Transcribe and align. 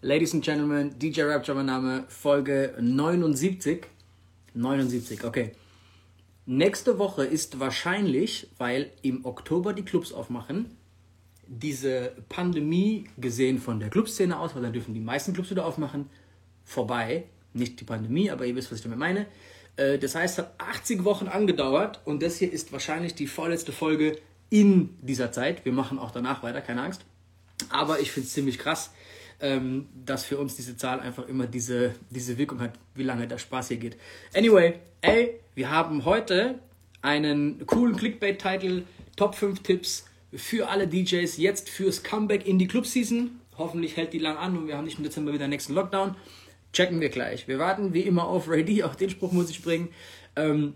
Ladies 0.00 0.32
and 0.32 0.44
Gentlemen, 0.44 0.96
DJ 0.96 1.22
Rapture, 1.22 1.56
mein 1.56 1.66
Name, 1.66 2.04
Folge 2.06 2.72
79. 2.80 3.84
79, 4.54 5.24
okay. 5.24 5.50
Nächste 6.46 7.00
Woche 7.00 7.24
ist 7.24 7.58
wahrscheinlich, 7.58 8.48
weil 8.58 8.92
im 9.02 9.24
Oktober 9.24 9.72
die 9.72 9.84
Clubs 9.84 10.12
aufmachen, 10.12 10.76
diese 11.48 12.12
Pandemie 12.28 13.08
gesehen 13.16 13.58
von 13.58 13.80
der 13.80 13.90
Clubszene 13.90 14.38
aus, 14.38 14.54
weil 14.54 14.62
dann 14.62 14.72
dürfen 14.72 14.94
die 14.94 15.00
meisten 15.00 15.32
Clubs 15.32 15.50
wieder 15.50 15.66
aufmachen, 15.66 16.08
vorbei. 16.64 17.24
Nicht 17.52 17.80
die 17.80 17.84
Pandemie, 17.84 18.30
aber 18.30 18.46
ihr 18.46 18.54
wisst, 18.54 18.70
was 18.70 18.78
ich 18.78 18.84
damit 18.84 19.00
meine. 19.00 19.26
Äh, 19.74 19.98
Das 19.98 20.14
heißt, 20.14 20.38
es 20.38 20.44
hat 20.44 20.54
80 20.58 21.02
Wochen 21.02 21.26
angedauert 21.26 22.02
und 22.04 22.22
das 22.22 22.36
hier 22.36 22.52
ist 22.52 22.70
wahrscheinlich 22.70 23.16
die 23.16 23.26
vorletzte 23.26 23.72
Folge 23.72 24.16
in 24.48 24.96
dieser 25.02 25.32
Zeit. 25.32 25.64
Wir 25.64 25.72
machen 25.72 25.98
auch 25.98 26.12
danach 26.12 26.44
weiter, 26.44 26.60
keine 26.60 26.82
Angst. 26.82 27.04
Aber 27.68 27.98
ich 27.98 28.12
finde 28.12 28.28
es 28.28 28.32
ziemlich 28.32 28.60
krass, 28.60 28.92
ähm, 29.40 29.86
dass 30.04 30.24
für 30.24 30.38
uns 30.38 30.56
diese 30.56 30.76
Zahl 30.76 31.00
einfach 31.00 31.28
immer 31.28 31.46
diese, 31.46 31.94
diese 32.10 32.38
Wirkung 32.38 32.60
hat, 32.60 32.72
wie 32.94 33.04
lange 33.04 33.28
der 33.28 33.38
Spaß 33.38 33.68
hier 33.68 33.76
geht. 33.76 33.96
Anyway, 34.34 34.74
ey, 35.00 35.40
wir 35.54 35.70
haben 35.70 36.04
heute 36.04 36.58
einen 37.02 37.64
coolen 37.66 37.96
Clickbait-Titel, 37.96 38.82
Top 39.16 39.34
5 39.34 39.62
Tipps 39.62 40.06
für 40.32 40.68
alle 40.68 40.86
DJs 40.86 41.36
jetzt 41.36 41.68
fürs 41.68 42.02
Comeback 42.02 42.46
in 42.46 42.58
die 42.58 42.66
Club-Season. 42.66 43.40
Hoffentlich 43.56 43.96
hält 43.96 44.12
die 44.12 44.18
lang 44.18 44.36
an 44.36 44.56
und 44.56 44.68
wir 44.68 44.76
haben 44.76 44.84
nicht 44.84 44.98
im 44.98 45.04
Dezember 45.04 45.32
wieder 45.32 45.46
den 45.46 45.50
nächsten 45.50 45.74
Lockdown. 45.74 46.14
Checken 46.72 47.00
wir 47.00 47.08
gleich. 47.08 47.48
Wir 47.48 47.58
warten 47.58 47.94
wie 47.94 48.02
immer 48.02 48.24
auf 48.24 48.48
Ready, 48.48 48.82
auch 48.82 48.94
den 48.94 49.10
Spruch 49.10 49.32
muss 49.32 49.50
ich 49.50 49.62
bringen. 49.62 49.88
Ähm, 50.36 50.74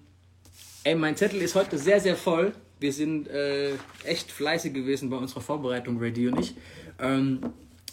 ey, 0.84 0.94
mein 0.94 1.16
Zettel 1.16 1.42
ist 1.42 1.54
heute 1.54 1.78
sehr, 1.78 2.00
sehr 2.00 2.16
voll. 2.16 2.52
Wir 2.80 2.92
sind 2.92 3.28
äh, 3.28 3.74
echt 4.04 4.32
fleißig 4.32 4.72
gewesen 4.72 5.10
bei 5.10 5.16
unserer 5.16 5.40
Vorbereitung, 5.40 5.98
Ready 5.98 6.28
und 6.28 6.40
ich. 6.40 6.54
Ähm, 6.98 7.40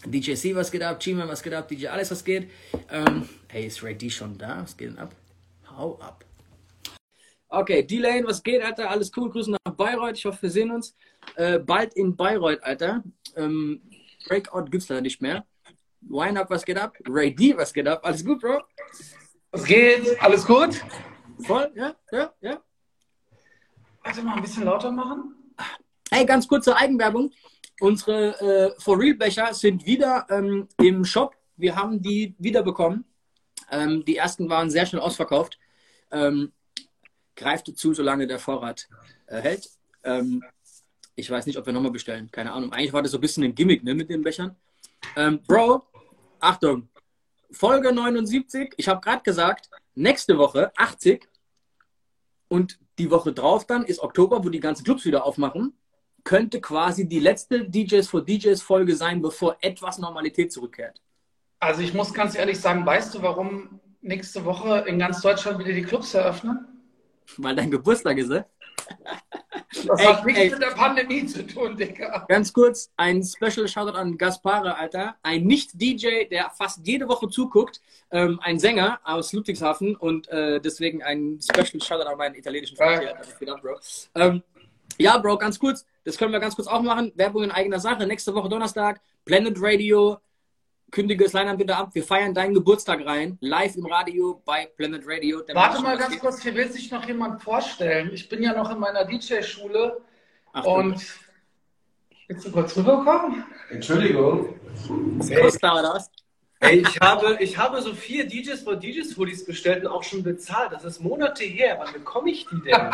DJ 0.06 0.36
C, 0.36 0.56
was 0.56 0.72
geht 0.72 0.82
ab? 0.82 1.00
G-Man, 1.00 1.28
was 1.28 1.44
geht 1.44 1.54
ab? 1.54 1.68
DJ 1.68 1.88
Alles, 1.88 2.10
was 2.12 2.24
geht? 2.24 2.50
Ähm, 2.90 3.28
ey, 3.50 3.68
ist 3.68 3.84
Ready 3.84 4.10
schon 4.10 4.38
da? 4.38 4.62
Was 4.62 4.78
geht 4.78 4.90
denn 4.90 4.98
ab? 4.98 5.14
Hau 5.70 6.00
ab. 6.00 6.24
Okay, 7.50 7.84
D-Lane, 7.84 8.26
was 8.26 8.42
geht, 8.44 8.62
Alter? 8.62 8.90
Alles 8.90 9.12
cool. 9.18 9.30
Grüße 9.30 9.52
nach 9.52 9.74
Bayreuth. 9.76 10.18
Ich 10.18 10.26
hoffe, 10.26 10.44
wir 10.44 10.52
sehen 10.52 10.72
uns 10.72 10.96
äh, 11.36 11.60
bald 11.60 11.96
in 11.96 12.16
Bayreuth, 12.16 12.64
Alter. 12.64 13.04
Ähm, 13.36 13.82
Breakout 14.28 14.70
gibt's 14.70 14.88
leider 14.88 15.02
nicht 15.02 15.22
mehr. 15.22 15.46
Wine 16.02 16.40
Up, 16.40 16.50
was 16.50 16.64
geht 16.64 16.78
ab? 16.78 16.96
Ray 17.08 17.34
D, 17.34 17.58
was 17.58 17.74
geht 17.74 17.88
ab? 17.88 18.02
Alles 18.04 18.24
gut, 18.24 18.40
Bro? 18.40 18.62
Was 19.52 19.64
geht? 19.66 20.22
Alles 20.22 20.46
gut? 20.46 20.82
Voll? 21.40 21.72
Ja, 21.76 21.96
ja, 22.12 22.34
ja. 22.42 22.64
Warte 24.04 24.22
mal, 24.22 24.36
ein 24.36 24.42
bisschen 24.42 24.64
lauter 24.64 24.92
machen. 24.92 25.36
Hey, 26.12 26.26
ganz 26.26 26.48
kurze 26.48 26.76
Eigenwerbung. 26.76 27.32
Unsere 27.80 28.40
äh, 28.42 28.80
For 28.80 29.00
Real 29.00 29.16
Becher 29.16 29.54
sind 29.54 29.86
wieder 29.86 30.26
ähm, 30.30 30.68
im 30.82 31.06
Shop. 31.06 31.36
Wir 31.56 31.76
haben 31.76 32.02
die 32.02 32.36
wiederbekommen. 32.38 33.06
Ähm, 33.72 34.04
die 34.06 34.18
ersten 34.18 34.50
waren 34.50 34.70
sehr 34.70 34.86
schnell 34.86 35.02
ausverkauft. 35.02 35.58
Ähm, 36.12 36.52
greift 37.36 37.68
zu, 37.78 37.94
solange 37.94 38.28
der 38.28 38.40
Vorrat 38.40 38.88
äh, 39.28 39.38
hält. 39.38 39.70
Ähm, 40.04 40.44
ich 41.16 41.30
weiß 41.30 41.46
nicht, 41.46 41.58
ob 41.58 41.66
wir 41.66 41.74
nochmal 41.74 41.92
bestellen. 41.92 42.30
Keine 42.32 42.52
Ahnung. 42.52 42.72
Eigentlich 42.74 42.94
war 42.94 43.02
das 43.02 43.12
so 43.12 43.18
ein 43.18 43.22
bisschen 43.22 43.44
ein 43.44 43.56
Gimmick 43.56 43.84
ne, 43.84 43.94
mit 43.94 44.10
den 44.10 44.24
Bechern. 44.24 44.56
Ähm, 45.16 45.42
Bro, 45.48 45.84
Achtung. 46.40 46.90
Folge 47.52 47.94
79. 47.94 48.74
Ich 48.78 48.88
habe 48.88 49.02
gerade 49.02 49.24
gesagt, 49.24 49.70
nächste 49.96 50.38
Woche 50.38 50.72
80. 50.76 51.28
Und 52.48 52.80
die 52.98 53.12
Woche 53.12 53.32
drauf 53.32 53.66
dann 53.66 53.86
ist 53.86 54.00
Oktober, 54.00 54.44
wo 54.44 54.50
die 54.50 54.60
ganzen 54.60 54.84
Clubs 54.84 55.06
wieder 55.06 55.26
aufmachen. 55.26 55.74
Könnte 56.30 56.62
quasi 56.62 57.08
die 57.08 57.20
letzte 57.20 57.68
DJs 57.68 58.08
for 58.08 58.24
DJs 58.24 58.62
Folge 58.62 58.96
sein, 58.96 59.20
bevor 59.20 59.58
etwas 59.62 59.98
Normalität 59.98 60.52
zurückkehrt. 60.52 61.02
Also 61.60 61.82
ich 61.82 61.96
muss 61.96 62.14
ganz 62.14 62.36
ehrlich 62.36 62.60
sagen, 62.60 62.86
weißt 62.86 63.16
du, 63.16 63.24
warum 63.24 63.80
nächste 64.02 64.46
Woche 64.46 64.86
in 64.88 65.00
ganz 65.00 65.22
Deutschland 65.22 65.58
wieder 65.58 65.74
die 65.74 65.82
Clubs 65.82 66.14
eröffnen? 66.14 66.68
Weil 67.38 67.56
dein 67.56 67.72
Geburtstag 67.72 68.20
ist, 68.20 68.30
ne? 68.30 68.46
Das 69.88 70.00
Ey, 70.00 70.06
hat 70.06 70.24
nichts 70.24 70.40
ey. 70.40 70.50
mit 70.52 70.62
der 70.62 70.76
Pandemie 70.76 71.26
zu 71.26 71.48
tun, 71.48 71.76
Digga. 71.76 72.26
Ganz 72.28 72.54
kurz, 72.54 72.92
ein 72.96 73.24
Special 73.24 73.68
Shoutout 73.68 73.98
an 73.98 74.16
Gaspare, 74.16 74.78
Alter. 74.78 75.16
Ein 75.24 75.48
Nicht-DJ, 75.48 76.26
der 76.30 76.52
fast 76.52 76.86
jede 76.86 77.08
Woche 77.08 77.28
zuguckt. 77.28 77.82
Ähm, 78.12 78.40
ein 78.44 78.60
Sänger 78.60 79.00
aus 79.04 79.34
Ludwigshafen 79.34 79.96
und 79.96 80.28
äh, 80.28 80.62
deswegen 80.62 81.02
ein 81.02 81.40
Special 81.42 81.82
Shoutout 81.82 82.08
an 82.08 82.18
meinen 82.20 82.36
italienischen 82.36 82.78
Freund 82.78 83.00
hier. 83.00 83.18
Alter. 83.18 83.32
Vielen 83.40 83.50
Dank, 83.50 83.64
Bro. 83.64 83.80
Ähm, 84.14 84.44
ja, 85.00 85.18
Bro, 85.18 85.38
ganz 85.38 85.58
kurz. 85.58 85.86
Das 86.04 86.18
können 86.18 86.32
wir 86.32 86.40
ganz 86.40 86.56
kurz 86.56 86.68
auch 86.68 86.82
machen. 86.82 87.12
Werbung 87.16 87.44
in 87.44 87.52
eigener 87.52 87.80
Sache. 87.80 88.06
Nächste 88.06 88.34
Woche 88.36 88.50
Donnerstag. 88.50 89.02
Blended 89.26 89.58
Radio. 89.60 90.18
Kündige 90.92 91.24
das 91.24 91.34
Line 91.34 91.56
bitte 91.56 91.76
ab. 91.76 91.90
Wir 91.94 92.04
feiern 92.04 92.34
deinen 92.34 92.54
Geburtstag 92.54 93.06
rein. 93.06 93.38
Live 93.42 93.76
im 93.76 93.86
Radio 93.86 94.42
bei 94.44 94.70
Blended 94.76 95.04
Radio. 95.06 95.42
Der 95.42 95.56
Warte 95.56 95.82
mal 95.82 95.98
ganz 95.98 96.12
geht. 96.12 96.20
kurz, 96.20 96.42
hier 96.42 96.56
will 96.56 96.70
sich 96.72 96.92
noch 96.92 97.06
jemand 97.06 97.42
vorstellen. 97.42 98.12
Ich 98.14 98.28
bin 98.28 98.42
ja 98.42 98.54
noch 98.54 98.72
in 98.72 98.80
meiner 98.80 99.06
DJ-Schule 99.06 100.02
und 100.64 101.02
willst 102.28 102.46
du 102.48 102.52
kurz 102.52 102.76
rüberkommen? 102.76 103.46
Entschuldigung. 103.70 104.60
Costa 105.40 105.80
oder 105.80 105.94
was? 105.94 106.10
Ey, 106.62 106.80
ich 106.80 107.00
habe, 107.00 107.38
ich 107.40 107.58
habe 107.58 107.82
so 107.82 107.94
vier 107.94 108.28
DJs 108.28 108.62
von 108.62 108.80
DJs 108.80 109.16
Hoodies 109.16 109.46
bestellt 109.46 109.86
und 109.86 109.92
auch 109.92 110.04
schon 110.04 110.24
bezahlt. 110.24 110.74
Das 110.74 110.84
ist 110.84 111.00
Monate 111.00 111.46
her. 111.46 111.78
Wann 111.80 111.94
bekomme 111.94 112.32
ich 112.32 112.46
die 112.48 112.62
denn? 112.62 112.92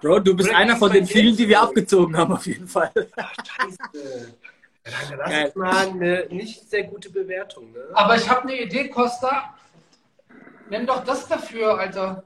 Bro, 0.00 0.20
du 0.20 0.36
bist 0.36 0.50
Oder 0.50 0.58
einer 0.58 0.74
ist 0.74 0.78
von 0.78 0.92
den 0.92 1.06
vielen, 1.06 1.26
Geld 1.26 1.38
die 1.40 1.48
wir 1.48 1.60
abgezogen 1.60 2.16
haben, 2.16 2.32
auf 2.32 2.46
jeden 2.46 2.68
Fall. 2.68 2.92
Ach, 3.16 3.34
scheiße. 3.44 4.34
Lass 4.84 5.30
Geil. 5.30 5.48
ich 5.48 5.54
mal 5.56 5.88
eine 5.88 6.26
nicht 6.30 6.70
sehr 6.70 6.84
gute 6.84 7.10
Bewertung. 7.10 7.72
Ne? 7.72 7.80
Aber 7.92 8.14
ich 8.14 8.28
habe 8.30 8.42
eine 8.42 8.62
Idee, 8.62 8.88
Costa. 8.88 9.52
Nimm 10.70 10.86
doch 10.86 11.02
das 11.04 11.26
dafür, 11.26 11.76
Alter. 11.78 12.22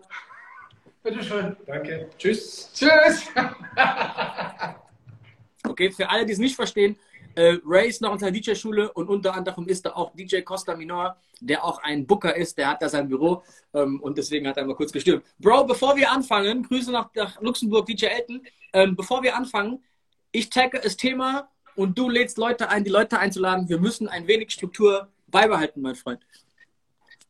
Bitteschön. 1.03 1.57
Danke. 1.67 2.11
Tschüss. 2.19 2.71
Tschüss. 2.75 3.29
Okay, 5.63 5.91
für 5.91 6.09
alle, 6.09 6.27
die 6.27 6.33
es 6.33 6.39
nicht 6.39 6.57
verstehen, 6.57 6.99
äh, 7.35 7.59
Ray 7.65 7.89
ist 7.89 8.01
noch 8.01 8.13
in 8.13 8.19
seiner 8.19 8.33
DJ-Schule 8.33 8.93
und 8.93 9.09
unter 9.09 9.35
anderem 9.35 9.67
ist 9.69 9.87
da 9.87 9.93
auch 9.93 10.15
DJ 10.15 10.41
Costa 10.41 10.77
Minor, 10.77 11.17
der 11.41 11.65
auch 11.65 11.83
ein 11.83 12.07
Booker 12.07 12.35
ist, 12.37 12.59
der 12.59 12.69
hat 12.69 12.83
da 12.83 12.89
sein 12.89 13.09
Büro 13.09 13.43
ähm, 13.75 14.01
und 14.01 14.19
deswegen 14.19 14.47
hat 14.49 14.57
er 14.57 14.65
mal 14.65 14.75
kurz 14.75 14.93
gestürmt. 14.93 15.25
Bro, 15.39 15.65
bevor 15.65 15.97
wir 15.97 16.11
anfangen, 16.11 16.63
Grüße 16.63 16.91
nach, 16.91 17.11
nach 17.15 17.41
Luxemburg, 17.41 17.87
DJ 17.87 18.07
Elton, 18.07 18.43
ähm, 18.73 18.97
bevor 18.97 19.23
wir 19.23 19.37
anfangen, 19.37 19.83
ich 20.33 20.51
tagge 20.51 20.81
das 20.83 20.97
Thema 20.97 21.49
und 21.77 21.99
du 21.99 22.09
lädst 22.09 22.39
Leute 22.39 22.69
ein, 22.69 22.85
die 22.85 22.91
Leute 22.91 23.19
einzuladen. 23.19 23.69
Wir 23.69 23.79
müssen 23.79 24.09
ein 24.09 24.27
wenig 24.27 24.51
Struktur 24.51 25.09
beibehalten, 25.29 25.81
mein 25.81 25.95
Freund. 25.95 26.21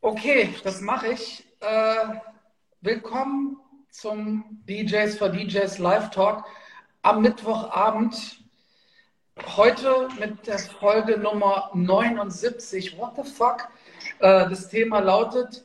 Okay, 0.01 0.55
das 0.65 0.81
mache 0.81 1.13
ich. 1.13 1.45
Äh, 1.61 2.15
willkommen 2.81 3.59
zum 3.91 4.63
DJs 4.69 5.19
for 5.19 5.29
DJs 5.29 5.79
Live 5.79 6.11
Talk 6.11 6.45
am 7.03 7.23
Mittwochabend. 7.23 8.43
Heute 9.47 10.09
mit 10.19 10.47
der 10.47 10.59
Folge 10.59 11.19
Nummer 11.19 11.71
79. 11.75 12.99
What 12.99 13.17
the 13.17 13.31
fuck? 13.31 13.69
Äh, 14.21 14.49
das 14.49 14.69
Thema 14.69 15.01
lautet 15.01 15.65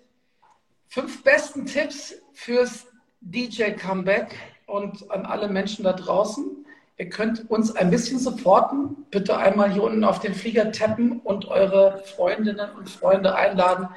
fünf 0.88 1.24
besten 1.24 1.66
Tipps 1.66 2.16
fürs 2.34 2.88
DJ 3.22 3.72
Comeback 3.72 4.36
und 4.66 5.12
an 5.12 5.26
alle 5.26 5.48
Menschen 5.48 5.84
da 5.84 5.94
draußen. 5.94 6.66
Ihr 6.98 7.10
könnt 7.10 7.50
uns 7.50 7.76
ein 7.76 7.90
bisschen 7.90 8.20
supporten. 8.20 9.06
Bitte 9.12 9.38
einmal 9.38 9.72
hier 9.72 9.84
unten 9.84 10.04
auf 10.04 10.20
den 10.20 10.34
Flieger 10.34 10.72
tappen 10.72 11.20
und 11.20 11.46
eure 11.46 12.02
Freundinnen 12.16 12.72
und 12.76 12.90
Freunde 12.90 13.36
einladen. 13.36 13.90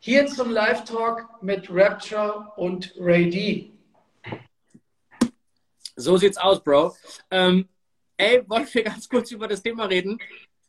Hier 0.00 0.26
zum 0.26 0.50
Live-Talk 0.50 1.42
mit 1.42 1.68
Rapture 1.70 2.52
und 2.56 2.94
Ray 2.98 3.28
D. 3.30 3.72
So 5.96 6.16
sieht's 6.16 6.38
aus, 6.38 6.62
Bro. 6.62 6.94
Ähm, 7.30 7.68
ey, 8.18 8.42
wollen 8.48 8.66
wir 8.70 8.82
ganz 8.82 9.08
kurz 9.08 9.30
über 9.30 9.48
das 9.48 9.62
Thema 9.62 9.86
reden, 9.86 10.18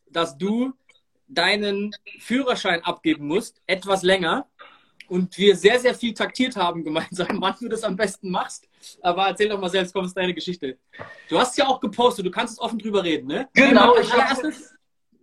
dass 0.08 0.36
du 0.38 0.72
deinen 1.28 1.92
Führerschein 2.18 2.82
abgeben 2.82 3.26
musst, 3.26 3.60
etwas 3.66 4.02
länger, 4.02 4.48
und 5.10 5.36
wir 5.36 5.56
sehr, 5.56 5.78
sehr 5.80 5.94
viel 5.94 6.14
taktiert 6.14 6.56
haben 6.56 6.84
gemeinsam, 6.84 7.26
wann 7.40 7.56
du 7.60 7.68
das 7.68 7.82
am 7.82 7.96
besten 7.96 8.30
machst. 8.30 8.68
Aber 9.02 9.26
erzähl 9.26 9.48
doch 9.48 9.60
mal 9.60 9.68
selbst, 9.68 9.92
komm, 9.92 10.04
ist 10.04 10.16
deine 10.16 10.32
Geschichte. 10.32 10.78
Du 11.28 11.38
hast 11.38 11.58
ja 11.58 11.66
auch 11.66 11.80
gepostet, 11.80 12.24
du 12.24 12.30
kannst 12.30 12.54
es 12.54 12.60
offen 12.60 12.78
drüber 12.78 13.02
reden, 13.02 13.26
ne? 13.26 13.48
Genau, 13.52 13.94
Als 13.94 14.06
ich 14.06 14.12
allererstes, 14.12 14.74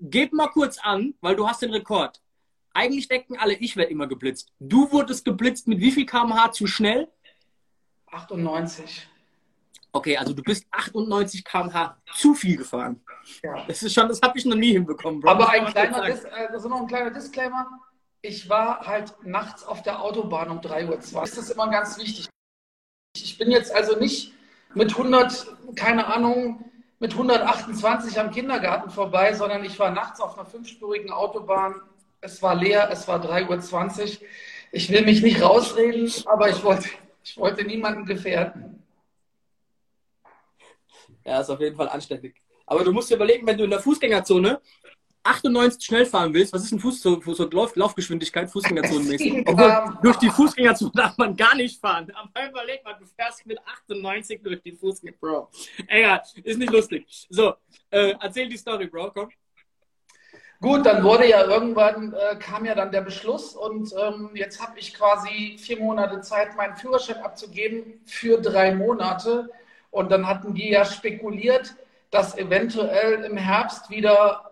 gib 0.02 0.34
mal 0.34 0.48
kurz 0.48 0.78
an, 0.78 1.16
weil 1.22 1.36
du 1.36 1.48
hast 1.48 1.62
den 1.62 1.72
Rekord. 1.72 2.22
Eigentlich 2.74 3.08
denken 3.08 3.38
alle, 3.38 3.54
ich 3.54 3.78
werde 3.78 3.92
immer 3.92 4.08
geblitzt. 4.08 4.52
Du 4.60 4.92
wurdest 4.92 5.26
geblitzt 5.26 5.68
mit 5.68 5.80
wie 5.80 5.92
viel 5.92 6.06
kmh 6.06 6.52
zu 6.52 6.68
schnell? 6.68 7.08
98. 8.12 9.08
Okay, 9.98 10.16
also 10.16 10.32
du 10.32 10.44
bist 10.44 10.64
98 10.70 11.44
km/h 11.44 11.98
zu 12.14 12.36
viel 12.36 12.56
gefahren. 12.56 13.02
Ja. 13.42 13.66
Das 13.68 13.82
ist 13.82 13.96
schon, 13.96 14.08
das 14.08 14.22
habe 14.22 14.38
ich 14.38 14.46
noch 14.46 14.56
nie 14.56 14.74
hinbekommen, 14.74 15.22
Bro. 15.22 15.32
Aber 15.32 15.50
ein 15.50 15.66
kleiner, 15.66 16.06
Dis 16.06 16.24
also 16.26 16.70
noch 16.70 16.82
ein 16.82 16.88
kleiner 16.88 17.10
Disclaimer. 17.10 17.68
Ich 18.22 18.48
war 18.48 18.86
halt 18.86 19.16
nachts 19.24 19.64
auf 19.64 19.82
der 19.82 20.00
Autobahn 20.04 20.52
um 20.52 20.60
3.20 20.60 21.16
Uhr. 21.16 21.22
Das 21.22 21.36
ist 21.36 21.50
immer 21.50 21.72
ganz 21.72 21.98
wichtig. 21.98 22.30
Ich 23.16 23.40
bin 23.40 23.50
jetzt 23.50 23.74
also 23.74 23.98
nicht 23.98 24.34
mit 24.76 24.92
100, 24.92 25.48
keine 25.76 26.06
Ahnung, 26.06 26.64
mit 27.00 27.14
128 27.14 28.20
am 28.20 28.30
Kindergarten 28.30 28.92
vorbei, 28.92 29.34
sondern 29.34 29.66
ich 29.66 29.80
war 29.80 29.90
nachts 29.90 30.22
auf 30.22 30.38
einer 30.38 30.46
fünfspurigen 30.46 31.10
Autobahn. 31.10 31.74
Es 32.22 32.44
war 32.44 32.54
leer, 32.54 32.90
es 32.92 33.08
war 33.08 33.20
3.20 33.20 34.22
Uhr. 34.22 34.28
Ich 34.72 34.92
will 34.92 35.04
mich 35.06 35.24
nicht 35.24 35.42
rausreden, 35.42 36.12
aber 36.28 36.50
ich 36.50 36.64
wollte, 36.64 36.88
ich 37.24 37.36
wollte 37.38 37.64
niemanden 37.64 38.06
gefährden. 38.06 38.84
Ja, 41.28 41.42
ist 41.42 41.50
auf 41.50 41.60
jeden 41.60 41.76
Fall 41.76 41.90
anständig. 41.90 42.42
Aber 42.66 42.86
du 42.86 42.94
musst 42.94 43.10
dir 43.10 43.16
überlegen, 43.16 43.46
wenn 43.46 43.58
du 43.58 43.66
in 43.66 43.70
der 43.70 43.82
Fußgängerzone 43.82 44.62
98 45.24 45.86
schnell 45.86 46.06
fahren 46.06 46.34
willst, 46.34 46.54
was 46.54 46.64
ist 46.64 46.72
ein 46.72 46.80
Fuß, 46.80 47.02
so, 47.02 47.22
so 47.22 47.50
Lauf, 47.50 47.76
Laufgeschwindigkeit, 47.76 48.50
Fußgängerzonenmäßig? 48.50 49.44
Obwohl, 49.46 49.98
durch 50.02 50.16
die 50.18 50.30
Fußgängerzone 50.30 50.92
darf 50.96 51.18
man 51.18 51.36
gar 51.36 51.54
nicht 51.56 51.82
fahren. 51.82 52.10
Aber 52.16 52.48
überleg 52.48 52.82
mal, 52.86 52.94
du 52.94 53.06
fährst 53.06 53.46
mit 53.46 53.60
98 53.60 54.42
durch 54.42 54.62
die 54.62 54.72
Fußgängerzone, 54.72 55.18
Bro. 55.20 55.50
Egal, 55.88 56.22
ist 56.44 56.58
nicht 56.58 56.72
lustig. 56.72 57.06
So, 57.30 57.56
äh, 57.90 58.14
erzähl 58.22 58.48
die 58.48 58.58
Story, 58.58 58.88
Bro, 58.88 59.12
komm. 59.12 59.30
Gut, 60.62 60.86
dann 60.86 61.04
wurde 61.04 61.28
ja 61.30 61.44
irgendwann, 61.44 62.14
äh, 62.14 62.38
kam 62.38 62.64
ja 62.64 62.74
dann 62.74 62.92
der 62.92 63.02
Beschluss 63.02 63.54
und 63.54 63.94
ähm, 64.02 64.32
jetzt 64.34 64.62
habe 64.62 64.80
ich 64.80 64.94
quasi 64.94 65.58
vier 65.60 65.80
Monate 65.80 66.22
Zeit, 66.22 66.56
meinen 66.56 66.78
Führerschein 66.78 67.18
abzugeben 67.18 68.02
für 68.06 68.42
drei 68.42 68.74
Monate. 68.74 69.50
Und 69.98 70.12
dann 70.12 70.28
hatten 70.28 70.54
die 70.54 70.70
ja 70.70 70.86
spekuliert, 70.86 71.76
dass 72.12 72.38
eventuell 72.38 73.24
im 73.24 73.36
Herbst 73.36 73.90
wieder 73.90 74.44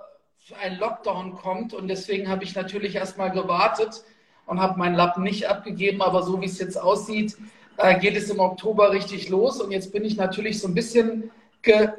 ein 0.60 0.80
Lockdown 0.80 1.36
kommt. 1.36 1.72
Und 1.72 1.88
deswegen 1.88 2.30
habe 2.30 2.44
ich 2.44 2.56
natürlich 2.56 2.96
erstmal 2.96 3.30
gewartet 3.30 4.04
und 4.48 4.60
habe 4.60 4.80
meinen 4.80 4.96
Lappen 4.96 5.22
nicht 5.22 5.48
abgegeben. 5.48 6.02
Aber 6.02 6.24
so 6.24 6.42
wie 6.42 6.46
es 6.46 6.58
jetzt 6.58 6.78
aussieht, 6.78 7.38
äh, 7.78 8.00
geht 8.00 8.18
es 8.18 8.32
im 8.32 8.40
Oktober 8.40 8.92
richtig 8.92 9.30
los. 9.30 9.62
Und 9.62 9.70
jetzt 9.70 9.92
bin 9.92 10.04
ich 10.04 10.18
natürlich 10.18 10.60
so 10.60 10.68
ein 10.68 10.74
bisschen, 10.74 11.30
ge, 11.62 11.90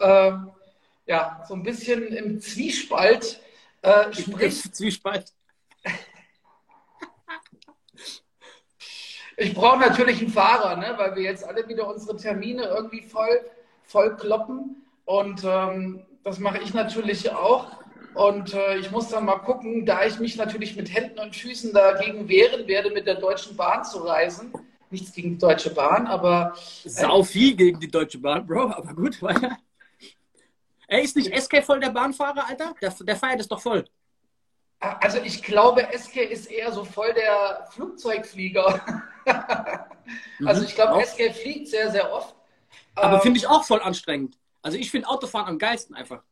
äh, 0.00 0.32
ja, 1.06 1.44
so 1.46 1.54
ein 1.54 1.62
bisschen 1.62 2.08
im 2.08 2.40
Zwiespalt. 2.40 3.40
Äh, 3.82 4.12
sprich, 4.12 4.72
Zwiespalt. 4.72 5.32
Ich 9.40 9.54
brauche 9.54 9.78
natürlich 9.78 10.20
einen 10.20 10.30
Fahrer, 10.30 10.76
ne, 10.76 10.94
weil 10.98 11.16
wir 11.16 11.22
jetzt 11.22 11.44
alle 11.44 11.66
wieder 11.66 11.88
unsere 11.88 12.16
Termine 12.16 12.64
irgendwie 12.64 13.00
voll, 13.00 13.40
voll 13.84 14.14
kloppen. 14.16 14.82
Und 15.06 15.42
ähm, 15.44 16.02
das 16.22 16.38
mache 16.38 16.58
ich 16.58 16.74
natürlich 16.74 17.32
auch. 17.32 17.68
Und 18.14 18.52
äh, 18.52 18.76
ich 18.76 18.90
muss 18.90 19.08
dann 19.08 19.24
mal 19.24 19.38
gucken, 19.38 19.86
da 19.86 20.04
ich 20.04 20.18
mich 20.18 20.36
natürlich 20.36 20.76
mit 20.76 20.92
Händen 20.92 21.18
und 21.20 21.34
Füßen 21.34 21.72
dagegen 21.72 22.28
wehren 22.28 22.68
werde, 22.68 22.90
mit 22.90 23.06
der 23.06 23.14
Deutschen 23.14 23.56
Bahn 23.56 23.82
zu 23.82 24.00
reisen. 24.00 24.52
Nichts 24.90 25.12
gegen 25.12 25.30
die 25.30 25.38
Deutsche 25.38 25.70
Bahn, 25.70 26.06
aber. 26.06 26.52
Äh, 26.84 26.88
Sau 26.88 27.22
viel 27.22 27.56
gegen 27.56 27.80
die 27.80 27.90
Deutsche 27.90 28.18
Bahn, 28.18 28.46
Bro, 28.46 28.72
aber 28.72 28.92
gut, 28.92 29.22
weiter. 29.22 29.56
Ey, 30.86 31.04
ist 31.04 31.16
nicht 31.16 31.34
SK 31.34 31.62
voll 31.64 31.80
der 31.80 31.90
Bahnfahrer, 31.90 32.46
Alter? 32.46 32.74
Der, 32.82 32.92
der 33.00 33.16
feiert 33.16 33.40
es 33.40 33.48
doch 33.48 33.60
voll. 33.60 33.84
Also 34.80 35.18
ich 35.18 35.42
glaube, 35.42 35.86
SK 35.96 36.16
ist 36.16 36.46
eher 36.46 36.72
so 36.72 36.84
voll 36.84 37.12
der 37.12 37.68
Flugzeugflieger. 37.70 38.80
also 40.44 40.64
ich 40.64 40.74
glaube, 40.74 41.04
SK 41.04 41.34
fliegt 41.34 41.68
sehr, 41.68 41.90
sehr 41.90 42.10
oft. 42.10 42.34
Aber 42.94 43.16
ähm, 43.16 43.20
finde 43.20 43.38
ich 43.38 43.46
auch 43.46 43.62
voll 43.62 43.82
anstrengend. 43.82 44.38
Also 44.62 44.78
ich 44.78 44.90
finde 44.90 45.08
Autofahren 45.08 45.48
am 45.48 45.58
geilsten 45.58 45.94
einfach. 45.94 46.22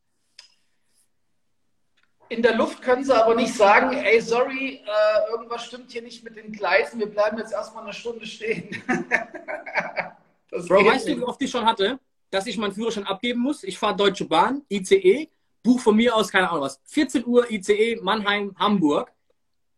In 2.31 2.43
der 2.43 2.55
Luft 2.55 2.83
können 2.83 3.05
sie 3.05 3.15
aber 3.15 3.35
nicht 3.35 3.55
sagen, 3.55 3.93
ey, 3.93 4.21
sorry, 4.21 4.83
äh, 4.85 5.31
irgendwas 5.31 5.65
stimmt 5.65 5.91
hier 5.93 6.03
nicht 6.03 6.25
mit 6.25 6.37
den 6.37 6.53
Gleisen, 6.53 6.99
wir 6.99 7.11
bleiben 7.11 7.39
jetzt 7.39 7.53
erstmal 7.53 7.85
eine 7.85 7.93
Stunde 7.93 8.27
stehen. 8.27 8.83
Bro, 10.51 10.85
weißt 10.87 11.07
nicht. 11.07 11.17
du, 11.17 11.21
wie 11.23 11.25
oft 11.25 11.41
ich 11.41 11.51
schon 11.51 11.65
hatte, 11.65 11.99
dass 12.31 12.47
ich 12.47 12.59
meinen 12.59 12.73
Führerschein 12.73 13.07
abgeben 13.07 13.41
muss? 13.41 13.63
Ich 13.63 13.79
fahre 13.79 13.97
Deutsche 13.97 14.27
Bahn, 14.27 14.63
ICE, 14.71 15.31
buch 15.69 15.81
von 15.81 15.97
mir 15.97 16.15
aus, 16.15 16.31
keine 16.31 16.49
Ahnung 16.51 16.63
was, 16.63 16.81
14 16.87 17.27
Uhr 17.27 17.51
ICE 17.51 18.01
Mannheim, 18.03 18.55
Hamburg. 18.59 19.13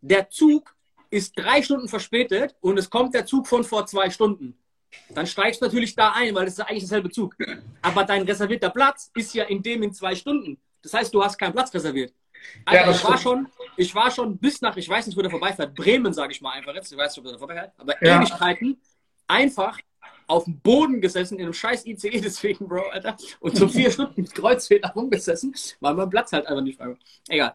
Der 0.01 0.31
Zug 0.31 0.75
ist 1.11 1.33
drei 1.37 1.63
Stunden 1.63 1.89
verspätet 1.89 2.55
und 2.61 2.79
es 2.79 2.89
kommt 2.89 3.15
der 3.15 3.27
Zug 3.27 3.47
von 3.47 3.65
vor 3.65 3.87
zwei 3.87 4.11
Stunden 4.11 4.57
dann 5.11 5.27
steigst 5.27 5.61
du 5.61 5.67
natürlich 5.67 5.95
da 5.95 6.13
ein, 6.13 6.35
weil 6.35 6.45
das 6.45 6.55
ist 6.55 6.61
eigentlich 6.61 6.83
dasselbe 6.83 7.11
Zug. 7.11 7.37
Aber 7.83 8.05
dein 8.05 8.23
reservierter 8.23 8.71
Platz 8.71 9.11
ist 9.15 9.35
ja 9.35 9.45
in 9.45 9.63
dem 9.63 9.83
in 9.83 9.93
zwei 9.93 10.15
Stunden. 10.15 10.59
Das 10.83 10.95
heißt, 10.95 11.15
du 11.15 11.23
hast 11.23 11.39
keinen 11.39 11.53
Platz 11.53 11.73
reserviert. 11.75 12.13
Also 12.65 12.85
ja, 12.85 12.91
ich, 12.91 13.05
war 13.05 13.19
schon, 13.19 13.49
ich 13.77 13.95
war 13.95 14.11
schon 14.11 14.39
bis 14.39 14.63
nach, 14.63 14.77
ich 14.77 14.89
weiß 14.89 15.07
nicht, 15.07 15.17
wo 15.17 15.21
der 15.21 15.31
vorbeifährt, 15.31 15.75
Bremen, 15.75 16.13
sage 16.13 16.33
ich 16.33 16.41
mal 16.41 16.53
einfach 16.53 16.75
jetzt, 16.75 16.91
ich 16.91 16.97
weiß 16.97 17.15
nicht, 17.15 17.25
ob 17.25 17.31
der 17.31 17.39
vorbeifährt, 17.39 17.73
aber 17.77 18.03
ja. 18.03 18.17
Ewigkeiten 18.17 18.81
einfach 19.27 19.79
auf 20.31 20.45
dem 20.45 20.59
Boden 20.61 21.01
gesessen 21.01 21.39
in 21.39 21.45
einem 21.45 21.53
scheiß 21.53 21.87
ICE 21.87 22.21
deswegen, 22.25 22.69
Bro, 22.69 22.89
Alter, 22.91 23.17
und 23.41 23.57
so 23.57 23.69
vier 23.69 23.91
Stunden 23.91 24.23
mit 24.23 24.35
Kreuzfeder 24.35 24.91
rumgesessen, 24.91 25.55
weil 25.81 25.95
mein 25.95 26.11
Platz 26.11 26.33
halt 26.33 26.47
einfach 26.47 26.63
nicht 26.63 26.79
war. 26.79 26.97
Egal. 27.29 27.55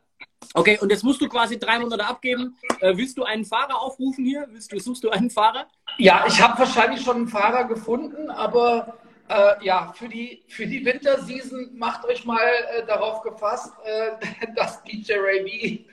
Okay, 0.54 0.77
und 0.80 0.92
jetzt 0.92 1.04
musst 1.04 1.22
du 1.22 1.27
quasi 1.27 1.57
drei 1.57 1.80
Monate 1.80 2.06
abgeben. 2.06 2.56
Äh, 2.80 2.95
willst 2.95 3.18
du 3.18 3.24
einen 3.24 3.45
Fahrer 3.45 3.81
aufrufen 3.81 4.25
hier? 4.25 4.48
Willst 4.50 4.72
du, 4.72 4.80
suchst 4.80 5.04
du 5.04 5.10
einen 5.10 5.30
Fahrer? 5.30 5.68
Ja, 5.98 6.25
ich 6.27 6.42
habe 6.42 6.60
wahrscheinlich 6.60 7.01
schon 7.01 7.18
einen 7.18 7.27
Fahrer 7.27 7.66
gefunden, 7.66 8.30
aber 8.30 8.98
äh, 9.27 9.66
ja, 9.66 9.92
für 9.94 10.07
die, 10.07 10.44
für 10.48 10.68
die 10.68 10.86
Winterseason 10.86 11.72
macht 11.77 12.06
euch 12.06 12.25
mal 12.25 12.39
äh, 12.77 12.86
darauf 12.86 13.22
gefasst, 13.22 13.74
äh, 13.83 14.48
dass 14.56 14.83
DJ 14.83 15.13
Ray 15.13 15.44
B 15.44 15.86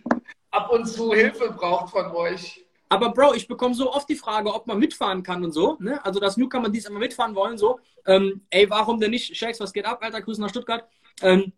ab 0.51 0.71
und 0.71 0.87
zu 0.87 1.13
Hilfe 1.13 1.51
braucht 1.53 1.91
von 1.91 2.11
euch. 2.13 2.65
Aber 2.93 3.09
Bro, 3.09 3.33
ich 3.33 3.49
bekomme 3.49 3.75
so 3.75 3.91
oft 3.91 4.07
die 4.07 4.17
Frage, 4.17 4.53
ob 4.53 4.67
man 4.67 4.79
mitfahren 4.79 5.23
kann 5.23 5.43
und 5.43 5.53
so. 5.53 5.79
Ne? 5.81 5.99
Also, 6.05 6.21
dass 6.21 6.37
Newcomer 6.37 6.69
dies 6.69 6.85
immer 6.85 6.99
mitfahren 6.99 7.35
wollen, 7.35 7.57
so. 7.57 7.81
Ähm, 8.05 8.43
ey, 8.51 8.69
warum 8.69 9.01
denn 9.01 9.13
nicht? 9.13 9.35
Shakes, 9.35 9.61
was 9.61 9.73
geht 9.73 9.87
ab, 9.87 10.01
Alter? 10.03 10.21
Grüße 10.21 10.43
nach 10.43 10.51
Stuttgart. 10.51 10.87
Ähm, 11.23 11.55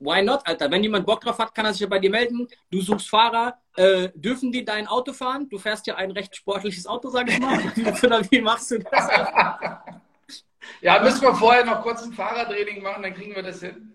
why 0.00 0.20
not, 0.22 0.40
Alter? 0.44 0.68
Wenn 0.72 0.82
jemand 0.82 1.06
Bock 1.06 1.20
drauf 1.20 1.38
hat, 1.38 1.54
kann 1.54 1.66
er 1.66 1.72
sich 1.72 1.82
ja 1.82 1.86
bei 1.86 2.00
dir 2.00 2.10
melden. 2.10 2.48
Du 2.68 2.80
suchst 2.80 3.08
Fahrer. 3.08 3.58
Äh, 3.76 4.08
dürfen 4.16 4.50
die 4.50 4.64
dein 4.64 4.88
Auto 4.88 5.12
fahren? 5.12 5.48
Du 5.48 5.56
fährst 5.56 5.86
ja 5.86 5.94
ein 5.94 6.10
recht 6.10 6.34
sportliches 6.34 6.84
Auto, 6.88 7.10
sag 7.10 7.30
ich 7.30 7.38
mal. 7.38 7.60
Oder 8.02 8.28
wie 8.28 8.40
machst 8.40 8.72
du 8.72 8.80
das? 8.80 9.08
ja, 10.80 11.00
müssen 11.00 11.22
wir 11.22 11.34
vorher 11.36 11.64
noch 11.64 11.80
kurz 11.82 12.02
ein 12.02 12.12
Fahrertraining 12.12 12.82
machen, 12.82 13.04
dann 13.04 13.14
kriegen 13.14 13.36
wir 13.36 13.44
das 13.44 13.60
hin. 13.60 13.92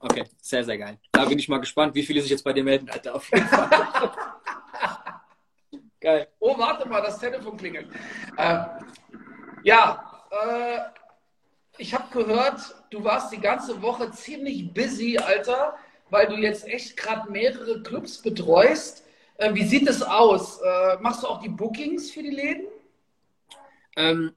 Okay, 0.00 0.24
sehr, 0.42 0.64
sehr 0.64 0.76
geil. 0.76 0.98
Da 1.12 1.24
bin 1.24 1.38
ich 1.38 1.48
mal 1.48 1.60
gespannt, 1.60 1.94
wie 1.94 2.02
viele 2.02 2.20
sich 2.20 2.32
jetzt 2.32 2.42
bei 2.42 2.52
dir 2.52 2.64
melden, 2.64 2.88
Alter. 2.90 3.14
Auf 3.14 3.30
jeden 3.30 3.46
Fall. 3.46 3.70
geil. 6.00 6.28
Oh, 6.38 6.56
warte 6.58 6.88
mal, 6.88 7.02
das 7.02 7.18
Telefon 7.18 7.56
klingelt. 7.56 7.88
Äh, 8.36 8.64
ja, 9.62 10.24
äh, 10.30 10.78
ich 11.78 11.94
habe 11.94 12.12
gehört, 12.12 12.60
du 12.90 13.02
warst 13.04 13.32
die 13.32 13.40
ganze 13.40 13.80
Woche 13.82 14.10
ziemlich 14.10 14.72
busy, 14.72 15.18
Alter, 15.18 15.76
weil 16.10 16.26
du 16.26 16.34
jetzt 16.34 16.66
echt 16.66 16.96
gerade 16.96 17.30
mehrere 17.30 17.82
Clubs 17.82 18.18
betreust. 18.18 19.04
Äh, 19.36 19.54
wie 19.54 19.64
sieht 19.64 19.88
es 19.88 20.02
aus? 20.02 20.60
Äh, 20.60 20.98
machst 21.00 21.22
du 21.22 21.28
auch 21.28 21.40
die 21.40 21.48
Bookings 21.48 22.10
für 22.10 22.22
die 22.22 22.30
Läden? 22.30 22.66
Ähm, 23.96 24.34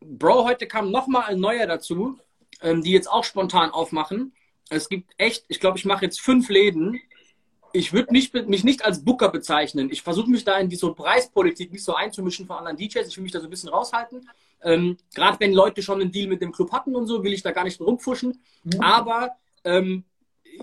Bro, 0.00 0.44
heute 0.44 0.66
kam 0.66 0.90
nochmal 0.90 1.24
ein 1.26 1.40
neuer 1.40 1.66
dazu, 1.66 2.18
ähm, 2.60 2.82
die 2.82 2.92
jetzt 2.92 3.10
auch 3.10 3.24
spontan 3.24 3.70
aufmachen. 3.70 4.34
Es 4.70 4.88
gibt 4.88 5.12
echt, 5.16 5.44
ich 5.48 5.60
glaube, 5.60 5.78
ich 5.78 5.84
mache 5.84 6.04
jetzt 6.04 6.20
fünf 6.20 6.48
Läden. 6.48 7.00
Ich 7.76 7.92
würde 7.92 8.12
mich 8.12 8.62
nicht 8.62 8.84
als 8.84 9.04
Booker 9.04 9.28
bezeichnen. 9.30 9.90
Ich 9.90 10.02
versuche 10.02 10.30
mich 10.30 10.44
da 10.44 10.56
in 10.58 10.68
diese 10.68 10.92
Preispolitik 10.92 11.72
nicht 11.72 11.82
so 11.82 11.92
einzumischen 11.92 12.46
von 12.46 12.58
anderen 12.58 12.76
DJs. 12.76 13.08
Ich 13.08 13.16
will 13.16 13.24
mich 13.24 13.32
da 13.32 13.40
so 13.40 13.48
ein 13.48 13.50
bisschen 13.50 13.68
raushalten. 13.68 14.28
Ähm, 14.62 14.96
Gerade 15.12 15.40
wenn 15.40 15.52
Leute 15.52 15.82
schon 15.82 16.00
einen 16.00 16.12
Deal 16.12 16.28
mit 16.28 16.40
dem 16.40 16.52
Club 16.52 16.70
hatten 16.70 16.94
und 16.94 17.08
so, 17.08 17.24
will 17.24 17.32
ich 17.32 17.42
da 17.42 17.50
gar 17.50 17.64
nicht 17.64 17.80
rumfuschen. 17.80 18.40
Mhm. 18.62 18.80
Aber 18.80 19.32
ähm, 19.64 20.04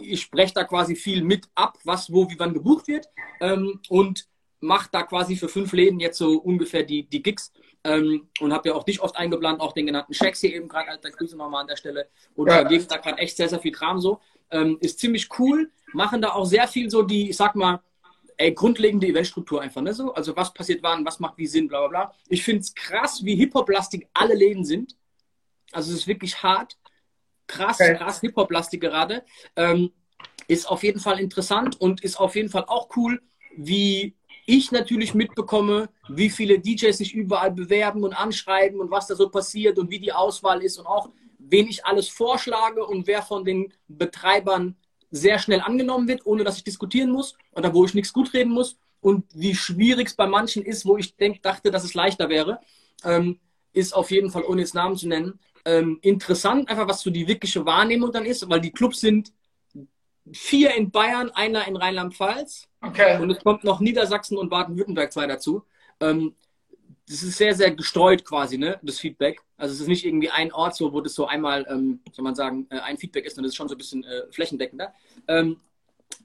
ich 0.01 0.21
spreche 0.21 0.53
da 0.53 0.63
quasi 0.63 0.95
viel 0.95 1.21
mit 1.21 1.49
ab, 1.53 1.77
was, 1.83 2.13
wo, 2.13 2.29
wie, 2.29 2.39
wann 2.39 2.53
gebucht 2.53 2.87
wird. 2.87 3.09
Ähm, 3.41 3.81
und 3.89 4.25
mache 4.61 4.87
da 4.89 5.03
quasi 5.03 5.35
für 5.35 5.49
fünf 5.49 5.73
Läden 5.73 5.99
jetzt 5.99 6.17
so 6.17 6.37
ungefähr 6.37 6.83
die, 6.83 7.03
die 7.03 7.21
Gigs. 7.21 7.51
Ähm, 7.83 8.29
und 8.39 8.53
habe 8.53 8.69
ja 8.69 8.75
auch 8.75 8.83
dich 8.83 9.01
oft 9.01 9.17
eingeplant, 9.17 9.59
auch 9.59 9.73
den 9.73 9.87
genannten 9.87 10.13
Shacks 10.13 10.39
hier 10.39 10.55
eben 10.55 10.69
gerade, 10.69 10.89
alter 10.89 11.11
Grüße 11.11 11.35
nochmal 11.35 11.61
an 11.61 11.67
der 11.67 11.75
Stelle. 11.75 12.07
Und 12.35 12.47
ja. 12.47 12.53
vergeben 12.53 12.85
da 12.87 12.95
gerade 12.97 13.17
echt 13.17 13.35
sehr, 13.35 13.49
sehr 13.49 13.59
viel 13.59 13.73
Kram 13.73 13.99
so. 13.99 14.21
Ähm, 14.49 14.77
ist 14.79 14.99
ziemlich 14.99 15.27
cool. 15.39 15.71
Machen 15.93 16.21
da 16.21 16.33
auch 16.33 16.45
sehr 16.45 16.67
viel 16.67 16.89
so 16.89 17.01
die, 17.03 17.29
ich 17.29 17.37
sag 17.37 17.55
mal, 17.55 17.81
ey, 18.37 18.53
grundlegende 18.53 19.07
Eventstruktur 19.07 19.61
einfach, 19.61 19.81
ne? 19.81 19.93
So, 19.93 20.13
also 20.13 20.35
was 20.35 20.53
passiert 20.53 20.81
wann, 20.83 21.05
was 21.05 21.19
macht 21.19 21.37
wie 21.37 21.47
Sinn, 21.47 21.67
bla 21.67 21.79
bla 21.79 21.87
bla. 21.87 22.15
Ich 22.27 22.43
finde 22.43 22.61
es 22.61 22.73
krass, 22.73 23.23
wie 23.23 23.35
Hip-Hop-lastig 23.35 24.07
alle 24.13 24.33
Läden 24.33 24.65
sind. 24.65 24.95
Also 25.71 25.91
es 25.91 25.99
ist 25.99 26.07
wirklich 26.07 26.41
hart. 26.41 26.77
Krass, 27.47 27.79
okay. 27.79 27.95
krass 27.95 28.21
Hip-Hop-lastig 28.21 28.81
gerade. 28.81 29.23
Ähm, 29.55 29.91
ist 30.47 30.69
auf 30.69 30.83
jeden 30.83 30.99
Fall 30.99 31.19
interessant 31.19 31.79
und 31.79 32.03
ist 32.03 32.19
auf 32.19 32.35
jeden 32.35 32.49
Fall 32.49 32.65
auch 32.67 32.89
cool, 32.95 33.21
wie 33.55 34.15
ich 34.45 34.71
natürlich 34.71 35.13
mitbekomme, 35.13 35.89
wie 36.09 36.29
viele 36.29 36.59
DJs 36.59 36.97
sich 36.97 37.13
überall 37.13 37.51
bewerben 37.51 38.03
und 38.03 38.13
anschreiben 38.13 38.79
und 38.79 38.91
was 38.91 39.07
da 39.07 39.15
so 39.15 39.29
passiert 39.29 39.77
und 39.77 39.89
wie 39.89 39.99
die 39.99 40.11
Auswahl 40.11 40.63
ist 40.63 40.77
und 40.77 40.87
auch 40.87 41.09
wen 41.37 41.67
ich 41.67 41.85
alles 41.85 42.09
vorschlage 42.09 42.85
und 42.85 43.07
wer 43.07 43.21
von 43.21 43.45
den 43.45 43.73
Betreibern 43.87 44.75
sehr 45.11 45.39
schnell 45.39 45.61
angenommen 45.61 46.07
wird, 46.07 46.25
ohne 46.25 46.43
dass 46.43 46.57
ich 46.57 46.63
diskutieren 46.63 47.11
muss 47.11 47.35
oder 47.51 47.73
wo 47.73 47.85
ich 47.85 47.93
nichts 47.93 48.13
gut 48.13 48.33
reden 48.33 48.51
muss 48.51 48.77
und 49.01 49.25
wie 49.33 49.55
schwierig 49.55 50.07
es 50.07 50.15
bei 50.15 50.27
manchen 50.27 50.63
ist, 50.63 50.85
wo 50.85 50.97
ich 50.97 51.15
denk, 51.15 51.41
dachte, 51.43 51.69
dass 51.69 51.83
es 51.83 51.93
leichter 51.93 52.29
wäre, 52.29 52.59
ähm, 53.03 53.39
ist 53.73 53.93
auf 53.93 54.11
jeden 54.11 54.29
Fall, 54.29 54.43
ohne 54.43 54.61
jetzt 54.61 54.75
Namen 54.75 54.95
zu 54.95 55.07
nennen, 55.07 55.39
ähm, 55.65 55.99
interessant, 56.01 56.69
einfach 56.69 56.87
was 56.87 57.01
so 57.01 57.09
die 57.09 57.27
wirkliche 57.27 57.65
Wahrnehmung 57.65 58.11
dann 58.11 58.25
ist, 58.25 58.49
weil 58.49 58.61
die 58.61 58.71
Clubs 58.71 58.99
sind 58.99 59.31
vier 60.31 60.75
in 60.75 60.91
Bayern, 60.91 61.29
einer 61.31 61.67
in 61.67 61.75
Rheinland-Pfalz. 61.75 62.67
Okay. 62.81 63.21
Und 63.21 63.29
es 63.31 63.43
kommt 63.43 63.63
noch 63.63 63.79
Niedersachsen 63.79 64.37
und 64.37 64.49
Baden-Württemberg 64.49 65.11
zwei 65.11 65.27
dazu. 65.27 65.63
Ähm, 65.99 66.35
das 67.07 67.23
ist 67.23 67.37
sehr, 67.37 67.55
sehr 67.55 67.71
gestreut 67.71 68.23
quasi, 68.23 68.57
ne, 68.57 68.79
das 68.81 68.99
Feedback. 68.99 69.41
Also 69.61 69.75
es 69.75 69.81
ist 69.81 69.87
nicht 69.87 70.05
irgendwie 70.05 70.31
ein 70.31 70.51
Ort, 70.51 70.75
so, 70.75 70.91
wo 70.91 71.01
das 71.01 71.13
so 71.13 71.27
einmal, 71.27 71.67
ähm, 71.69 71.99
soll 72.11 72.23
man 72.23 72.33
sagen, 72.33 72.65
äh, 72.71 72.79
ein 72.79 72.97
Feedback 72.97 73.25
ist, 73.25 73.35
sondern 73.35 73.47
das 73.47 73.53
ist 73.53 73.57
schon 73.57 73.69
so 73.69 73.75
ein 73.75 73.77
bisschen 73.77 74.03
äh, 74.03 74.23
flächendeckender. 74.31 74.91
Ähm, 75.27 75.57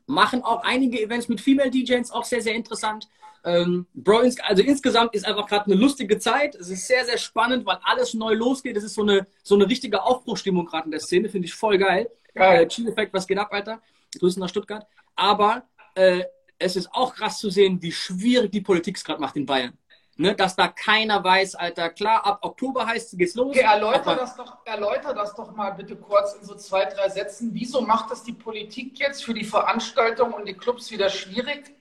machen 0.06 0.42
auch 0.42 0.62
einige 0.64 1.00
Events 1.02 1.28
mit 1.28 1.40
Female 1.40 1.70
DJs, 1.70 2.10
auch 2.12 2.24
sehr, 2.24 2.40
sehr 2.40 2.54
interessant. 2.54 3.08
Ähm, 3.44 3.86
Bro, 3.92 4.22
also 4.42 4.62
insgesamt 4.62 5.14
ist 5.14 5.26
einfach 5.26 5.46
gerade 5.46 5.66
eine 5.66 5.74
lustige 5.74 6.18
Zeit. 6.18 6.54
Es 6.54 6.70
ist 6.70 6.86
sehr, 6.86 7.04
sehr 7.04 7.18
spannend, 7.18 7.66
weil 7.66 7.78
alles 7.84 8.14
neu 8.14 8.32
losgeht. 8.32 8.76
Es 8.76 8.84
ist 8.84 8.94
so 8.94 9.02
eine, 9.02 9.26
so 9.42 9.54
eine 9.54 9.68
richtige 9.68 10.02
Aufbruchstimmung 10.02 10.64
gerade 10.64 10.86
in 10.86 10.90
der 10.92 11.00
Szene, 11.00 11.28
finde 11.28 11.46
ich 11.46 11.54
voll 11.54 11.76
geil. 11.76 12.08
Geil. 12.34 12.62
Äh, 12.62 12.68
Chill 12.68 12.88
Effect, 12.88 13.12
was 13.12 13.26
geht 13.26 13.38
ab, 13.38 13.52
Alter? 13.52 13.82
Grüßen 14.18 14.40
nach 14.40 14.48
Stuttgart. 14.48 14.86
Aber 15.14 15.64
äh, 15.94 16.24
es 16.58 16.76
ist 16.76 16.88
auch 16.92 17.14
krass 17.14 17.38
zu 17.38 17.50
sehen, 17.50 17.80
wie 17.82 17.92
schwierig 17.92 18.50
die 18.50 18.62
Politik 18.62 18.96
es 18.96 19.04
gerade 19.04 19.20
macht 19.20 19.36
in 19.36 19.44
Bayern. 19.44 19.76
Ne, 20.18 20.34
dass 20.34 20.56
da 20.56 20.68
keiner 20.68 21.22
weiß, 21.22 21.56
Alter, 21.56 21.90
klar, 21.90 22.24
ab 22.24 22.38
Oktober 22.40 22.86
heißt 22.86 23.12
es, 23.12 23.18
geht's 23.18 23.34
los. 23.34 23.48
Okay, 23.48 23.60
erläuter 23.60 24.16
das, 24.16 24.34
doch, 24.34 24.56
erläuter 24.64 25.12
das 25.12 25.34
doch 25.34 25.54
mal 25.54 25.72
bitte 25.72 25.94
kurz 25.94 26.32
in 26.40 26.46
so 26.46 26.54
zwei, 26.54 26.86
drei 26.86 27.10
Sätzen. 27.10 27.50
Wieso 27.52 27.82
macht 27.82 28.10
das 28.10 28.24
die 28.24 28.32
Politik 28.32 28.98
jetzt 28.98 29.22
für 29.22 29.34
die 29.34 29.44
Veranstaltung 29.44 30.32
und 30.32 30.48
die 30.48 30.54
Clubs 30.54 30.90
wieder 30.90 31.10
schwierig? 31.10 31.74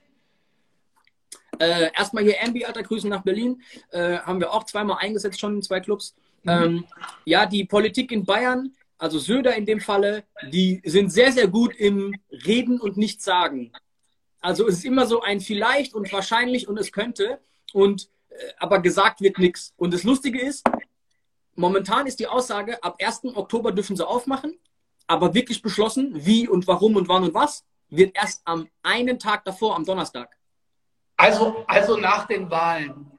Äh, 1.58 1.90
erstmal 1.96 2.24
hier 2.24 2.36
Ambi, 2.42 2.66
Alter, 2.66 2.82
Grüßen 2.82 3.08
nach 3.08 3.22
Berlin. 3.22 3.62
Äh, 3.90 4.18
haben 4.18 4.40
wir 4.40 4.52
auch 4.52 4.64
zweimal 4.64 4.98
eingesetzt 5.00 5.40
schon 5.40 5.54
in 5.54 5.62
zwei 5.62 5.80
Clubs. 5.80 6.14
Ähm, 6.46 6.84
ja, 7.24 7.46
die 7.46 7.64
Politik 7.64 8.12
in 8.12 8.26
Bayern, 8.26 8.74
also 8.98 9.18
Söder 9.18 9.56
in 9.56 9.64
dem 9.64 9.80
Falle, 9.80 10.24
die 10.52 10.82
sind 10.84 11.10
sehr, 11.10 11.32
sehr 11.32 11.48
gut 11.48 11.74
im 11.74 12.14
Reden 12.30 12.80
und 12.80 12.98
nicht 12.98 13.22
sagen. 13.22 13.72
Also 14.40 14.68
es 14.68 14.78
ist 14.78 14.84
immer 14.84 15.06
so 15.06 15.22
ein 15.22 15.40
vielleicht 15.40 15.94
und 15.94 16.12
wahrscheinlich 16.12 16.68
und 16.68 16.78
es 16.78 16.92
könnte 16.92 17.40
und 17.72 18.08
aber 18.58 18.80
gesagt 18.80 19.20
wird 19.20 19.38
nichts. 19.38 19.72
Und 19.76 19.94
das 19.94 20.04
Lustige 20.04 20.40
ist, 20.40 20.68
momentan 21.54 22.06
ist 22.06 22.20
die 22.20 22.26
Aussage, 22.26 22.82
ab 22.82 22.96
1. 23.00 23.36
Oktober 23.36 23.72
dürfen 23.72 23.96
sie 23.96 24.06
aufmachen, 24.06 24.58
aber 25.06 25.34
wirklich 25.34 25.62
beschlossen, 25.62 26.12
wie 26.14 26.48
und 26.48 26.66
warum 26.66 26.96
und 26.96 27.08
wann 27.08 27.24
und 27.24 27.34
was, 27.34 27.64
wird 27.88 28.16
erst 28.16 28.42
am 28.44 28.68
einen 28.82 29.18
Tag 29.18 29.44
davor, 29.44 29.76
am 29.76 29.84
Donnerstag. 29.84 30.36
Also, 31.16 31.64
also 31.66 31.96
nach 31.96 32.26
den 32.26 32.50
Wahlen. 32.50 33.10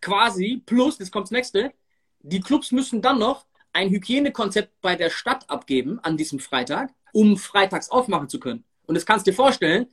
quasi, 0.00 0.62
plus, 0.64 0.98
jetzt 0.98 1.10
kommt 1.10 1.26
das 1.26 1.32
nächste, 1.32 1.72
die 2.20 2.40
Clubs 2.40 2.70
müssen 2.70 3.02
dann 3.02 3.18
noch 3.18 3.46
ein 3.72 3.90
Hygienekonzept 3.90 4.80
bei 4.80 4.94
der 4.96 5.10
Stadt 5.10 5.48
abgeben 5.50 5.98
an 6.02 6.16
diesem 6.16 6.38
Freitag, 6.38 6.90
um 7.12 7.36
freitags 7.36 7.90
aufmachen 7.90 8.28
zu 8.28 8.38
können. 8.38 8.64
Und 8.86 8.94
das 8.94 9.04
kannst 9.04 9.26
du 9.26 9.30
dir 9.30 9.36
vorstellen, 9.36 9.88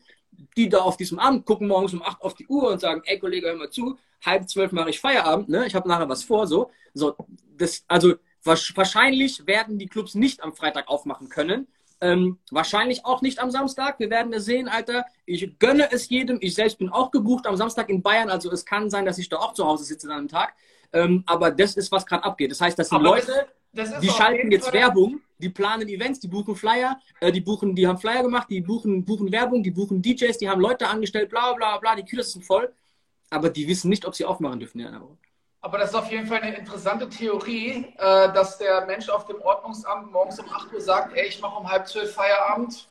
die 0.58 0.70
da 0.70 0.80
auf 0.80 0.98
diesem 0.98 1.20
Abend 1.20 1.46
gucken 1.46 1.68
morgens 1.68 1.94
um 1.94 2.02
8 2.02 2.22
auf 2.22 2.34
die 2.34 2.48
Uhr 2.48 2.72
und 2.72 2.80
sagen, 2.80 3.02
ey 3.06 3.20
Kollege, 3.20 3.48
hör 3.48 3.56
mal 3.56 3.70
zu, 3.70 3.98
halb 4.26 4.50
zwölf 4.50 4.72
mache 4.72 4.90
ich 4.90 5.00
Feierabend, 5.00 5.50
ne? 5.50 5.66
ich 5.66 5.76
habe 5.76 5.88
nachher 5.88 6.10
was 6.10 6.24
vor, 6.24 6.48
so. 6.48 6.72
so 6.94 7.16
das, 7.58 7.84
also 7.88 8.16
wahrscheinlich 8.44 9.46
werden 9.48 9.80
die 9.80 9.88
Clubs 9.88 10.16
nicht 10.16 10.44
am 10.44 10.54
Freitag 10.54 10.88
aufmachen 10.88 11.30
können. 11.30 11.68
Ähm, 12.02 12.40
wahrscheinlich 12.52 13.06
auch 13.06 13.22
nicht 13.22 13.40
am 13.40 13.50
Samstag. 13.50 14.00
Wir 14.00 14.10
werden 14.10 14.34
es 14.34 14.46
sehen, 14.46 14.68
Alter. 14.68 15.06
Ich 15.26 15.58
gönne 15.60 15.92
es 15.92 16.10
jedem. 16.10 16.38
Ich 16.42 16.54
selbst 16.54 16.78
bin 16.78 16.90
auch 16.90 17.10
gebucht 17.10 17.48
am 17.48 17.56
Samstag 17.56 17.90
in 17.90 18.02
Bayern. 18.04 18.30
Also 18.30 18.52
es 18.52 18.66
kann 18.66 18.90
sein, 18.90 19.06
dass 19.06 19.18
ich 19.18 19.30
da 19.30 19.38
auch 19.38 19.54
zu 19.54 19.66
Hause 19.66 19.86
sitze 19.86 20.08
an 20.08 20.18
einem 20.20 20.28
Tag. 20.28 20.54
Ähm, 20.94 21.24
aber 21.26 21.52
das 21.52 21.76
ist, 21.76 21.92
was 21.92 22.06
gerade 22.06 22.24
abgeht. 22.24 22.52
Das 22.52 22.62
heißt, 22.62 22.78
das 22.78 22.90
sind 22.90 22.98
Aber 22.98 23.06
Leute, 23.06 23.48
die 24.02 24.10
schalten 24.10 24.52
jetzt 24.52 24.66
Fall- 24.66 24.74
Werbung, 24.74 25.22
die 25.38 25.50
planen 25.50 25.88
Events, 25.88 26.20
die 26.20 26.28
buchen 26.28 26.56
Flyer, 26.56 27.00
äh, 27.20 27.32
die 27.32 27.42
buchen, 27.42 27.76
die 27.76 27.86
haben 27.88 27.98
Flyer 27.98 28.24
gemacht, 28.24 28.48
die 28.50 28.62
buchen, 28.62 29.04
buchen 29.04 29.32
Werbung, 29.32 29.64
die 29.64 29.72
buchen 29.72 30.02
DJs, 30.02 30.38
die 30.38 30.50
haben 30.50 30.62
Leute 30.62 30.88
angestellt, 30.88 31.30
bla 31.30 31.54
bla 31.54 31.78
bla, 31.78 31.96
die 31.96 32.04
Kühlers 32.06 32.32
sind 32.32 32.46
voll. 32.46 32.74
Aber 33.30 33.50
die 33.50 33.68
wissen 33.68 33.90
nicht, 33.90 34.06
ob 34.06 34.16
sie 34.16 34.24
aufmachen 34.26 34.60
dürfen 34.60 34.80
in 34.80 34.88
einer 34.88 35.02
Woche. 35.02 35.18
Aber 35.62 35.80
das 35.80 35.90
ist 35.90 35.96
auf 35.96 36.12
jeden 36.12 36.28
Fall 36.28 36.42
eine 36.42 36.56
interessante 36.58 37.10
Theorie, 37.10 37.88
äh, 37.98 38.32
dass 38.34 38.60
der 38.60 38.86
Mensch 38.86 39.10
auf 39.10 39.26
dem 39.26 39.42
Ordnungsamt 39.42 40.12
morgens 40.12 40.40
um 40.40 40.48
8 40.48 40.72
Uhr 40.74 40.80
sagt, 40.80 41.16
ey, 41.18 41.28
ich 41.28 41.42
mache 41.42 41.60
um 41.60 41.68
halb 41.70 41.88
zwölf 41.88 42.14
Feierabend. 42.14 42.88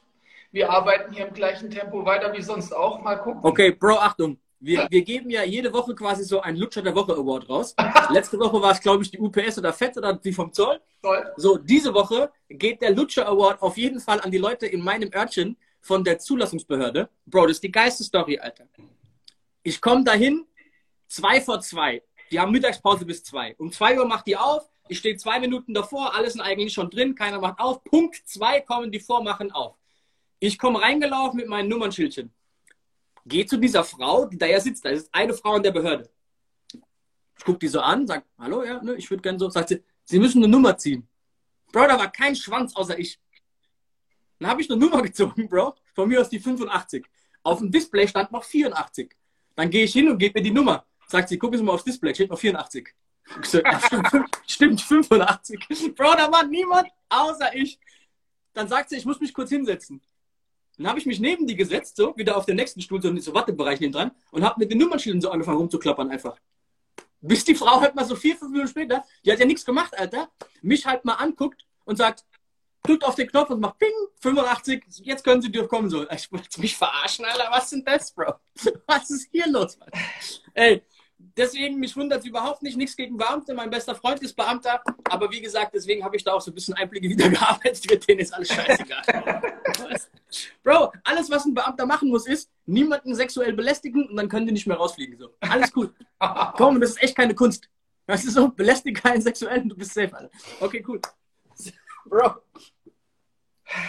Wir 0.51 0.71
arbeiten 0.71 1.13
hier 1.13 1.29
im 1.29 1.35
gleichen 1.35 1.71
Tempo 1.71 2.05
weiter 2.05 2.33
wie 2.33 2.43
sonst 2.43 2.73
auch. 2.75 3.01
Mal 3.01 3.17
gucken. 3.17 3.41
Okay, 3.43 3.71
Bro, 3.71 3.95
Achtung. 3.99 4.39
Wir, 4.65 4.87
wir 4.89 5.03
geben 5.03 5.29
ja 5.29 5.45
jede 5.45 5.71
Woche 5.75 5.95
quasi 5.95 6.25
so 6.25 6.41
einen 6.41 6.57
Lutscher 6.57 6.81
der 6.81 6.95
Woche 6.95 7.13
Award 7.13 7.51
raus. 7.51 7.75
Letzte 8.11 8.39
Woche 8.39 8.63
war 8.63 8.73
es, 8.73 8.81
glaube 8.81 9.03
ich, 9.03 9.11
die 9.11 9.19
UPS 9.19 9.59
oder 9.59 9.75
FED 9.75 9.99
oder 9.99 10.15
die 10.15 10.33
vom 10.33 10.51
Zoll. 10.55 10.81
Toll. 11.03 11.33
So, 11.37 11.59
diese 11.59 11.93
Woche 11.93 12.33
geht 12.49 12.81
der 12.81 12.93
Lutscher 12.93 13.29
Award 13.29 13.61
auf 13.61 13.77
jeden 13.77 14.01
Fall 14.01 14.21
an 14.23 14.31
die 14.31 14.39
Leute 14.39 14.67
in 14.67 14.81
meinem 14.83 15.11
Örtchen 15.13 15.59
von 15.83 16.03
der 16.03 16.19
Zulassungsbehörde. 16.19 17.11
Bro, 17.27 17.43
das 17.43 17.59
ist 17.59 17.63
die 17.63 17.71
geilste 17.71 18.05
Story, 18.05 18.39
Alter. 18.39 18.65
Ich 19.63 19.83
komme 19.83 20.03
dahin, 20.03 20.47
zwei 21.09 21.43
vor 21.43 21.61
zwei. 21.61 22.03
Die 22.31 22.41
haben 22.41 22.51
Mittagspause 22.51 23.05
bis 23.05 23.23
zwei. 23.23 23.55
Um 23.59 23.71
zwei 23.71 23.99
Uhr 23.99 24.07
macht 24.07 24.27
die 24.27 24.39
auf. 24.39 24.71
Ich 24.89 24.99
stehe 24.99 25.17
zwei 25.19 25.41
Minuten 25.41 25.75
davor, 25.75 26.15
alles 26.15 26.33
sind 26.33 26.43
eigentlich 26.43 26.73
schon 26.73 26.89
drin, 26.89 27.15
keiner 27.15 27.39
macht 27.39 27.59
auf. 27.59 27.85
Punkt 27.85 28.17
zwei 28.25 28.63
kommen 28.63 28.91
die 28.91 29.01
vor, 29.01 29.23
machen 29.23 29.53
auf. 29.53 29.77
Ich 30.39 30.59
komme 30.59 30.81
reingelaufen 30.81 31.37
mit 31.37 31.49
meinem 31.49 31.69
Nummernschildchen. 31.69 32.33
Geh 33.27 33.47
zu 33.47 33.57
dieser 33.57 33.85
Frau, 33.85 34.27
die 34.27 34.39
da 34.39 34.47
ja 34.47 34.61
sitzt. 34.61 34.85
Da 34.85 34.91
ist 34.91 35.09
eine 35.13 35.35
Frau 35.35 35.57
in 35.57 35.63
der 35.63 35.71
Behörde. 35.73 36.11
Ich 37.37 37.45
gucke 37.45 37.59
die 37.59 37.69
so 37.69 37.81
an, 37.81 38.07
sag, 38.07 38.25
hallo, 38.39 38.65
ja, 38.65 38.83
ne, 38.83 38.95
ich 38.95 39.11
würde 39.11 39.23
gerne 39.23 39.39
so. 39.39 39.49
Sagt 39.49 39.71
sie, 39.71 39.83
Sie 40.05 40.19
müssen 40.19 40.43
eine 40.43 40.49
Nummer 40.49 40.77
ziehen. 40.77 41.09
Bro, 41.73 41.87
da 41.89 41.99
war 41.99 42.13
kein 42.13 42.37
Schwanz 42.37 42.77
außer 42.77 42.99
ich. 42.99 43.19
Dann 44.39 44.51
habe 44.51 44.61
ich 44.61 44.71
eine 44.71 44.79
Nummer 44.79 45.03
gezogen, 45.03 45.49
Bro. 45.49 45.75
Von 45.95 46.09
mir 46.09 46.21
aus 46.21 46.29
die 46.29 46.39
85. 46.39 47.07
Auf 47.43 47.59
dem 47.59 47.71
Display 47.71 48.07
stand 48.07 48.33
noch 48.33 48.45
84. 48.45 49.15
Dann 49.55 49.71
gehe 49.71 49.85
ich 49.85 49.93
hin 49.93 50.09
und 50.09 50.19
gebe 50.19 50.39
mir 50.39 50.45
die 50.45 50.51
Nummer. 50.51 50.87
Sagt 51.07 51.29
sie, 51.29 51.39
gucken 51.39 51.59
Sie 51.59 51.65
mal 51.65 51.73
aufs 51.73 51.85
Display, 51.85 52.15
steht 52.15 52.31
noch 52.31 52.39
84. 52.39 52.89
Ich 53.43 53.49
so, 53.49 53.61
ja, 53.61 53.81
stimmt, 54.47 54.81
85. 54.81 55.67
Bro, 55.95 56.15
da 56.17 56.31
war 56.31 56.45
niemand 56.45 56.89
außer 57.09 57.55
ich. 57.55 57.79
Dann 58.53 58.69
sagt 58.69 58.91
sie, 58.91 58.97
ich 58.97 59.05
muss 59.05 59.21
mich 59.21 59.33
kurz 59.33 59.51
hinsetzen. 59.51 60.01
Dann 60.77 60.89
habe 60.89 60.99
ich 60.99 61.07
mich 61.07 61.21
neben 61.21 61.47
die 61.47 61.57
gesetzt, 61.57 61.97
so, 61.97 62.17
wieder 62.17 62.37
auf 62.37 62.47
den 62.47 62.57
nächsten 62.57 62.81
Stuhl, 62.81 63.01
so 63.01 63.09
in 63.09 63.21
so 63.21 63.35
Wattebereich 63.35 63.81
neben 63.81 63.93
dran, 63.93 64.11
und 64.31 64.45
habe 64.45 64.59
mit 64.59 64.71
den 64.71 64.79
Nummernschildern 64.79 65.21
so 65.21 65.31
angefangen 65.31 65.59
rumzuklappern 65.59 66.11
einfach. 66.11 66.37
Bis 67.21 67.45
die 67.45 67.55
Frau 67.55 67.81
halt 67.81 67.95
mal 67.95 68.05
so 68.05 68.17
vier, 68.17 68.37
fünf 68.37 68.51
Minuten 68.51 68.69
später, 68.69 69.05
die 69.25 69.33
hat 69.33 69.39
ja 69.39 69.47
nichts 69.47 69.65
gemacht, 69.65 69.97
Alter, 69.99 70.29
mich 70.63 70.85
halt 70.85 71.05
mal 71.05 71.15
anguckt 71.15 71.65
und 71.85 71.97
sagt, 71.97 72.25
drückt 72.85 73.05
auf 73.05 73.15
den 73.15 73.29
Knopf 73.29 73.51
und 73.51 73.61
macht 73.61 73.79
Ping, 73.79 73.93
85, 74.21 74.85
jetzt 75.03 75.25
können 75.25 75.41
Sie 75.43 75.51
durchkommen. 75.51 75.91
So, 75.91 76.09
ich 76.11 76.31
wollte 76.31 76.61
mich 76.61 76.77
verarschen, 76.77 77.25
Alter, 77.25 77.49
was 77.51 77.71
sind 77.71 77.89
das, 77.89 78.13
Bro? 78.13 78.35
Was 78.87 79.11
ist 79.11 79.29
hier 79.33 79.49
los, 79.49 79.79
Mann? 79.79 79.89
Ey, 80.53 80.83
deswegen, 81.37 81.79
mich 81.79 81.97
wundert 81.97 82.21
es 82.21 82.27
überhaupt 82.27 82.63
nicht, 82.63 82.77
nichts 82.77 82.97
gegen 82.97 83.17
Beamte, 83.17 83.55
mein 83.55 83.71
bester 83.71 83.95
Freund 83.95 84.23
ist 84.23 84.35
Beamter, 84.35 84.83
aber 85.05 85.31
wie 85.31 85.41
gesagt, 85.41 85.75
deswegen 85.75 86.05
habe 86.05 86.17
ich 86.17 86.25
da 86.25 86.33
auch 86.33 86.41
so 86.41 86.51
ein 86.51 86.55
bisschen 86.55 86.75
Einblicke 86.75 87.09
wieder 87.09 87.29
gearbeitet, 87.31 88.09
denen 88.09 88.21
ist 88.21 88.33
alles 88.33 88.49
scheißegal. 88.49 89.03
Bro, 90.63 90.93
alles, 91.05 91.31
was 91.31 91.45
ein 91.45 91.55
Beamter 91.55 91.87
machen 91.87 92.09
muss, 92.09 92.27
ist, 92.27 92.51
niemanden 92.67 93.15
sexuell 93.15 93.53
belästigen 93.53 94.09
und 94.09 94.17
dann 94.17 94.29
können 94.29 94.47
die 94.47 94.53
nicht 94.53 94.67
mehr 94.67 94.77
rausfliegen. 94.77 95.19
So. 95.19 95.31
Alles 95.41 95.71
cool. 95.77 95.95
Komm, 96.57 96.81
das 96.81 96.91
ist 96.91 97.03
echt 97.03 97.17
keine 97.17 97.35
Kunst. 97.35 97.69
Das 98.07 98.25
ist 98.25 98.35
so, 98.35 98.49
belästige 98.49 99.01
keinen 99.01 99.23
sexuell 99.23 99.63
und 99.63 99.71
du 99.71 99.77
bist 99.77 99.95
safe, 99.95 100.15
Alter. 100.15 100.31
Okay, 100.61 100.85
cool. 100.87 101.01
Bro. 102.07 102.35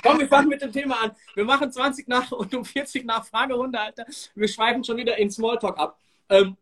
Komm, 0.03 0.19
wir 0.19 0.27
fangen 0.27 0.47
mit 0.47 0.61
dem 0.61 0.71
Thema 0.71 1.03
an. 1.03 1.11
Wir 1.33 1.43
machen 1.43 1.71
20 1.71 2.07
nach 2.07 2.31
und 2.31 2.53
um 2.55 2.63
40 2.63 3.05
nach 3.05 3.25
Fragerunde, 3.25 3.79
Alter. 3.79 4.05
Wir 4.33 4.47
schweifen 4.47 4.83
schon 4.83 4.97
wieder 4.97 5.17
in 5.17 5.29
Smalltalk 5.29 5.77
ab. 5.77 5.99
Ähm, 6.29 6.55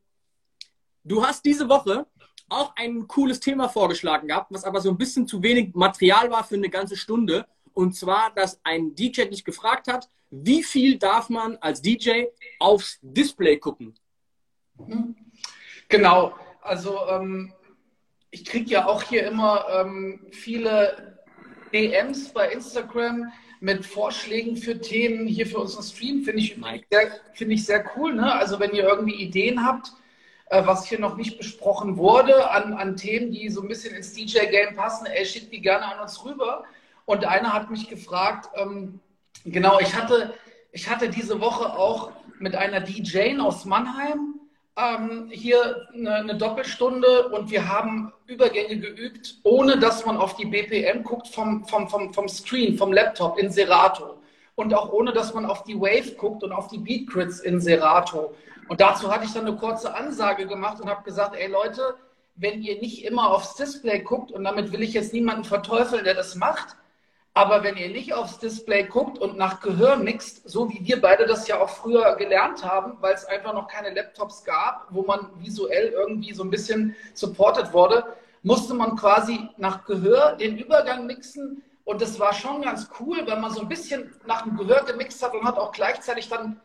du 1.04 1.26
hast 1.26 1.46
diese 1.46 1.70
Woche 1.70 2.06
auch 2.50 2.76
ein 2.76 3.08
cooles 3.08 3.40
Thema 3.40 3.70
vorgeschlagen 3.70 4.28
gehabt, 4.28 4.52
was 4.52 4.64
aber 4.64 4.82
so 4.82 4.90
ein 4.90 4.98
bisschen 4.98 5.28
zu 5.28 5.42
wenig 5.42 5.74
Material 5.74 6.30
war 6.30 6.44
für 6.44 6.56
eine 6.56 6.70
ganze 6.70 6.96
Stunde. 6.96 7.46
Und 7.74 7.96
zwar, 7.96 8.32
dass 8.36 8.60
ein 8.64 8.94
DJ 8.96 9.24
dich 9.26 9.44
gefragt 9.44 9.88
hat, 9.88 10.10
wie 10.30 10.64
viel 10.64 10.98
darf 10.98 11.30
man 11.30 11.58
als 11.58 11.82
DJ 11.82 12.26
aufs 12.60 13.00
Display 13.02 13.58
gucken? 13.58 13.96
Genau, 15.90 16.36
also 16.62 17.00
ähm, 17.10 17.54
ich 18.32 18.46
kriege 18.46 18.70
ja 18.70 18.88
auch 18.88 19.04
hier 19.04 19.28
immer 19.28 19.66
ähm, 19.70 20.26
viele 20.32 21.20
DMs 21.72 22.30
bei 22.34 22.52
Instagram 22.52 23.32
mit 23.60 23.86
Vorschlägen 23.86 24.58
für 24.58 24.80
Themen 24.80 25.28
hier 25.28 25.48
für 25.48 25.60
unseren 25.60 25.84
Stream. 25.84 26.24
Finde 26.24 26.42
ich, 26.42 26.60
sehr, 26.92 27.12
finde 27.34 27.54
ich 27.56 27.66
sehr 27.66 27.86
cool. 27.96 28.16
Ne? 28.16 28.32
Also 28.32 28.60
wenn 28.60 28.74
ihr 28.74 28.84
irgendwie 28.84 29.16
Ideen 29.16 29.66
habt, 29.66 29.94
was 30.50 30.86
hier 30.86 31.00
noch 31.00 31.16
nicht 31.16 31.38
besprochen 31.38 31.98
wurde, 31.98 32.52
an, 32.52 32.74
an 32.74 32.96
Themen, 32.96 33.32
die 33.32 33.50
so 33.50 33.62
ein 33.62 33.68
bisschen 33.68 33.96
ins 33.96 34.14
DJ-Game 34.14 34.76
passen, 34.76 35.06
ey, 35.06 35.26
schickt 35.26 35.52
die 35.52 35.62
gerne 35.62 35.86
an 35.86 36.02
uns 36.02 36.24
rüber. 36.24 36.64
Und 37.06 37.26
einer 37.26 37.54
hat 37.54 37.70
mich 37.70 37.90
gefragt, 37.90 38.50
ähm, 38.56 39.00
genau, 39.46 39.80
ich 39.80 39.96
hatte, 39.96 40.34
ich 40.72 40.90
hatte 40.90 41.10
diese 41.10 41.42
Woche 41.42 41.78
auch 41.78 42.12
mit 42.40 42.56
einer 42.56 42.82
DJ 42.82 43.40
aus 43.40 43.66
Mannheim 43.66 44.40
ähm, 44.78 45.30
hier 45.32 45.88
eine, 45.94 46.16
eine, 46.16 46.36
Doppelstunde 46.36 47.30
und 47.30 47.52
wir 47.52 47.68
haben 47.68 48.12
Übergänge 48.26 48.80
geübt, 48.80 49.36
ohne 49.44 49.78
dass 49.78 50.06
man 50.06 50.18
auf 50.18 50.36
die 50.36 50.46
BPM 50.46 51.04
guckt 51.04 51.28
vom, 51.28 51.66
vom, 51.66 51.88
vom, 51.88 52.14
vom 52.14 52.28
Screen, 52.28 52.78
vom 52.78 52.92
Laptop 52.92 53.38
in 53.38 53.52
Serato. 53.52 54.18
Und 54.56 54.74
auch 54.74 54.92
ohne, 54.92 55.14
dass 55.14 55.34
man 55.34 55.46
auf 55.46 55.64
die 55.64 55.80
Wave 55.80 56.16
guckt 56.16 56.44
und 56.44 56.52
auf 56.52 56.68
die 56.68 56.78
Beatcrits 56.78 57.40
in 57.40 57.60
Serato. 57.60 58.36
Und 58.68 58.82
dazu 58.82 59.12
hatte 59.12 59.26
ich 59.26 59.34
dann 59.34 59.46
eine 59.46 59.56
kurze 59.56 59.94
Ansage 59.96 60.48
gemacht 60.48 60.82
und 60.82 60.90
habe 60.90 61.04
gesagt, 61.04 61.36
ey 61.36 61.48
Leute, 61.48 61.96
wenn 62.36 62.62
ihr 62.62 62.80
nicht 62.80 63.06
immer 63.06 63.32
aufs 63.32 63.56
Display 63.56 64.00
guckt, 64.00 64.32
und 64.32 64.44
damit 64.44 64.72
will 64.72 64.82
ich 64.82 64.94
jetzt 64.94 65.14
niemanden 65.14 65.44
verteufeln, 65.44 66.04
der 66.04 66.16
das 66.16 66.36
macht, 66.36 66.78
aber 67.36 67.64
wenn 67.64 67.78
ihr 67.78 67.90
nicht 67.90 68.14
aufs 68.14 68.38
Display 68.38 68.84
guckt 68.84 69.18
und 69.18 69.38
nach 69.38 69.60
Gehör 69.60 69.98
mixt, 69.98 70.48
so 70.48 70.70
wie 70.70 70.86
wir 70.86 71.02
beide 71.02 71.26
das 71.26 71.48
ja 71.48 71.60
auch 71.60 71.70
früher 71.70 72.16
gelernt 72.16 72.64
haben, 72.64 72.98
weil 73.02 73.16
es 73.16 73.26
einfach 73.26 73.54
noch 73.54 73.68
keine 73.68 73.90
Laptops 73.90 74.44
gab, 74.44 74.88
wo 74.92 75.02
man 75.02 75.30
visuell 75.40 75.88
irgendwie 75.88 76.34
so 76.34 76.44
ein 76.44 76.52
bisschen 76.52 76.96
supported 77.16 77.74
wurde, 77.74 78.06
musste 78.44 78.76
man 78.76 78.96
quasi 78.96 79.50
nach 79.58 79.86
Gehör 79.86 80.36
den 80.36 80.58
Übergang 80.58 81.08
mixen. 81.08 81.64
Und 81.86 82.02
das 82.02 82.20
war 82.20 82.34
schon 82.34 82.62
ganz 82.62 82.90
cool, 83.00 83.26
weil 83.26 83.40
man 83.40 83.52
so 83.52 83.62
ein 83.62 83.68
bisschen 83.68 84.14
nach 84.28 84.44
dem 84.44 84.56
Gehör 84.56 84.84
gemixt 84.84 85.24
hat 85.24 85.34
und 85.34 85.44
hat 85.44 85.58
auch 85.58 85.72
gleichzeitig 85.72 86.30
dann 86.30 86.62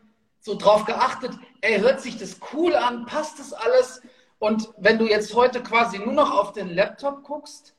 so 0.49 0.57
drauf 0.57 0.87
geachtet, 0.87 1.33
ey, 1.61 1.79
hört 1.79 2.01
sich 2.01 2.17
das 2.17 2.41
cool 2.53 2.75
an, 2.75 3.05
passt 3.05 3.39
das 3.39 3.53
alles? 3.53 4.01
Und 4.39 4.71
wenn 4.79 4.99
du 4.99 5.07
jetzt 5.07 5.35
heute 5.35 5.63
quasi 5.63 5.99
nur 5.99 6.15
noch 6.15 6.31
auf 6.37 6.53
den 6.53 6.75
Laptop 6.75 7.23
guckst, 7.23 7.75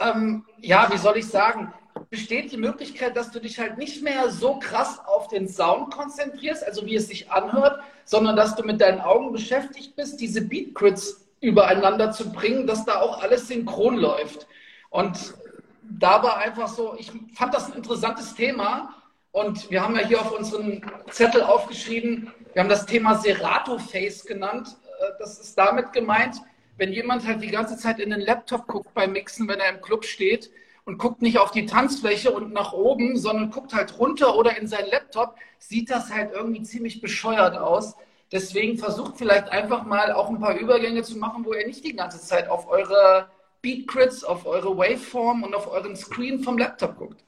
ähm, 0.00 0.44
ja, 0.60 0.88
wie 0.92 0.98
soll 0.98 1.16
ich 1.16 1.28
sagen, 1.28 1.72
besteht 2.10 2.50
die 2.50 2.56
Möglichkeit, 2.56 3.16
dass 3.16 3.30
du 3.30 3.38
dich 3.38 3.60
halt 3.60 3.78
nicht 3.78 4.02
mehr 4.02 4.30
so 4.30 4.58
krass 4.58 5.00
auf 5.06 5.28
den 5.28 5.48
Sound 5.48 5.94
konzentrierst, 5.94 6.64
also 6.64 6.84
wie 6.86 6.96
es 6.96 7.06
sich 7.06 7.30
anhört, 7.30 7.80
sondern 8.04 8.34
dass 8.34 8.56
du 8.56 8.64
mit 8.64 8.80
deinen 8.80 9.00
Augen 9.00 9.30
beschäftigt 9.32 9.94
bist, 9.94 10.20
diese 10.20 10.42
Beatcrits 10.42 11.24
übereinander 11.40 12.10
zu 12.10 12.32
bringen, 12.32 12.66
dass 12.66 12.84
da 12.84 13.00
auch 13.00 13.22
alles 13.22 13.46
synchron 13.46 13.96
läuft. 13.96 14.48
Und 14.90 15.34
da 15.82 16.22
war 16.22 16.38
einfach 16.38 16.66
so, 16.66 16.96
ich 16.98 17.12
fand 17.34 17.54
das 17.54 17.70
ein 17.70 17.76
interessantes 17.76 18.34
Thema. 18.34 19.01
Und 19.32 19.70
wir 19.70 19.82
haben 19.82 19.96
ja 19.96 20.06
hier 20.06 20.20
auf 20.20 20.38
unseren 20.38 20.82
Zettel 21.10 21.42
aufgeschrieben, 21.42 22.32
wir 22.52 22.60
haben 22.60 22.68
das 22.68 22.84
Thema 22.84 23.14
Serato 23.14 23.78
Face 23.78 24.24
genannt. 24.26 24.76
Äh, 25.00 25.12
das 25.18 25.38
ist 25.38 25.56
damit 25.56 25.92
gemeint, 25.92 26.36
wenn 26.76 26.92
jemand 26.92 27.26
halt 27.26 27.42
die 27.42 27.50
ganze 27.50 27.76
Zeit 27.78 27.98
in 27.98 28.10
den 28.10 28.20
Laptop 28.20 28.66
guckt 28.66 28.92
beim 28.94 29.12
Mixen, 29.12 29.48
wenn 29.48 29.58
er 29.58 29.70
im 29.70 29.80
Club 29.80 30.04
steht 30.04 30.50
und 30.84 30.98
guckt 30.98 31.22
nicht 31.22 31.38
auf 31.38 31.50
die 31.50 31.64
Tanzfläche 31.64 32.30
und 32.30 32.52
nach 32.52 32.72
oben, 32.72 33.16
sondern 33.16 33.50
guckt 33.50 33.72
halt 33.72 33.98
runter 33.98 34.36
oder 34.36 34.58
in 34.58 34.66
seinen 34.66 34.90
Laptop, 34.90 35.36
sieht 35.58 35.90
das 35.90 36.12
halt 36.12 36.32
irgendwie 36.32 36.62
ziemlich 36.62 37.00
bescheuert 37.00 37.56
aus. 37.56 37.94
Deswegen 38.32 38.78
versucht 38.78 39.16
vielleicht 39.16 39.48
einfach 39.50 39.84
mal 39.84 40.12
auch 40.12 40.28
ein 40.28 40.40
paar 40.40 40.56
Übergänge 40.56 41.02
zu 41.02 41.16
machen, 41.16 41.44
wo 41.44 41.54
ihr 41.54 41.66
nicht 41.66 41.84
die 41.84 41.96
ganze 41.96 42.20
Zeit 42.20 42.48
auf 42.48 42.68
eure 42.68 43.30
Beatcrits, 43.62 44.24
auf 44.24 44.44
eure 44.44 44.76
Waveform 44.76 45.42
und 45.42 45.54
auf 45.54 45.70
euren 45.70 45.96
Screen 45.96 46.42
vom 46.42 46.58
Laptop 46.58 46.96
guckt. 46.96 47.22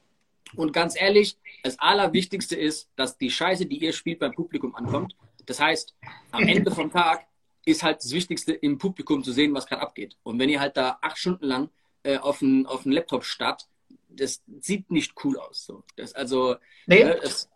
Und 0.56 0.72
ganz 0.72 1.00
ehrlich, 1.00 1.36
das 1.64 1.78
Allerwichtigste 1.78 2.56
ist, 2.56 2.90
dass 2.94 3.16
die 3.16 3.30
Scheiße, 3.30 3.64
die 3.64 3.82
ihr 3.82 3.94
spielt, 3.94 4.18
beim 4.18 4.32
Publikum 4.32 4.74
ankommt. 4.74 5.16
Das 5.46 5.60
heißt, 5.60 5.94
am 6.30 6.42
Ende 6.46 6.70
vom 6.70 6.92
Tag 6.92 7.26
ist 7.64 7.82
halt 7.82 8.04
das 8.04 8.12
Wichtigste, 8.12 8.52
im 8.52 8.76
Publikum 8.76 9.24
zu 9.24 9.32
sehen, 9.32 9.54
was 9.54 9.66
gerade 9.66 9.80
abgeht. 9.80 10.16
Und 10.22 10.38
wenn 10.38 10.50
ihr 10.50 10.60
halt 10.60 10.76
da 10.76 10.98
acht 11.00 11.16
Stunden 11.16 11.46
lang 11.46 11.70
äh, 12.02 12.18
auf 12.18 12.40
dem 12.40 12.66
auf 12.66 12.84
Laptop 12.84 13.24
statt, 13.24 13.66
das 14.10 14.42
sieht 14.60 14.90
nicht 14.90 15.14
cool 15.24 15.38
aus. 15.38 15.64
So. 15.64 15.84
Das, 15.96 16.12
also, 16.12 16.56
nee. 16.86 16.98
äh, 16.98 17.18
das, 17.18 17.48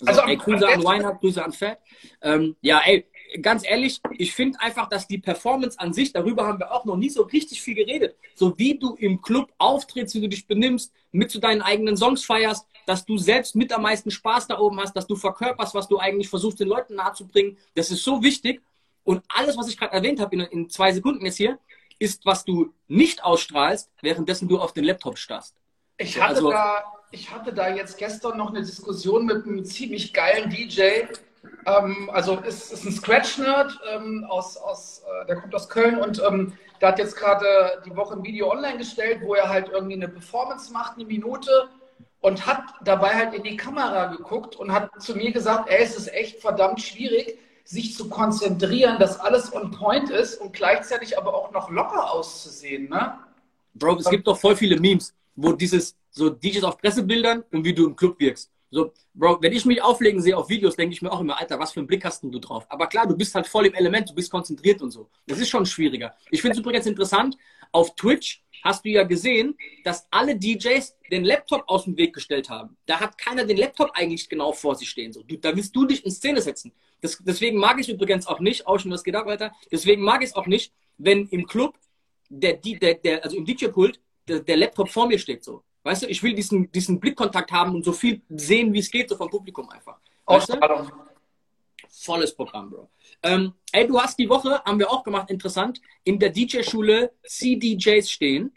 also, 0.00 0.20
also 0.20 0.30
ey, 0.30 0.36
Grüße 0.36 0.68
an 0.68 0.84
Weinhardt, 0.84 1.20
Grüße 1.20 1.42
an 1.42 1.52
Fat. 1.52 1.80
Ähm, 2.20 2.56
ja, 2.60 2.82
ey, 2.84 3.06
ganz 3.40 3.64
ehrlich, 3.66 4.00
ich 4.12 4.34
finde 4.34 4.60
einfach, 4.60 4.88
dass 4.88 5.06
die 5.06 5.18
Performance 5.18 5.78
an 5.78 5.92
sich, 5.92 6.12
darüber 6.12 6.46
haben 6.46 6.58
wir 6.58 6.72
auch 6.72 6.84
noch 6.84 6.96
nie 6.96 7.10
so 7.10 7.22
richtig 7.22 7.62
viel 7.62 7.74
geredet. 7.74 8.16
So 8.34 8.58
wie 8.58 8.78
du 8.78 8.94
im 8.94 9.20
Club 9.20 9.52
auftrittst, 9.58 10.14
wie 10.14 10.20
du 10.20 10.28
dich 10.28 10.46
benimmst, 10.46 10.92
mit 11.12 11.30
zu 11.30 11.38
deinen 11.38 11.62
eigenen 11.62 11.96
Songs 11.96 12.24
feierst, 12.24 12.66
dass 12.86 13.04
du 13.04 13.18
selbst 13.18 13.56
mit 13.56 13.72
am 13.72 13.82
meisten 13.82 14.10
Spaß 14.10 14.46
da 14.46 14.58
oben 14.58 14.80
hast, 14.80 14.94
dass 14.94 15.06
du 15.06 15.16
verkörperst, 15.16 15.74
was 15.74 15.88
du 15.88 15.98
eigentlich 15.98 16.28
versuchst, 16.28 16.60
den 16.60 16.68
Leuten 16.68 16.94
nahezubringen. 16.94 17.58
Das 17.74 17.90
ist 17.90 18.04
so 18.04 18.22
wichtig. 18.22 18.62
Und 19.04 19.24
alles, 19.28 19.56
was 19.56 19.68
ich 19.68 19.76
gerade 19.76 19.92
erwähnt 19.92 20.20
habe 20.20 20.34
in, 20.36 20.40
in 20.42 20.70
zwei 20.70 20.92
Sekunden 20.92 21.24
jetzt 21.24 21.36
hier, 21.36 21.58
ist, 21.98 22.26
was 22.26 22.44
du 22.44 22.74
nicht 22.88 23.24
ausstrahlst, 23.24 23.90
währenddessen 24.02 24.48
du 24.48 24.58
auf 24.58 24.72
den 24.72 24.84
Laptop 24.84 25.18
starrst. 25.18 25.54
Ich 25.98 26.20
hatte, 26.20 26.36
also, 26.36 26.50
da, 26.50 26.84
ich 27.10 27.30
hatte 27.30 27.52
da 27.52 27.74
jetzt 27.74 27.96
gestern 27.96 28.36
noch 28.36 28.50
eine 28.50 28.60
Diskussion 28.60 29.24
mit 29.24 29.46
einem 29.46 29.64
ziemlich 29.64 30.12
geilen 30.12 30.50
DJ. 30.50 31.04
Ähm, 31.66 32.10
also 32.12 32.38
ist, 32.40 32.72
ist 32.72 32.84
ein 32.84 32.92
Scratch-Nerd 32.92 33.78
ähm, 33.92 34.24
aus, 34.28 34.56
aus 34.56 35.02
äh, 35.04 35.26
der 35.26 35.36
kommt 35.36 35.54
aus 35.54 35.68
Köln 35.68 35.98
und 35.98 36.22
ähm, 36.26 36.52
der 36.80 36.88
hat 36.88 36.98
jetzt 36.98 37.16
gerade 37.16 37.82
die 37.84 37.96
Woche 37.96 38.14
ein 38.14 38.24
Video 38.24 38.50
online 38.50 38.78
gestellt, 38.78 39.20
wo 39.22 39.34
er 39.34 39.48
halt 39.48 39.68
irgendwie 39.70 39.94
eine 39.94 40.08
Performance 40.08 40.72
macht, 40.72 40.96
eine 40.96 41.06
Minute 41.06 41.68
und 42.20 42.46
hat 42.46 42.62
dabei 42.84 43.14
halt 43.14 43.34
in 43.34 43.42
die 43.42 43.56
Kamera 43.56 44.06
geguckt 44.06 44.56
und 44.56 44.72
hat 44.72 44.90
zu 45.00 45.16
mir 45.16 45.32
gesagt, 45.32 45.68
ey, 45.68 45.82
es 45.82 45.96
ist 45.96 46.12
echt 46.12 46.40
verdammt 46.40 46.80
schwierig, 46.80 47.38
sich 47.64 47.96
zu 47.96 48.08
konzentrieren, 48.08 48.98
dass 48.98 49.18
alles 49.18 49.52
on 49.52 49.70
point 49.70 50.10
ist 50.10 50.40
und 50.40 50.52
gleichzeitig 50.52 51.18
aber 51.18 51.34
auch 51.34 51.50
noch 51.52 51.70
locker 51.70 52.12
auszusehen, 52.12 52.88
ne? 52.88 53.18
Bro, 53.74 53.98
es 53.98 54.08
gibt 54.08 54.26
doch 54.26 54.38
voll 54.38 54.56
viele 54.56 54.80
Memes, 54.80 55.12
wo 55.34 55.52
dieses, 55.52 55.94
so 56.10 56.30
DJs 56.30 56.64
auf 56.64 56.78
Pressebildern 56.78 57.44
und 57.52 57.64
wie 57.64 57.74
du 57.74 57.86
im 57.86 57.96
Club 57.96 58.18
wirkst. 58.18 58.50
So, 58.70 58.92
Bro, 59.14 59.38
wenn 59.42 59.52
ich 59.52 59.64
mich 59.64 59.80
auflegen 59.80 60.20
sehe 60.20 60.36
auf 60.36 60.48
Videos, 60.48 60.76
denke 60.76 60.92
ich 60.92 61.00
mir 61.00 61.12
auch 61.12 61.20
immer, 61.20 61.38
Alter, 61.38 61.58
was 61.58 61.72
für 61.72 61.80
einen 61.80 61.86
Blick 61.86 62.04
hast 62.04 62.22
du 62.22 62.38
drauf? 62.38 62.66
Aber 62.68 62.86
klar, 62.88 63.06
du 63.06 63.16
bist 63.16 63.34
halt 63.34 63.46
voll 63.46 63.66
im 63.66 63.74
Element, 63.74 64.10
du 64.10 64.14
bist 64.14 64.30
konzentriert 64.30 64.82
und 64.82 64.90
so. 64.90 65.08
Das 65.26 65.38
ist 65.38 65.48
schon 65.48 65.64
schwieriger. 65.64 66.14
Ich 66.30 66.42
finde 66.42 66.54
es 66.54 66.58
übrigens 66.58 66.86
interessant, 66.86 67.36
auf 67.72 67.94
Twitch 67.94 68.42
hast 68.62 68.84
du 68.84 68.88
ja 68.88 69.04
gesehen, 69.04 69.56
dass 69.84 70.06
alle 70.10 70.36
DJs 70.36 70.96
den 71.10 71.24
Laptop 71.24 71.64
aus 71.68 71.84
dem 71.84 71.96
Weg 71.96 72.14
gestellt 72.14 72.48
haben. 72.48 72.76
Da 72.86 73.00
hat 73.00 73.16
keiner 73.18 73.44
den 73.44 73.56
Laptop 73.56 73.90
eigentlich 73.94 74.28
genau 74.28 74.52
vor 74.52 74.74
sich 74.74 74.88
stehen. 74.88 75.12
So. 75.12 75.22
Du, 75.22 75.36
da 75.36 75.54
willst 75.54 75.74
du 75.76 75.86
dich 75.86 76.04
in 76.04 76.10
Szene 76.10 76.40
setzen. 76.40 76.72
Das, 77.00 77.18
deswegen 77.22 77.58
mag 77.58 77.78
ich 77.78 77.88
übrigens 77.88 78.26
auch 78.26 78.40
nicht, 78.40 78.66
auch 78.66 78.78
schon 78.78 78.90
was 78.90 79.06
ab, 79.06 79.26
weiter. 79.26 79.52
Deswegen 79.70 80.02
mag 80.02 80.22
ich 80.22 80.30
es 80.30 80.34
auch 80.34 80.46
nicht, 80.46 80.72
wenn 80.98 81.28
im 81.28 81.46
Club 81.46 81.78
der, 82.28 82.54
der, 82.54 82.94
der 82.94 83.24
also 83.24 83.36
im 83.36 83.44
DJ-Pult 83.44 84.00
der, 84.26 84.40
der, 84.40 84.56
Laptop 84.56 84.88
vor 84.88 85.06
mir 85.06 85.18
steht 85.18 85.44
so. 85.44 85.62
Weißt 85.86 86.02
du, 86.02 86.08
ich 86.08 86.20
will 86.20 86.34
diesen, 86.34 86.68
diesen 86.72 86.98
Blickkontakt 86.98 87.52
haben 87.52 87.76
und 87.76 87.84
so 87.84 87.92
viel 87.92 88.20
sehen, 88.28 88.72
wie 88.72 88.80
es 88.80 88.90
geht, 88.90 89.08
so 89.08 89.16
vom 89.16 89.30
Publikum 89.30 89.68
einfach. 89.68 90.00
Weißt 90.26 90.48
du? 90.48 90.58
Volles 91.88 92.34
Programm, 92.34 92.70
Bro. 92.70 92.90
Ähm, 93.22 93.52
ey, 93.70 93.86
du 93.86 93.96
hast 94.00 94.18
die 94.18 94.28
Woche, 94.28 94.60
haben 94.64 94.80
wir 94.80 94.90
auch 94.90 95.04
gemacht, 95.04 95.30
interessant, 95.30 95.80
in 96.02 96.18
der 96.18 96.30
DJ-Schule 96.30 97.12
CDJs 97.24 98.10
stehen, 98.10 98.52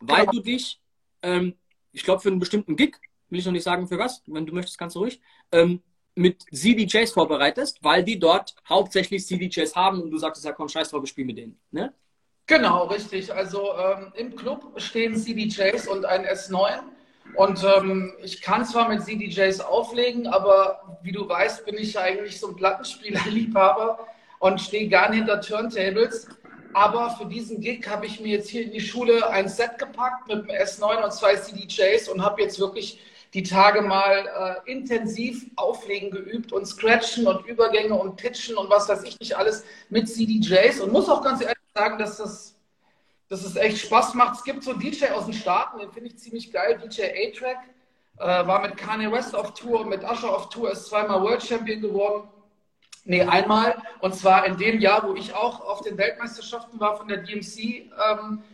weil 0.00 0.26
genau. 0.26 0.32
du 0.32 0.40
dich, 0.40 0.80
ähm, 1.22 1.54
ich 1.92 2.02
glaube, 2.02 2.20
für 2.20 2.30
einen 2.30 2.40
bestimmten 2.40 2.74
Gig, 2.74 2.96
will 3.30 3.38
ich 3.38 3.46
noch 3.46 3.52
nicht 3.52 3.62
sagen 3.62 3.86
für 3.86 3.98
was, 3.98 4.20
wenn 4.26 4.44
du 4.44 4.52
möchtest, 4.52 4.76
kannst 4.76 4.96
du 4.96 5.00
ruhig, 5.00 5.20
ähm, 5.52 5.82
mit 6.16 6.42
CDJs 6.52 7.12
vorbereitest, 7.12 7.78
weil 7.84 8.02
die 8.02 8.18
dort 8.18 8.56
hauptsächlich 8.68 9.24
CDJs 9.24 9.76
haben 9.76 10.02
und 10.02 10.10
du 10.10 10.18
sagst, 10.18 10.44
ja 10.44 10.50
komm, 10.50 10.68
scheiß 10.68 10.90
drauf, 10.90 11.04
ich 11.04 11.10
spiele 11.10 11.28
mit 11.28 11.38
denen. 11.38 11.60
Ne? 11.70 11.94
Genau, 12.52 12.84
richtig. 12.84 13.32
Also 13.32 13.72
ähm, 13.78 14.12
im 14.14 14.36
Club 14.36 14.74
stehen 14.76 15.16
CDJs 15.16 15.88
und 15.88 16.04
ein 16.04 16.26
S9. 16.26 16.80
Und 17.34 17.64
ähm, 17.64 18.12
ich 18.22 18.42
kann 18.42 18.66
zwar 18.66 18.90
mit 18.90 19.02
CDJs 19.02 19.60
auflegen, 19.60 20.26
aber 20.26 20.98
wie 21.02 21.12
du 21.12 21.26
weißt, 21.26 21.64
bin 21.64 21.78
ich 21.78 21.98
eigentlich 21.98 22.38
so 22.38 22.48
ein 22.48 22.56
Plattenspielerliebhaber 22.56 24.06
und 24.38 24.60
stehe 24.60 24.86
gern 24.88 25.14
hinter 25.14 25.40
Turntables. 25.40 26.28
Aber 26.74 27.08
für 27.12 27.24
diesen 27.24 27.62
Gig 27.62 27.88
habe 27.88 28.04
ich 28.04 28.20
mir 28.20 28.32
jetzt 28.36 28.50
hier 28.50 28.64
in 28.64 28.72
die 28.72 28.82
Schule 28.82 29.30
ein 29.30 29.48
Set 29.48 29.78
gepackt 29.78 30.28
mit 30.28 30.50
einem 30.50 30.50
S9 30.50 31.04
und 31.04 31.12
zwei 31.14 31.36
CDJs 31.36 32.10
und 32.10 32.22
habe 32.22 32.42
jetzt 32.42 32.60
wirklich 32.60 33.00
die 33.32 33.44
Tage 33.44 33.80
mal 33.80 34.60
äh, 34.66 34.70
intensiv 34.70 35.46
auflegen 35.56 36.10
geübt 36.10 36.52
und 36.52 36.66
scratchen 36.66 37.26
und 37.26 37.46
Übergänge 37.46 37.94
und 37.94 38.16
pitchen 38.16 38.58
und 38.58 38.68
was 38.68 38.90
weiß 38.90 39.04
ich 39.04 39.18
nicht 39.20 39.38
alles 39.38 39.64
mit 39.88 40.06
CDJs 40.06 40.80
und 40.80 40.92
muss 40.92 41.08
auch 41.08 41.22
ganz 41.22 41.40
ehrlich 41.40 41.61
sagen, 41.74 41.98
dass 41.98 42.18
das, 42.18 42.54
dass 43.28 43.44
es 43.44 43.56
echt 43.56 43.78
Spaß 43.78 44.14
macht. 44.14 44.36
Es 44.36 44.44
gibt 44.44 44.62
so 44.62 44.72
einen 44.72 44.80
DJ 44.80 45.06
aus 45.06 45.24
den 45.24 45.34
Staaten, 45.34 45.78
den 45.78 45.90
finde 45.92 46.08
ich 46.10 46.18
ziemlich 46.18 46.52
geil, 46.52 46.78
DJ 46.78 47.02
A-Track, 47.02 47.58
äh, 48.18 48.46
war 48.46 48.60
mit 48.62 48.76
Kanye 48.76 49.10
West 49.10 49.34
auf 49.34 49.54
Tour, 49.54 49.86
mit 49.86 50.04
Usher 50.04 50.30
auf 50.30 50.48
Tour, 50.50 50.70
ist 50.70 50.86
zweimal 50.86 51.22
World 51.22 51.42
Champion 51.42 51.80
geworden. 51.80 52.28
Nee, 53.04 53.22
einmal. 53.22 53.82
Und 54.00 54.14
zwar 54.14 54.46
in 54.46 54.56
dem 54.56 54.78
Jahr, 54.80 55.08
wo 55.08 55.14
ich 55.14 55.34
auch 55.34 55.60
auf 55.60 55.80
den 55.80 55.98
Weltmeisterschaften 55.98 56.78
war 56.78 56.96
von 56.96 57.08
der 57.08 57.18
DMC. 57.18 57.90
Ähm, 58.10 58.44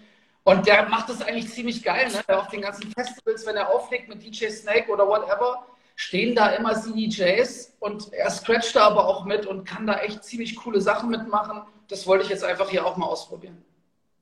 und 0.44 0.66
der 0.66 0.88
macht 0.88 1.10
das 1.10 1.20
eigentlich 1.20 1.52
ziemlich 1.52 1.82
geil, 1.82 2.10
ne? 2.10 2.38
Auf 2.38 2.48
den 2.48 2.62
ganzen 2.62 2.90
Festivals, 2.92 3.44
wenn 3.44 3.56
er 3.56 3.68
auflegt 3.68 4.08
mit 4.08 4.22
DJ 4.22 4.48
Snake 4.48 4.90
oder 4.90 5.06
whatever, 5.06 5.66
stehen 5.96 6.34
da 6.34 6.48
immer 6.50 6.80
CDJs 6.80 7.76
und 7.80 8.10
er 8.14 8.30
scratcht 8.30 8.74
da 8.74 8.86
aber 8.86 9.06
auch 9.06 9.26
mit 9.26 9.44
und 9.44 9.66
kann 9.66 9.86
da 9.86 9.98
echt 9.98 10.24
ziemlich 10.24 10.56
coole 10.56 10.80
Sachen 10.80 11.10
mitmachen. 11.10 11.60
Das 11.88 12.06
wollte 12.06 12.24
ich 12.24 12.30
jetzt 12.30 12.44
einfach 12.44 12.68
hier 12.68 12.86
auch 12.86 12.96
mal 12.96 13.06
ausprobieren. 13.06 13.64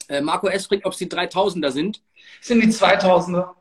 Äh, 0.09 0.21
Marco 0.21 0.47
S. 0.47 0.67
fragt, 0.67 0.85
ob 0.85 0.93
es 0.93 0.99
die 0.99 1.09
3000er 1.09 1.71
sind. 1.71 2.01
sind 2.41 2.61
die 2.61 2.69
2000er. 2.69 3.55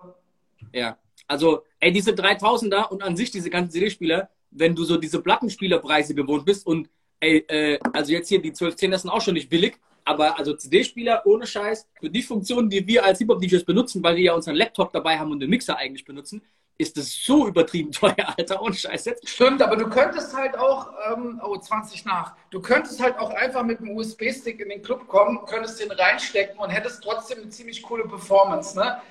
Ja, 0.73 0.97
also, 1.27 1.63
ey, 1.79 1.91
diese 1.91 2.11
3000er 2.11 2.89
und 2.89 3.01
an 3.01 3.17
sich 3.17 3.31
diese 3.31 3.49
ganzen 3.49 3.71
CD-Spieler, 3.71 4.29
wenn 4.51 4.75
du 4.75 4.83
so 4.83 4.97
diese 4.97 5.21
Plattenspielerpreise 5.21 6.13
gewohnt 6.13 6.45
bist 6.45 6.67
und 6.67 6.89
ey, 7.19 7.37
äh, 7.47 7.79
also 7.93 8.11
jetzt 8.11 8.29
hier 8.29 8.41
die 8.41 8.49
1210 8.49 8.91
das 8.91 9.01
sind 9.01 9.11
auch 9.11 9.21
schon 9.21 9.33
nicht 9.33 9.49
billig, 9.49 9.77
aber 10.03 10.37
also 10.37 10.53
CD-Spieler 10.53 11.23
ohne 11.25 11.47
Scheiß, 11.47 11.87
für 11.99 12.09
die 12.09 12.21
Funktionen, 12.21 12.69
die 12.69 12.85
wir 12.85 13.03
als 13.03 13.19
Hip-Hop-DJs 13.19 13.65
benutzen, 13.65 14.03
weil 14.03 14.15
wir 14.15 14.23
ja 14.23 14.33
unseren 14.33 14.55
Laptop 14.55 14.93
dabei 14.93 15.17
haben 15.17 15.31
und 15.31 15.39
den 15.39 15.49
Mixer 15.49 15.77
eigentlich 15.77 16.05
benutzen, 16.05 16.43
ist 16.77 16.97
das 16.97 17.13
so 17.13 17.47
übertrieben 17.47 17.91
teuer, 17.91 18.33
Alter, 18.38 18.61
ohne 18.61 18.75
Scheiß 18.75 19.05
jetzt. 19.05 19.29
Stimmt, 19.29 19.61
aber 19.61 19.77
du 19.77 19.89
könntest 19.89 20.35
halt 20.35 20.57
auch, 20.57 20.91
ähm, 21.11 21.41
oh, 21.43 21.57
20 21.57 22.05
nach, 22.05 22.35
du 22.49 22.61
könntest 22.61 23.01
halt 23.01 23.17
auch 23.17 23.29
einfach 23.29 23.63
mit 23.63 23.79
einem 23.79 23.95
USB-Stick 23.95 24.59
in 24.59 24.69
den 24.69 24.81
Club 24.81 25.07
kommen, 25.07 25.39
könntest 25.45 25.79
den 25.79 25.91
reinstecken 25.91 26.59
und 26.59 26.69
hättest 26.69 27.03
trotzdem 27.03 27.39
eine 27.39 27.49
ziemlich 27.49 27.81
coole 27.81 28.07
Performance, 28.07 28.77
ne? 28.77 29.01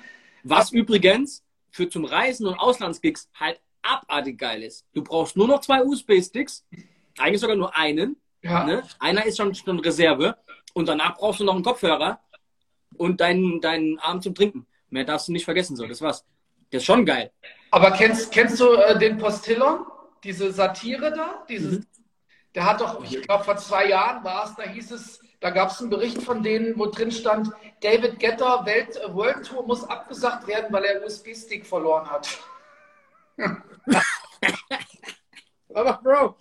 Was 0.43 0.71
übrigens 0.71 1.43
für 1.71 1.89
zum 1.89 2.05
Reisen 2.05 2.45
und 2.47 2.55
Auslandsgigs 2.55 3.29
halt 3.33 3.59
abartig 3.81 4.37
geil 4.37 4.63
ist. 4.63 4.85
Du 4.93 5.03
brauchst 5.03 5.35
nur 5.35 5.47
noch 5.47 5.61
zwei 5.61 5.83
USB-Sticks, 5.83 6.65
eigentlich 7.17 7.41
sogar 7.41 7.55
nur 7.55 7.75
einen. 7.75 8.17
Ja. 8.41 8.63
Ne? 8.63 8.83
Einer 8.99 9.25
ist 9.25 9.37
schon, 9.37 9.53
schon 9.55 9.79
Reserve 9.79 10.37
und 10.73 10.87
danach 10.87 11.15
brauchst 11.15 11.39
du 11.39 11.43
noch 11.43 11.55
einen 11.55 11.63
Kopfhörer 11.63 12.19
und 12.97 13.21
deinen, 13.21 13.59
deinen 13.59 13.99
Arm 13.99 14.21
zum 14.21 14.35
Trinken. 14.35 14.67
Mehr 14.89 15.03
darfst 15.03 15.27
du 15.27 15.31
nicht 15.31 15.45
vergessen, 15.45 15.75
so, 15.75 15.85
das 15.85 16.01
war's. 16.01 16.23
Das 16.71 16.81
ist 16.81 16.85
schon 16.85 17.05
geil. 17.05 17.31
Aber 17.71 17.91
kennst, 17.91 18.31
kennst 18.31 18.59
du 18.59 18.73
äh, 18.73 18.97
den 18.97 19.17
Postillon? 19.17 19.85
Diese 20.23 20.51
Satire 20.51 21.11
da? 21.11 21.45
Dieses, 21.47 21.79
Mhm. 21.79 21.85
Der 22.55 22.65
hat 22.65 22.79
doch, 22.79 23.03
ich 23.03 23.21
glaube, 23.21 23.43
vor 23.43 23.57
zwei 23.57 23.89
Jahren 23.89 24.23
war 24.23 24.45
es, 24.45 24.55
da 24.55 24.63
hieß 24.63 24.91
es, 24.91 25.19
da 25.41 25.49
gab 25.49 25.71
es 25.71 25.81
einen 25.81 25.89
Bericht 25.89 26.23
von 26.23 26.41
denen, 26.41 26.79
wo 26.79 26.85
drin 26.85 27.11
stand, 27.11 27.51
David 27.81 28.17
Getter 28.17 28.65
Welt, 28.65 28.95
äh, 28.95 29.13
World 29.13 29.45
Tour 29.45 29.67
muss 29.67 29.83
abgesagt 29.83 30.47
werden, 30.47 30.71
weil 30.71 30.85
er 30.85 31.05
USB-Stick 31.05 31.65
verloren 31.65 32.09
hat. 32.09 32.39
Aber 35.73 35.99
Bro, 36.01 36.37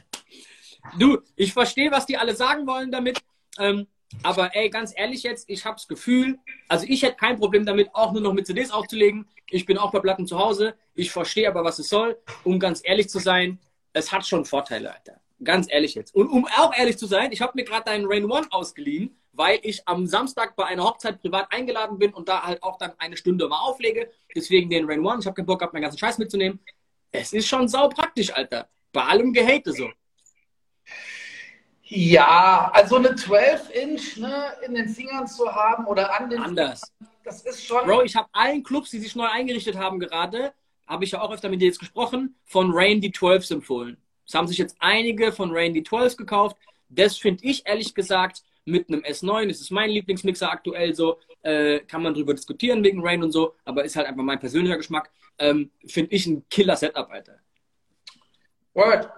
du, 0.97 1.19
ich 1.35 1.53
verstehe, 1.53 1.91
was 1.91 2.07
die 2.07 2.17
alle 2.17 2.37
sagen 2.37 2.65
wollen 2.69 2.93
damit. 2.93 3.21
Ähm, 3.59 3.89
aber 4.23 4.55
ey, 4.55 4.71
ganz 4.71 4.93
ehrlich 4.97 5.23
jetzt, 5.23 5.49
ich 5.49 5.65
hab's 5.65 5.89
Gefühl, 5.89 6.39
also 6.69 6.87
ich 6.89 7.03
hätte 7.03 7.17
kein 7.17 7.39
Problem 7.39 7.67
damit, 7.67 7.95
auch 7.95 8.13
nur 8.13 8.23
noch 8.23 8.33
mit 8.33 8.47
CDs 8.47 8.71
aufzulegen. 8.71 9.27
Ich 9.51 9.67
bin 9.67 9.79
auch 9.79 9.91
bei 9.91 10.01
Platten 10.01 10.27
zu 10.27 10.39
Hause. 10.39 10.75
Ich 10.95 11.11
verstehe 11.11 11.49
aber, 11.49 11.65
was 11.65 11.79
es 11.79 11.89
soll. 11.89 12.19
Um 12.43 12.59
ganz 12.59 12.81
ehrlich 12.85 13.09
zu 13.09 13.19
sein, 13.19 13.59
es 13.93 14.13
hat 14.13 14.27
schon 14.27 14.45
Vorteile, 14.45 14.95
Alter. 14.95 15.21
Ganz 15.43 15.67
ehrlich 15.71 15.95
jetzt. 15.95 16.15
Und 16.15 16.29
um 16.29 16.47
auch 16.47 16.75
ehrlich 16.77 16.97
zu 16.97 17.07
sein, 17.07 17.33
ich 17.33 17.41
habe 17.41 17.53
mir 17.55 17.65
gerade 17.65 17.85
deinen 17.85 18.07
Rain 18.07 18.31
One 18.31 18.47
ausgeliehen, 18.51 19.17
weil 19.33 19.59
ich 19.63 19.87
am 19.87 20.07
Samstag 20.07 20.57
bei 20.57 20.65
einer 20.65 20.85
Hochzeit 20.85 21.21
privat 21.21 21.53
eingeladen 21.53 21.99
bin 21.99 22.15
und 22.15 22.29
da 22.29 22.45
halt 22.45 22.63
auch 22.63 22.79
dann 22.79 22.93
eine 22.99 23.17
Stunde 23.17 23.49
mal 23.49 23.61
auflege. 23.61 24.11
Deswegen 24.35 24.71
den 24.71 24.87
Rain 24.89 25.05
One. 25.05 25.21
Ich 25.21 25.27
habe 25.27 25.35
keinen 25.35 25.47
Bock 25.47 25.59
gehabt, 25.59 25.75
meinen 25.75 25.83
ganzen 25.83 25.99
Scheiß 25.99 26.19
mitzunehmen. 26.19 26.61
Es 27.11 27.33
ist 27.33 27.47
schon 27.47 27.69
sau 27.69 27.89
praktisch, 27.89 28.33
Alter. 28.33 28.69
Bei 28.93 29.05
allem 29.05 29.33
Gehate 29.33 29.73
so. 29.73 29.91
Ja, 31.87 32.71
also 32.73 32.97
eine 32.97 33.11
12-Inch 33.11 34.17
ne, 34.17 34.55
in 34.67 34.75
den 34.75 34.89
Fingern 34.89 35.27
zu 35.27 35.55
haben 35.55 35.87
oder 35.87 36.19
an 36.19 36.31
den 36.31 36.41
Anders. 36.41 36.93
das 37.25 37.43
ist 37.43 37.65
schon. 37.65 37.85
Bro, 37.85 38.03
ich 38.03 38.17
habe 38.17 38.29
allen 38.33 38.63
Clubs, 38.63 38.91
die 38.91 38.99
sich 38.99 39.15
neu 39.15 39.27
eingerichtet 39.27 39.77
haben 39.77 39.99
gerade, 39.99 40.55
habe 40.87 41.05
ich 41.05 41.11
ja 41.11 41.21
auch 41.21 41.31
öfter 41.31 41.51
mit 41.51 41.61
dir 41.61 41.67
jetzt 41.67 41.79
gesprochen, 41.79 42.37
von 42.47 42.71
Rain 42.73 43.03
die 43.03 43.13
12s 43.13 43.53
empfohlen. 43.53 43.99
Es 44.27 44.35
haben 44.35 44.49
sich 44.49 44.57
jetzt 44.57 44.77
einige 44.79 45.31
von 45.31 45.51
Rain 45.53 45.75
die 45.75 45.83
12s 45.83 46.17
gekauft. 46.17 46.57
Das 46.89 47.19
finde 47.19 47.45
ich 47.45 47.67
ehrlich 47.67 47.95
gesagt 47.95 48.43
mit 48.65 48.89
einem 48.89 49.03
S9, 49.03 49.49
das 49.49 49.61
ist 49.61 49.71
mein 49.71 49.91
Lieblingsmixer 49.91 50.51
aktuell 50.51 50.95
so, 50.95 51.19
äh, 51.43 51.81
kann 51.81 52.03
man 52.03 52.15
drüber 52.15 52.33
diskutieren 52.33 52.83
wegen 52.83 53.07
Rain 53.07 53.23
und 53.23 53.31
so, 53.31 53.55
aber 53.67 53.85
ist 53.85 53.97
halt 53.97 54.07
einfach 54.07 54.23
mein 54.23 54.41
persönlicher 54.41 54.79
Geschmack. 54.79 55.11
Ähm, 55.39 55.71
finde 55.87 56.15
ich 56.15 56.27
ein 56.27 56.49
Killer-Setup, 56.49 57.11
Alter. 57.11 57.41
Word. 58.73 59.11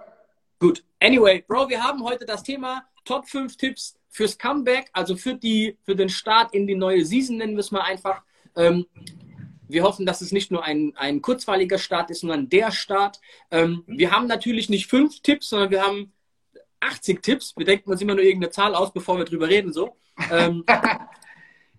Gut. 0.58 0.82
Anyway, 1.00 1.44
Bro, 1.46 1.68
wir 1.68 1.82
haben 1.82 2.02
heute 2.02 2.24
das 2.24 2.42
Thema 2.42 2.84
Top 3.04 3.28
5 3.28 3.56
Tipps 3.56 3.98
fürs 4.08 4.38
Comeback, 4.38 4.88
also 4.92 5.16
für, 5.16 5.34
die, 5.34 5.76
für 5.84 5.94
den 5.94 6.08
Start 6.08 6.54
in 6.54 6.66
die 6.66 6.74
neue 6.74 7.04
Season, 7.04 7.36
nennen 7.36 7.54
wir 7.54 7.60
es 7.60 7.70
mal 7.70 7.82
einfach. 7.82 8.22
Ähm, 8.56 8.86
wir 9.68 9.82
hoffen, 9.82 10.06
dass 10.06 10.20
es 10.22 10.32
nicht 10.32 10.50
nur 10.50 10.64
ein, 10.64 10.94
ein 10.96 11.20
kurzweiliger 11.20 11.78
Start 11.78 12.10
ist, 12.10 12.20
sondern 12.20 12.48
der 12.48 12.70
Start. 12.70 13.20
Ähm, 13.50 13.84
wir 13.86 14.10
haben 14.10 14.26
natürlich 14.26 14.68
nicht 14.68 14.86
fünf 14.86 15.20
Tipps, 15.20 15.50
sondern 15.50 15.70
wir 15.70 15.82
haben 15.82 16.12
80 16.80 17.22
Tipps. 17.22 17.54
Wir 17.56 17.66
denken 17.66 17.90
uns 17.90 18.00
immer 18.00 18.14
nur 18.14 18.24
irgendeine 18.24 18.52
Zahl 18.52 18.74
aus, 18.74 18.92
bevor 18.92 19.18
wir 19.18 19.24
drüber 19.24 19.48
reden. 19.48 19.72
So. 19.72 19.96
Ähm, 20.30 20.64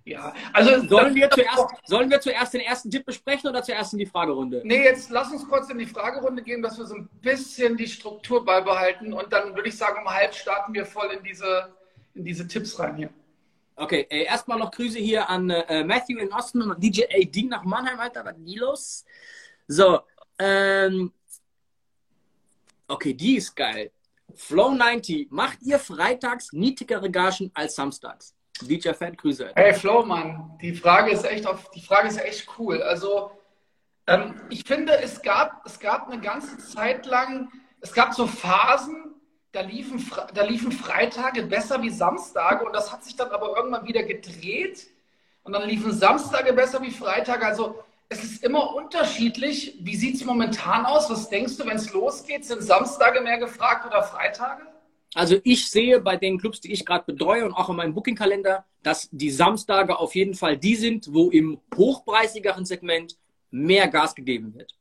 Ja, 0.07 0.33
also 0.53 0.87
sollen, 0.87 1.13
wir 1.15 1.29
zuerst, 1.29 1.65
sollen 1.83 2.09
wir 2.09 2.21
zuerst 2.21 2.53
den 2.53 2.61
ersten 2.61 2.89
Tipp 2.89 3.05
besprechen 3.05 3.49
oder 3.49 3.61
zuerst 3.61 3.91
in 3.91 3.99
die 3.99 4.05
Fragerunde? 4.05 4.61
Nee, 4.63 4.85
jetzt 4.85 5.09
lass 5.09 5.29
uns 5.33 5.45
kurz 5.45 5.69
in 5.69 5.77
die 5.77 5.85
Fragerunde 5.85 6.41
gehen, 6.43 6.61
dass 6.61 6.77
wir 6.77 6.85
so 6.85 6.95
ein 6.95 7.09
bisschen 7.21 7.75
die 7.75 7.87
Struktur 7.87 8.45
beibehalten 8.45 9.11
und 9.11 9.33
dann 9.33 9.53
würde 9.53 9.67
ich 9.67 9.77
sagen, 9.77 9.99
um 10.01 10.09
halb 10.09 10.33
starten 10.33 10.73
wir 10.73 10.85
voll 10.85 11.11
in 11.11 11.21
diese, 11.23 11.75
in 12.13 12.23
diese 12.23 12.47
Tipps 12.47 12.79
rein 12.79 12.95
hier. 12.95 13.09
Okay, 13.75 14.07
äh, 14.09 14.23
erstmal 14.23 14.57
noch 14.57 14.71
Grüße 14.71 14.97
hier 14.97 15.29
an 15.29 15.49
äh, 15.49 15.83
Matthew 15.83 16.19
in 16.19 16.31
Osten 16.31 16.61
und 16.61 16.81
DJ 16.81 17.03
AD 17.13 17.43
nach 17.43 17.65
Mannheim, 17.65 17.99
Alter. 17.99 18.23
Was 18.23 18.37
ist 18.37 18.47
die 18.47 18.55
los? 18.55 19.05
So, 19.67 19.99
ähm, 20.39 21.11
okay, 22.87 23.13
die 23.13 23.35
ist 23.35 23.53
geil. 23.53 23.91
Flow 24.35 24.71
90, 24.71 25.29
macht 25.31 25.61
ihr 25.63 25.79
freitags 25.79 26.53
niedrigere 26.53 27.11
Gagen 27.11 27.51
als 27.53 27.75
samstags? 27.75 28.36
DJ 28.59 28.93
Fat, 28.93 29.17
Grüße. 29.17 29.47
Alter. 29.47 29.61
Hey 29.61 29.73
Flo, 29.73 30.03
Mann, 30.03 30.57
die 30.61 30.73
Frage 30.73 31.11
ist 31.11 31.25
echt 31.25 31.45
auf, 31.45 31.69
die 31.71 31.81
Frage 31.81 32.07
ist 32.07 32.19
echt 32.19 32.47
cool. 32.57 32.81
Also 32.81 33.31
ähm, 34.07 34.35
ich 34.49 34.63
finde, 34.65 34.97
es 34.99 35.21
gab, 35.21 35.65
es 35.65 35.79
gab 35.79 36.09
eine 36.09 36.21
ganze 36.21 36.57
Zeit 36.57 37.05
lang, 37.05 37.49
es 37.81 37.93
gab 37.93 38.13
so 38.13 38.25
Phasen, 38.27 39.15
da 39.51 39.61
liefen, 39.61 40.03
da 40.33 40.43
liefen 40.43 40.71
Freitage 40.71 41.43
besser 41.43 41.81
wie 41.81 41.89
Samstage 41.89 42.65
und 42.65 42.75
das 42.75 42.91
hat 42.91 43.03
sich 43.03 43.15
dann 43.15 43.29
aber 43.31 43.55
irgendwann 43.55 43.87
wieder 43.87 44.03
gedreht 44.03 44.87
und 45.43 45.53
dann 45.53 45.67
liefen 45.67 45.91
Samstage 45.91 46.53
besser 46.53 46.81
wie 46.81 46.91
Freitage. 46.91 47.45
Also 47.45 47.83
es 48.09 48.23
ist 48.23 48.43
immer 48.43 48.75
unterschiedlich. 48.75 49.77
Wie 49.81 49.95
sieht 49.95 50.15
es 50.15 50.25
momentan 50.25 50.85
aus? 50.85 51.09
Was 51.09 51.29
denkst 51.29 51.57
du, 51.57 51.65
wenn 51.65 51.77
es 51.77 51.91
losgeht? 51.93 52.45
Sind 52.45 52.61
Samstage 52.61 53.21
mehr 53.21 53.37
gefragt 53.37 53.85
oder 53.85 54.03
Freitage? 54.03 54.61
Also 55.17 55.37
ich 55.43 55.67
sehe 55.67 55.99
bei 55.99 56.15
den 56.15 56.37
Clubs, 56.37 56.61
die 56.61 56.71
ich 56.71 56.85
gerade 56.85 57.11
betreue 57.11 57.43
und 57.43 57.51
auch 57.51 57.69
in 57.69 57.75
meinem 57.75 57.95
Bookingkalender, 57.95 58.65
dass 58.83 59.09
die 59.11 59.31
Samstage 59.31 59.97
auf 59.97 60.13
jeden 60.13 60.35
Fall 60.35 60.57
die 60.57 60.75
sind, 60.75 61.11
wo 61.11 61.31
im 61.31 61.59
hochpreisigeren 61.75 62.65
Segment 62.65 63.17
mehr 63.49 63.87
Gas 63.87 64.13
gegeben 64.13 64.53
wird. 64.53 64.75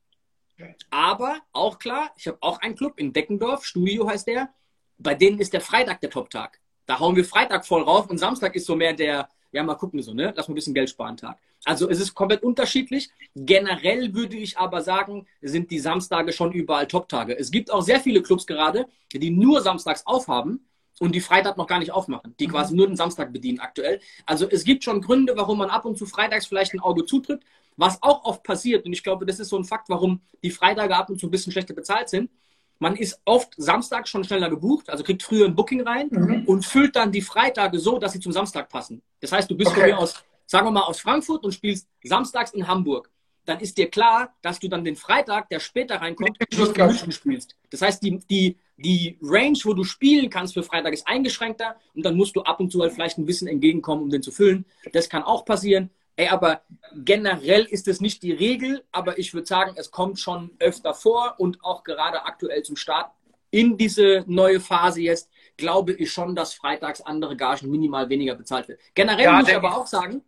Aber 0.91 1.39
auch 1.53 1.79
klar, 1.79 2.11
ich 2.17 2.27
habe 2.27 2.37
auch 2.41 2.59
einen 2.61 2.75
Club 2.75 2.99
in 2.99 3.13
Deckendorf, 3.13 3.65
Studio 3.65 4.07
heißt 4.07 4.27
der, 4.27 4.53
bei 4.99 5.15
denen 5.15 5.39
ist 5.39 5.53
der 5.53 5.61
Freitag 5.61 6.01
der 6.01 6.11
Top-Tag. 6.11 6.59
Da 6.85 6.99
hauen 6.99 7.15
wir 7.15 7.25
Freitag 7.25 7.65
voll 7.65 7.81
rauf 7.81 8.07
und 8.07 8.19
Samstag 8.19 8.55
ist 8.55 8.67
so 8.67 8.75
mehr 8.75 8.93
der, 8.93 9.31
ja 9.57 9.63
mal 9.63 9.75
gucken 9.75 10.01
so, 10.01 10.13
ne? 10.13 10.33
Lass 10.35 10.47
mal 10.47 10.53
ein 10.53 10.55
bisschen 10.55 10.73
Geld 10.73 10.89
sparen 10.89 11.17
Tag. 11.17 11.37
Also 11.65 11.89
es 11.89 11.99
ist 11.99 12.13
komplett 12.13 12.43
unterschiedlich. 12.43 13.09
Generell 13.35 14.13
würde 14.13 14.37
ich 14.37 14.57
aber 14.57 14.81
sagen, 14.81 15.27
sind 15.41 15.69
die 15.71 15.79
Samstage 15.79 16.31
schon 16.31 16.51
überall 16.51 16.87
Top-Tage. 16.87 17.37
Es 17.37 17.51
gibt 17.51 17.71
auch 17.71 17.81
sehr 17.81 17.99
viele 17.99 18.21
Clubs 18.21 18.47
gerade, 18.47 18.87
die 19.11 19.29
nur 19.29 19.61
samstags 19.61 20.05
aufhaben 20.05 20.65
und 20.99 21.13
die 21.13 21.21
Freitag 21.21 21.57
noch 21.57 21.67
gar 21.67 21.79
nicht 21.79 21.91
aufmachen, 21.91 22.35
die 22.39 22.47
quasi 22.47 22.75
nur 22.75 22.87
den 22.87 22.95
Samstag 22.95 23.33
bedienen 23.33 23.59
aktuell. 23.59 23.99
Also 24.25 24.49
es 24.49 24.63
gibt 24.63 24.83
schon 24.83 25.01
Gründe, 25.01 25.33
warum 25.35 25.57
man 25.57 25.69
ab 25.69 25.85
und 25.85 25.97
zu 25.97 26.05
freitags 26.05 26.47
vielleicht 26.47 26.73
ein 26.73 26.79
Auge 26.79 27.05
zudrückt. 27.05 27.43
Was 27.79 28.01
auch 28.01 28.25
oft 28.25 28.41
passiert, 28.43 28.85
und 28.87 28.93
ich 28.93 29.03
glaube, 29.03 29.27
das 29.27 29.39
ist 29.39 29.49
so 29.49 29.57
ein 29.57 29.63
Fakt, 29.63 29.87
warum 29.89 30.21
die 30.43 30.49
Freitage 30.49 30.95
ab 30.95 31.11
und 31.11 31.19
zu 31.19 31.27
ein 31.27 31.31
bisschen 31.31 31.51
schlechter 31.51 31.75
bezahlt 31.75 32.09
sind. 32.09 32.31
Man 32.79 32.95
ist 32.95 33.19
oft 33.25 33.53
Samstag 33.57 34.07
schon 34.07 34.23
schneller 34.23 34.49
gebucht, 34.49 34.89
also 34.89 35.03
kriegt 35.03 35.23
früher 35.23 35.45
ein 35.45 35.55
Booking 35.55 35.81
rein 35.81 36.07
Mhm. 36.11 36.43
und 36.45 36.65
füllt 36.65 36.95
dann 36.95 37.11
die 37.11 37.21
Freitage 37.21 37.79
so, 37.79 37.97
dass 37.97 38.13
sie 38.13 38.19
zum 38.19 38.31
Samstag 38.31 38.69
passen. 38.69 39.01
Das 39.19 39.31
heißt, 39.31 39.49
du 39.49 39.55
bist 39.55 39.71
von 39.71 39.81
Okay. 39.81 39.91
mir 39.91 39.97
aus, 39.97 40.23
sagen 40.45 40.67
wir 40.67 40.71
mal, 40.71 40.81
aus 40.83 40.99
Frankfurt 40.99 41.43
und 41.43 41.53
spielst 41.53 41.87
samstags 42.03 42.51
in 42.51 42.67
Hamburg. 42.67 43.09
Dann 43.45 43.59
ist 43.61 43.77
dir 43.77 43.89
klar, 43.89 44.35
dass 44.41 44.59
du 44.59 44.67
dann 44.67 44.83
den 44.83 44.97
Freitag, 44.97 45.47
der 45.49 45.59
später 45.61 45.95
reinkommt, 45.95 46.37
Nicht. 46.51 46.77
München 46.77 47.11
spielst. 47.13 47.55
Das 47.69 47.81
heißt, 47.81 48.03
die, 48.03 48.19
die, 48.29 48.57
die 48.75 49.17
Range, 49.21 49.57
wo 49.63 49.73
du 49.73 49.85
spielen 49.85 50.29
kannst 50.29 50.53
für 50.53 50.63
Freitag, 50.63 50.91
ist 50.93 51.07
eingeschränkter 51.07 51.77
und 51.95 52.05
dann 52.05 52.15
musst 52.17 52.35
du 52.35 52.41
ab 52.41 52.59
und 52.59 52.71
zu 52.71 52.81
halt 52.81 52.91
vielleicht 52.91 53.17
ein 53.17 53.25
bisschen 53.25 53.47
entgegenkommen, 53.47 54.03
um 54.03 54.09
den 54.09 54.21
zu 54.21 54.31
füllen. 54.31 54.65
Das 54.91 55.07
kann 55.09 55.23
auch 55.23 55.45
passieren. 55.45 55.89
Ey, 56.17 56.29
aber 56.29 56.63
generell 56.95 57.63
ist 57.65 57.87
es 57.87 58.01
nicht 58.01 58.23
die 58.23 58.31
Regel, 58.31 58.83
aber 58.91 59.19
ich 59.19 59.35
würde 59.35 59.45
sagen, 59.45 59.75
es 59.77 59.91
kommt 59.91 60.19
schon 60.19 60.49
öfter 60.57 60.95
vor 60.95 61.35
und 61.37 61.63
auch 61.63 61.83
gerade 61.83 62.25
aktuell 62.25 62.63
zum 62.63 62.75
Start 62.75 63.11
in 63.51 63.77
diese 63.77 64.23
neue 64.27 64.59
Phase 64.59 65.01
jetzt, 65.01 65.29
glaube 65.57 65.93
ich 65.93 66.11
schon, 66.11 66.35
dass 66.35 66.55
freitags 66.55 67.01
andere 67.01 67.37
Gagen 67.37 67.69
minimal 67.69 68.09
weniger 68.09 68.33
bezahlt 68.33 68.67
wird. 68.67 68.79
Generell 68.95 69.25
Ja, 69.25 69.39
muss 69.39 69.47
ich 69.47 69.55
aber 69.55 69.77
auch 69.77 69.85
sagen, 69.85 70.23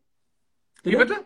Wie 0.84 0.96
bitte? 0.96 1.26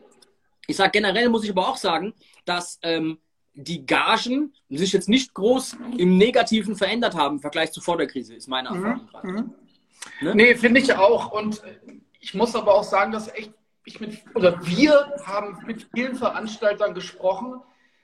ich 0.65 0.77
sage 0.77 0.91
generell 0.91 1.27
muss 1.27 1.43
ich 1.43 1.51
aber 1.51 1.67
auch 1.67 1.77
sagen, 1.77 2.13
dass 2.45 2.79
ähm, 2.83 3.19
die 3.53 3.85
Gagen 3.85 4.53
sich 4.69 4.93
jetzt 4.93 5.09
nicht 5.09 5.33
groß 5.33 5.75
im 5.97 6.17
Negativen 6.17 6.77
verändert 6.77 7.15
haben 7.15 7.35
im 7.35 7.41
Vergleich 7.41 7.73
zu 7.73 7.81
vor 7.81 7.97
der 7.97 8.07
Krise, 8.07 8.33
ist 8.33 8.47
meine 8.47 8.69
Erfahrung 8.69 9.07
gerade. 9.07 9.27
Mhm. 9.27 9.53
Ne? 10.21 10.35
Nee, 10.35 10.55
finde 10.55 10.79
ich 10.79 10.93
auch. 10.95 11.31
Und 11.33 11.61
ich 12.21 12.33
muss 12.33 12.55
aber 12.55 12.73
auch 12.75 12.83
sagen, 12.83 13.11
dass 13.11 13.27
echt 13.27 13.53
ich 13.85 13.99
mit, 13.99 14.23
oder 14.35 14.65
wir 14.65 15.13
haben 15.25 15.57
mit 15.65 15.87
vielen 15.93 16.15
Veranstaltern 16.15 16.93
gesprochen, 16.93 17.61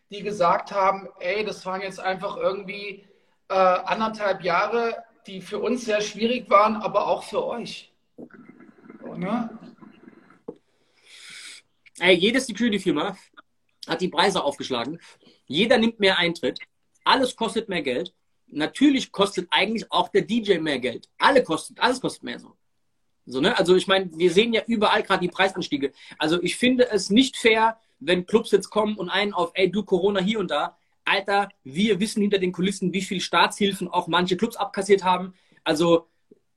die 0.10 0.24
gesagt 0.24 0.72
haben, 0.72 1.08
ey, 1.20 1.46
das 1.46 1.66
waren 1.66 1.82
jetzt 1.82 2.00
einfach 2.00 2.38
irgendwie 2.38 3.06
äh, 3.50 3.54
anderthalb 3.54 4.44
Jahre, 4.44 5.04
die 5.28 5.42
für 5.42 5.60
uns 5.60 5.86
sehr 5.86 6.02
schwierig 6.02 6.50
waren, 6.50 6.76
aber 6.76 7.08
auch 7.08 7.24
für 7.24 7.46
euch. 7.46 7.94
So, 9.02 9.16
ne? 9.16 9.58
Ey, 12.00 12.16
jede 12.16 12.40
Security-Firma 12.40 13.18
hat 13.88 14.02
die 14.02 14.10
Preise 14.10 14.44
aufgeschlagen. 14.44 15.00
Jeder 15.46 15.78
nimmt 15.78 16.00
mehr 16.00 16.18
Eintritt. 16.18 16.60
Alles 17.04 17.36
kostet 17.36 17.70
mehr 17.70 17.82
Geld. 17.82 18.14
Natürlich 18.48 19.12
kostet 19.12 19.48
eigentlich 19.52 19.92
auch 19.92 20.10
der 20.10 20.22
DJ 20.24 20.60
mehr 20.60 20.80
Geld. 20.80 21.08
Alle 21.18 21.44
kostet, 21.44 21.80
alles 21.80 22.02
kostet 22.02 22.24
mehr 22.24 22.40
so. 22.40 22.56
So, 23.30 23.42
ne? 23.42 23.56
Also 23.58 23.76
ich 23.76 23.86
meine, 23.86 24.10
wir 24.16 24.32
sehen 24.32 24.54
ja 24.54 24.64
überall 24.66 25.04
gerade 25.04 25.22
die 25.22 25.32
Preisanstiege. 25.32 25.92
Also 26.18 26.42
ich 26.42 26.56
finde 26.56 26.90
es 26.90 27.12
nicht 27.12 27.38
fair, 27.38 27.78
wenn 28.00 28.26
Clubs 28.26 28.52
jetzt 28.52 28.72
kommen 28.72 28.98
und 28.98 29.10
einen 29.10 29.34
auf, 29.34 29.52
ey, 29.54 29.70
du 29.70 29.84
Corona 29.84 30.20
hier 30.20 30.40
und 30.40 30.50
da. 30.50 30.78
Alter, 31.06 31.50
wir 31.64 32.00
wissen 32.00 32.22
hinter 32.22 32.40
den 32.40 32.52
Kulissen, 32.52 32.92
wie 32.92 33.02
viel 33.02 33.22
Staatshilfen 33.22 33.88
auch 33.88 34.08
manche 34.08 34.36
Clubs 34.36 34.56
abkassiert 34.56 35.04
haben. 35.04 35.36
Also, 35.64 36.08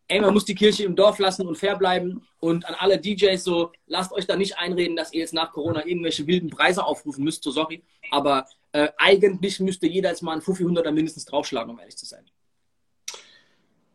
ey, 0.08 0.20
man 0.20 0.32
muss 0.32 0.46
die 0.46 0.54
Kirche 0.54 0.84
im 0.84 0.96
Dorf 0.96 1.18
lassen 1.18 1.46
und 1.46 1.58
fair 1.58 1.76
bleiben. 1.76 2.26
Und 2.40 2.64
an 2.66 2.74
alle 2.78 2.98
DJs 2.98 3.42
so, 3.44 3.72
lasst 3.86 4.12
euch 4.12 4.26
da 4.26 4.36
nicht 4.36 4.58
einreden, 4.58 4.96
dass 4.96 5.12
ihr 5.12 5.20
jetzt 5.20 5.34
nach 5.34 5.52
Corona 5.52 5.86
irgendwelche 5.86 6.26
wilden 6.26 6.48
Preise 6.48 6.84
aufrufen 6.86 7.22
müsst, 7.22 7.42
so 7.42 7.50
sorry. 7.50 7.82
Aber 8.10 8.46
äh, 8.72 8.88
eigentlich 8.96 9.60
müsste 9.60 9.86
jeder 9.86 10.08
jetzt 10.08 10.22
mal 10.22 10.32
einen 10.32 10.42
Fuffi 10.42 10.64
100er 10.64 10.90
mindestens 10.90 11.26
draufschlagen, 11.26 11.70
um 11.70 11.78
ehrlich 11.78 11.98
zu 11.98 12.06
sein. 12.06 12.24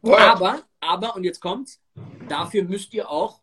What? 0.02 0.20
Aber, 0.20 0.62
aber, 0.80 1.16
und 1.16 1.24
jetzt 1.24 1.40
kommt's, 1.40 1.82
dafür 2.28 2.64
müsst 2.64 2.94
ihr 2.94 3.10
auch 3.10 3.42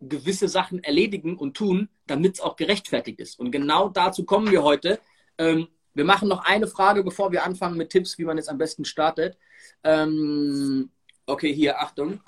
gewisse 0.00 0.48
Sachen 0.48 0.82
erledigen 0.82 1.36
und 1.36 1.56
tun, 1.56 1.88
damit 2.06 2.34
es 2.34 2.40
auch 2.40 2.56
gerechtfertigt 2.56 3.20
ist. 3.20 3.38
Und 3.38 3.50
genau 3.50 3.88
dazu 3.88 4.24
kommen 4.24 4.50
wir 4.50 4.62
heute. 4.62 5.00
Ähm, 5.38 5.68
wir 5.94 6.04
machen 6.04 6.28
noch 6.28 6.44
eine 6.44 6.66
Frage, 6.66 7.04
bevor 7.04 7.32
wir 7.32 7.44
anfangen 7.44 7.76
mit 7.76 7.90
Tipps, 7.90 8.18
wie 8.18 8.24
man 8.24 8.36
jetzt 8.36 8.48
am 8.48 8.58
besten 8.58 8.84
startet. 8.84 9.38
Ähm, 9.82 10.90
okay, 11.26 11.54
hier, 11.54 11.80
Achtung. 11.80 12.20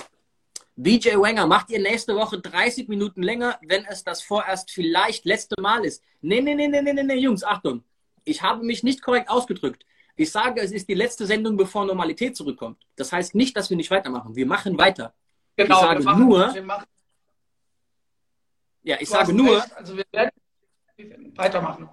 DJ 0.77 1.17
Wenger, 1.17 1.47
macht 1.47 1.71
ihr 1.71 1.81
nächste 1.81 2.15
Woche 2.15 2.39
30 2.39 2.89
Minuten 2.89 3.23
länger, 3.23 3.59
wenn 3.63 3.85
es 3.87 4.05
das 4.05 4.23
vorerst 4.23 4.71
vielleicht 4.71 5.25
letzte 5.25 5.61
Mal 5.61 5.85
ist? 5.85 6.03
Nee, 6.21 6.43
nee, 6.43 6.55
nee, 6.55 6.69
nee, 6.69 6.83
nee, 6.83 7.03
nee, 7.03 7.19
Jungs, 7.19 7.43
Achtung. 7.45 7.83
Ich 8.25 8.43
habe 8.43 8.65
mich 8.65 8.83
nicht 8.83 9.03
korrekt 9.03 9.31
ausgedrückt. 9.31 9.87
Ich 10.17 10.31
sage, 10.31 10.63
es 10.63 10.73
ist 10.73 10.89
die 10.89 10.95
letzte 10.95 11.27
Sendung, 11.27 11.57
bevor 11.57 11.85
Normalität 11.85 12.37
zurückkommt. 12.37 12.79
Das 12.97 13.13
heißt 13.13 13.35
nicht, 13.35 13.57
dass 13.57 13.69
wir 13.69 13.77
nicht 13.77 13.91
weitermachen. 13.91 14.35
Wir 14.35 14.47
machen 14.47 14.79
weiter. 14.79 15.15
Genau, 15.57 15.75
ich 15.75 15.81
sage 15.81 16.03
machen, 16.03 16.27
nur, 16.27 16.55
ja, 18.83 18.97
ich 19.01 19.09
sage 19.09 19.33
nur, 19.33 19.57
recht, 19.57 19.77
also 19.77 19.97
wir 19.97 20.05
werden 20.13 20.31
weitermachen. 21.35 21.89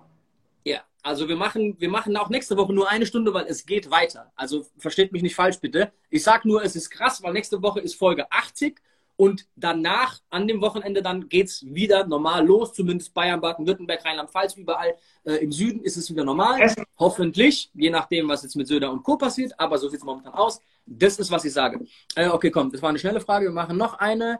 Ja, 0.66 0.84
also 1.02 1.28
wir 1.28 1.36
machen, 1.36 1.80
wir 1.80 1.90
machen 1.90 2.16
auch 2.16 2.30
nächste 2.30 2.56
Woche 2.56 2.74
nur 2.74 2.90
eine 2.90 3.06
Stunde, 3.06 3.34
weil 3.34 3.46
es 3.46 3.66
geht 3.66 3.90
weiter. 3.92 4.32
Also 4.36 4.66
versteht 4.78 5.12
mich 5.12 5.22
nicht 5.22 5.36
falsch, 5.36 5.60
bitte. 5.60 5.92
Ich 6.10 6.24
sag 6.24 6.46
nur, 6.46 6.64
es 6.64 6.76
ist 6.76 6.90
krass, 6.90 7.22
weil 7.24 7.34
nächste 7.34 7.62
Woche 7.62 7.82
ist 7.82 7.96
Folge 7.96 8.32
80 8.32 8.82
und 9.15 9.47
danach, 9.56 10.19
an 10.30 10.47
dem 10.47 10.62
Wochenende, 10.62 11.02
dann 11.02 11.30
geht's 11.30 11.63
wieder 11.65 12.06
normal 12.08 12.45
los, 12.45 12.73
zumindest 12.73 13.13
Bayern, 13.13 13.41
Baden-Württemberg, 13.41 14.04
Rheinland-Pfalz, 14.04 14.56
überall. 14.56 14.95
Äh, 15.23 15.36
Im 15.36 15.52
Süden 15.52 15.82
ist 15.82 15.97
es 15.97 16.10
wieder 16.10 16.23
normal. 16.23 16.60
Hessen. 16.60 16.84
Hoffentlich, 16.97 17.69
je 17.73 17.89
nachdem, 17.89 18.28
was 18.28 18.43
jetzt 18.43 18.56
mit 18.56 18.67
Söder 18.67 18.91
und 18.91 19.04
Co. 19.04 19.17
passiert, 19.17 19.54
aber 19.60 19.78
so 19.78 19.88
sieht 19.88 19.99
es 19.99 20.06
momentan 20.06 20.34
aus. 20.34 20.60
Das 20.86 21.19
ist, 21.19 21.32
was 21.32 21.45
ich 21.45 21.54
sage. 21.54 21.86
Äh, 22.15 22.28
okay, 22.28 22.52
komm, 22.52 22.71
das 22.71 22.82
war 22.82 22.89
eine 22.89 22.99
schnelle 22.99 23.21
Frage. 23.21 23.45
Wir 23.45 23.52
machen 23.52 23.78
noch 23.78 23.93
eine. 23.99 24.39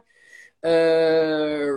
Äh, 0.60 1.70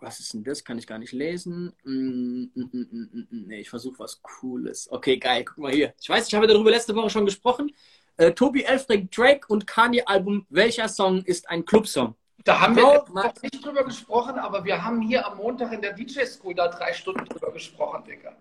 was 0.00 0.18
ist 0.20 0.32
denn 0.32 0.44
das? 0.44 0.64
Kann 0.64 0.78
ich 0.78 0.86
gar 0.86 0.98
nicht 0.98 1.12
lesen. 1.12 1.72
Mm, 1.84 1.90
mm, 1.92 2.50
mm, 2.54 2.68
mm, 2.72 3.08
mm, 3.12 3.28
mm. 3.30 3.46
Nee, 3.46 3.60
ich 3.60 3.70
versuche 3.70 3.98
was 3.98 4.20
Cooles. 4.22 4.90
Okay, 4.90 5.18
geil. 5.18 5.44
Guck 5.44 5.58
mal 5.58 5.72
hier. 5.72 5.94
Ich 6.00 6.08
weiß, 6.08 6.26
ich 6.26 6.34
habe 6.34 6.46
darüber 6.46 6.70
letzte 6.70 6.94
Woche 6.94 7.10
schon 7.10 7.26
gesprochen. 7.26 7.72
Äh, 8.20 8.34
Tobi 8.34 8.64
Elfrink, 8.64 9.10
Drake 9.12 9.46
und 9.48 9.66
Kanye 9.66 10.02
Album. 10.04 10.44
Welcher 10.50 10.88
Song 10.88 11.22
ist 11.24 11.48
ein 11.48 11.64
Clubsong? 11.64 12.14
Da 12.44 12.60
haben 12.60 12.74
Bro, 12.74 13.06
wir 13.08 13.14
Woche 13.14 13.32
nicht 13.42 13.64
drüber 13.64 13.82
gesprochen, 13.82 14.38
aber 14.38 14.62
wir 14.62 14.84
haben 14.84 15.00
hier 15.00 15.26
am 15.26 15.38
Montag 15.38 15.72
in 15.72 15.80
der 15.80 15.94
DJ 15.94 16.26
School 16.26 16.54
da 16.54 16.68
drei 16.68 16.92
Stunden 16.92 17.24
drüber 17.24 17.50
gesprochen, 17.50 18.04
Digga. 18.04 18.36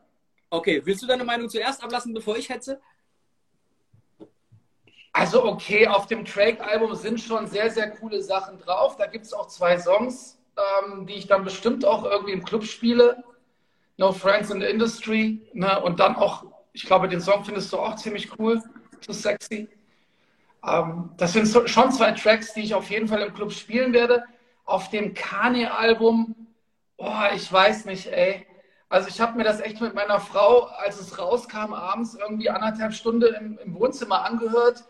Okay, 0.49 0.81
willst 0.83 1.01
du 1.01 1.07
deine 1.07 1.23
Meinung 1.23 1.47
zuerst 1.47 1.81
ablassen, 1.81 2.13
bevor 2.13 2.35
ich 2.35 2.49
hetze? 2.49 2.81
Also 5.13 5.45
okay, 5.45 5.87
auf 5.87 6.07
dem 6.07 6.25
Drake-Album 6.25 6.93
sind 6.95 7.21
schon 7.21 7.47
sehr, 7.47 7.71
sehr 7.71 7.89
coole 7.91 8.21
Sachen 8.21 8.59
drauf. 8.59 8.97
Da 8.97 9.05
gibt 9.05 9.23
es 9.23 9.33
auch 9.33 9.47
zwei 9.47 9.77
Songs, 9.77 10.37
ähm, 10.57 11.05
die 11.05 11.13
ich 11.13 11.27
dann 11.27 11.45
bestimmt 11.45 11.85
auch 11.85 12.03
irgendwie 12.03 12.33
im 12.33 12.43
Club 12.43 12.65
spiele. 12.65 13.23
No 13.95 14.11
Friends 14.11 14.49
in 14.49 14.59
the 14.59 14.67
Industry. 14.67 15.49
Ne? 15.53 15.81
Und 15.81 16.01
dann 16.01 16.17
auch, 16.17 16.43
ich 16.73 16.83
glaube, 16.85 17.07
den 17.07 17.21
Song 17.21 17.45
findest 17.45 17.71
du 17.71 17.77
auch 17.77 17.95
ziemlich 17.95 18.37
cool. 18.37 18.61
Too 19.01 19.13
sexy. 19.13 19.69
Ähm, 20.65 21.11
das 21.17 21.33
sind 21.33 21.45
so, 21.45 21.65
schon 21.67 21.91
zwei 21.91 22.11
Tracks, 22.11 22.53
die 22.53 22.61
ich 22.61 22.73
auf 22.73 22.89
jeden 22.89 23.07
Fall 23.07 23.21
im 23.21 23.33
Club 23.33 23.51
spielen 23.51 23.93
werde. 23.93 24.23
Auf 24.65 24.89
dem 24.89 25.13
Kanye-Album, 25.13 26.47
boah, 26.97 27.29
ich 27.33 27.51
weiß 27.51 27.85
nicht, 27.85 28.07
ey. 28.07 28.45
Also 28.89 29.07
ich 29.07 29.21
habe 29.21 29.37
mir 29.37 29.43
das 29.43 29.61
echt 29.61 29.79
mit 29.81 29.93
meiner 29.93 30.19
Frau, 30.19 30.63
als 30.63 30.99
es 30.99 31.19
rauskam, 31.19 31.73
abends 31.73 32.15
irgendwie 32.15 32.49
anderthalb 32.49 32.93
Stunden 32.93 33.33
im, 33.33 33.59
im 33.63 33.75
Wohnzimmer 33.75 34.25
angehört. 34.25 34.83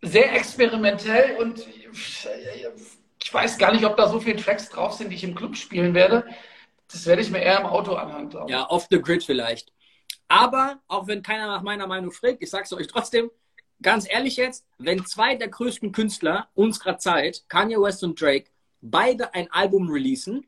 Sehr 0.00 0.32
experimentell 0.34 1.36
und 1.38 1.66
ich 3.20 3.34
weiß 3.34 3.58
gar 3.58 3.72
nicht, 3.72 3.84
ob 3.84 3.96
da 3.96 4.08
so 4.08 4.20
viele 4.20 4.36
Tracks 4.36 4.68
drauf 4.68 4.92
sind, 4.92 5.10
die 5.10 5.16
ich 5.16 5.24
im 5.24 5.34
Club 5.34 5.56
spielen 5.56 5.94
werde. 5.94 6.24
Das 6.90 7.04
werde 7.06 7.20
ich 7.20 7.30
mir 7.30 7.40
eher 7.40 7.58
im 7.58 7.66
Auto 7.66 7.94
anhören, 7.94 8.30
glaube 8.30 8.46
ich. 8.46 8.56
Ja, 8.56 8.70
off 8.70 8.86
the 8.90 9.00
grid 9.00 9.24
vielleicht. 9.24 9.72
Aber, 10.28 10.80
auch 10.88 11.06
wenn 11.06 11.22
keiner 11.22 11.46
nach 11.46 11.62
meiner 11.62 11.86
Meinung 11.86 12.12
fragt, 12.12 12.42
ich 12.42 12.50
sag's 12.50 12.72
euch 12.72 12.86
trotzdem, 12.86 13.30
ganz 13.82 14.06
ehrlich 14.08 14.36
jetzt, 14.36 14.66
wenn 14.78 15.04
zwei 15.06 15.34
der 15.34 15.48
größten 15.48 15.92
Künstler 15.92 16.48
unserer 16.54 16.98
Zeit, 16.98 17.44
Kanye 17.48 17.80
West 17.80 18.04
und 18.04 18.20
Drake, 18.20 18.50
beide 18.80 19.34
ein 19.34 19.50
Album 19.50 19.88
releasen 19.88 20.46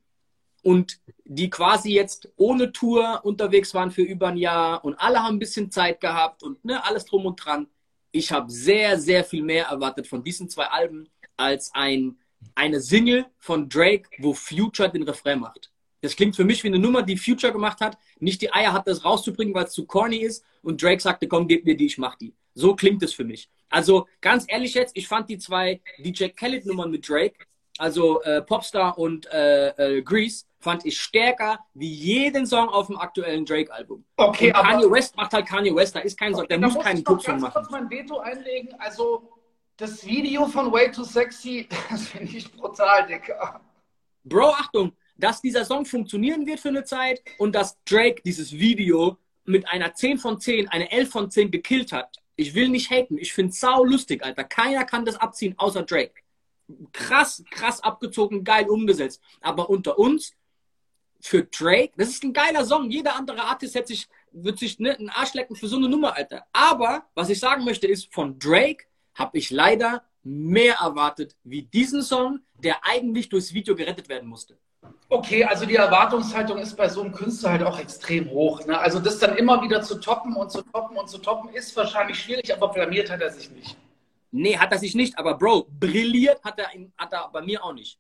und 0.63 1.01
die 1.25 1.49
quasi 1.49 1.93
jetzt 1.93 2.31
ohne 2.37 2.73
Tour 2.73 3.21
unterwegs 3.25 3.73
waren 3.75 3.91
für 3.91 4.03
über 4.03 4.29
ein 4.29 4.37
Jahr 4.37 4.85
und 4.85 4.95
alle 5.01 5.23
haben 5.23 5.37
ein 5.37 5.41
bisschen 5.41 5.71
Zeit 5.71 6.01
gehabt 6.01 6.43
und 6.43 6.65
ne, 6.65 6.85
alles 6.85 7.07
drum 7.07 7.25
und 7.27 7.37
dran. 7.37 7.67
Ich 8.13 8.33
habe 8.33 8.51
sehr, 8.51 8.99
sehr 8.99 9.25
viel 9.25 9.43
mehr 9.43 9.67
erwartet 9.67 10.07
von 10.07 10.23
diesen 10.23 10.49
zwei 10.51 10.67
Alben 10.67 11.09
als 11.37 11.73
ein, 11.75 12.19
eine 12.55 12.81
Single 12.81 13.27
von 13.39 13.69
Drake, 13.69 14.11
wo 14.19 14.35
Future 14.35 14.91
den 14.91 15.05
Refrain 15.05 15.41
macht. 15.41 15.71
Das 16.03 16.17
klingt 16.17 16.35
für 16.37 16.45
mich 16.45 16.63
wie 16.65 16.69
eine 16.69 16.79
Nummer, 16.79 17.03
die 17.03 17.17
Future 17.19 17.53
gemacht 17.53 17.81
hat, 17.81 17.99
nicht 18.21 18.41
die 18.43 18.53
Eier 18.53 18.73
hat, 18.73 18.87
das 18.87 19.05
rauszubringen, 19.05 19.55
weil 19.55 19.65
es 19.65 19.73
zu 19.73 19.85
corny 19.87 20.19
ist 20.19 20.45
und 20.63 20.83
Drake 20.83 21.01
sagte, 21.03 21.29
komm, 21.29 21.47
gib 21.47 21.65
mir 21.65 21.77
die, 21.77 21.87
ich 21.87 21.99
mach 21.99 22.17
die. 22.17 22.35
So 22.55 22.75
klingt 22.75 23.03
es 23.03 23.13
für 23.15 23.25
mich. 23.25 23.51
Also 23.69 24.07
ganz 24.21 24.45
ehrlich 24.49 24.75
jetzt, 24.75 24.97
ich 24.97 25.07
fand 25.07 25.29
die 25.29 25.39
zwei 25.39 25.81
DJ 25.99 26.29
Khaled 26.29 26.65
Nummern 26.67 26.91
mit 26.91 27.09
Drake, 27.09 27.35
also 27.79 28.23
äh, 28.23 28.43
Popstar 28.43 28.99
und 28.99 29.27
äh, 29.33 29.69
äh, 29.99 30.03
Grease, 30.03 30.45
fand 30.59 30.85
ich 30.85 31.01
stärker 31.01 31.59
wie 31.75 31.91
jeden 31.91 32.45
Song 32.47 32.69
auf 32.69 32.89
dem 32.89 32.99
aktuellen 32.99 33.45
Drake-Album. 33.47 34.05
Okay, 34.17 34.49
und 34.49 34.55
aber- 34.57 34.69
Kanye 34.69 34.91
West 34.91 35.17
macht 35.17 35.33
halt 35.33 35.47
Kanye 35.47 35.75
West, 35.75 35.95
da 35.95 36.01
ist 36.01 36.19
kein 36.19 36.35
Song, 36.35 36.47
der 36.49 36.59
Da 36.59 36.67
muss 36.69 36.79
keinen 36.83 36.99
ich 36.99 37.05
Clubsong 37.05 37.33
ganz 37.35 37.43
machen. 37.43 37.53
kurz 37.55 37.71
mein 37.71 37.89
Veto 37.91 38.19
einlegen. 38.19 38.75
Also 38.79 39.31
das 39.77 40.05
Video 40.05 40.47
von 40.47 40.71
Way 40.73 40.91
Too 40.93 41.05
Sexy, 41.05 41.69
das 41.91 42.09
finde 42.09 42.37
ich 42.37 42.51
brutal, 42.53 43.07
Digga. 43.07 43.61
Bro, 44.25 44.51
Achtung, 44.51 44.93
dass 45.21 45.41
dieser 45.41 45.65
Song 45.65 45.85
funktionieren 45.85 46.47
wird 46.47 46.61
für 46.61 46.69
eine 46.69 46.85
Zeit 46.85 47.23
und 47.39 47.55
dass 47.55 47.83
Drake 47.85 48.23
dieses 48.25 48.53
Video 48.53 49.19
mit 49.45 49.69
einer 49.69 49.95
10 49.95 50.19
von 50.19 50.41
10, 50.41 50.69
eine 50.69 50.91
11 50.91 51.11
von 51.11 51.31
10 51.31 51.51
gekillt 51.51 51.93
hat. 51.93 52.17
Ich 52.37 52.55
will 52.55 52.69
nicht 52.69 52.91
haten. 52.91 53.19
Ich 53.19 53.33
finde 53.33 53.53
sau 53.53 53.85
lustig, 53.85 54.25
Alter. 54.25 54.45
Keiner 54.45 54.85
kann 54.85 55.05
das 55.05 55.17
abziehen, 55.17 55.55
außer 55.59 55.83
Drake. 55.83 56.15
Krass, 56.93 57.43
krass 57.51 57.83
abgezogen, 57.83 58.45
geil 58.45 58.69
umgesetzt. 58.69 59.21
Aber 59.41 59.69
unter 59.69 59.99
uns, 59.99 60.33
für 61.21 61.45
Drake, 61.45 61.93
das 61.97 62.09
ist 62.09 62.25
ein 62.25 62.33
geiler 62.33 62.65
Song. 62.65 62.91
Jeder 62.91 63.15
andere 63.15 63.43
Artist 63.43 63.75
hätte 63.75 63.89
sich, 63.89 64.09
wird 64.33 64.59
sich 64.59 64.79
ne, 64.79 64.97
einen 64.97 65.11
Arsch 65.11 65.35
lecken 65.35 65.55
für 65.55 65.69
so 65.69 65.77
eine 65.77 65.89
Nummer, 65.89 66.17
Alter. 66.17 66.47
Aber, 66.53 67.05
was 67.15 67.29
ich 67.29 67.39
sagen 67.39 67.65
möchte, 67.65 67.87
ist, 67.87 68.13
von 68.13 68.39
Drake 68.39 68.85
habe 69.15 69.39
ich 69.39 69.51
leider 69.51 70.05
mehr 70.23 70.77
erwartet 70.77 71.37
wie 71.45 71.63
diesen 71.63 72.03
Song, 72.03 72.41
der 72.55 72.85
eigentlich 72.85 73.29
durchs 73.29 73.53
Video 73.53 73.75
gerettet 73.75 74.09
werden 74.09 74.29
musste. 74.29 74.59
Okay, 75.13 75.43
also 75.43 75.67
die 75.67 75.75
Erwartungshaltung 75.75 76.59
ist 76.59 76.77
bei 76.77 76.89
so 76.89 77.01
einem 77.03 77.11
Künstler 77.11 77.51
halt 77.51 77.65
auch 77.65 77.81
extrem 77.81 78.31
hoch. 78.31 78.65
Ne? 78.65 78.79
Also 78.79 79.01
das 79.01 79.19
dann 79.19 79.37
immer 79.37 79.61
wieder 79.61 79.83
zu 79.83 79.99
toppen 79.99 80.37
und 80.37 80.53
zu 80.53 80.63
toppen 80.63 80.97
und 80.97 81.09
zu 81.11 81.19
toppen 81.19 81.51
ist 81.53 81.77
wahrscheinlich 81.77 82.17
schwierig, 82.17 82.55
aber 82.55 82.69
blamiert 82.69 83.11
hat 83.11 83.21
er 83.21 83.31
sich 83.31 83.51
nicht. 83.51 83.77
Nee, 84.31 84.57
hat 84.57 84.71
er 84.71 84.79
sich 84.79 84.95
nicht, 84.95 85.19
aber 85.19 85.37
Bro, 85.37 85.67
brilliert 85.81 86.41
hat 86.45 86.61
er, 86.61 86.73
in, 86.75 86.93
hat 86.97 87.13
er 87.13 87.29
bei 87.33 87.43
mir 87.43 87.63
auch 87.65 87.73
nicht. 87.73 87.99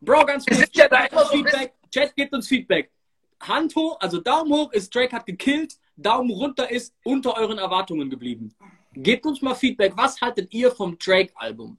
Bro, 0.00 0.24
ganz 0.26 0.46
kurz, 0.46 0.60
ja 0.60 0.66
Chat 0.66 0.92
da 0.92 1.06
gibt 1.06 1.18
so 1.18 1.26
Feedback, 1.26 1.74
Chat 1.90 2.14
gibt 2.14 2.32
uns 2.32 2.46
Feedback. 2.46 2.92
Hand 3.40 3.74
hoch, 3.74 3.96
also 3.98 4.20
Daumen 4.20 4.52
hoch 4.52 4.72
ist 4.72 4.94
Drake 4.94 5.10
hat 5.10 5.26
gekillt, 5.26 5.74
Daumen 5.96 6.30
runter 6.30 6.70
ist 6.70 6.94
unter 7.02 7.36
euren 7.36 7.58
Erwartungen 7.58 8.08
geblieben. 8.08 8.54
Gebt 8.92 9.26
uns 9.26 9.42
mal 9.42 9.56
Feedback, 9.56 9.96
was 9.96 10.20
haltet 10.20 10.54
ihr 10.54 10.70
vom 10.70 10.96
Drake-Album? 10.96 11.78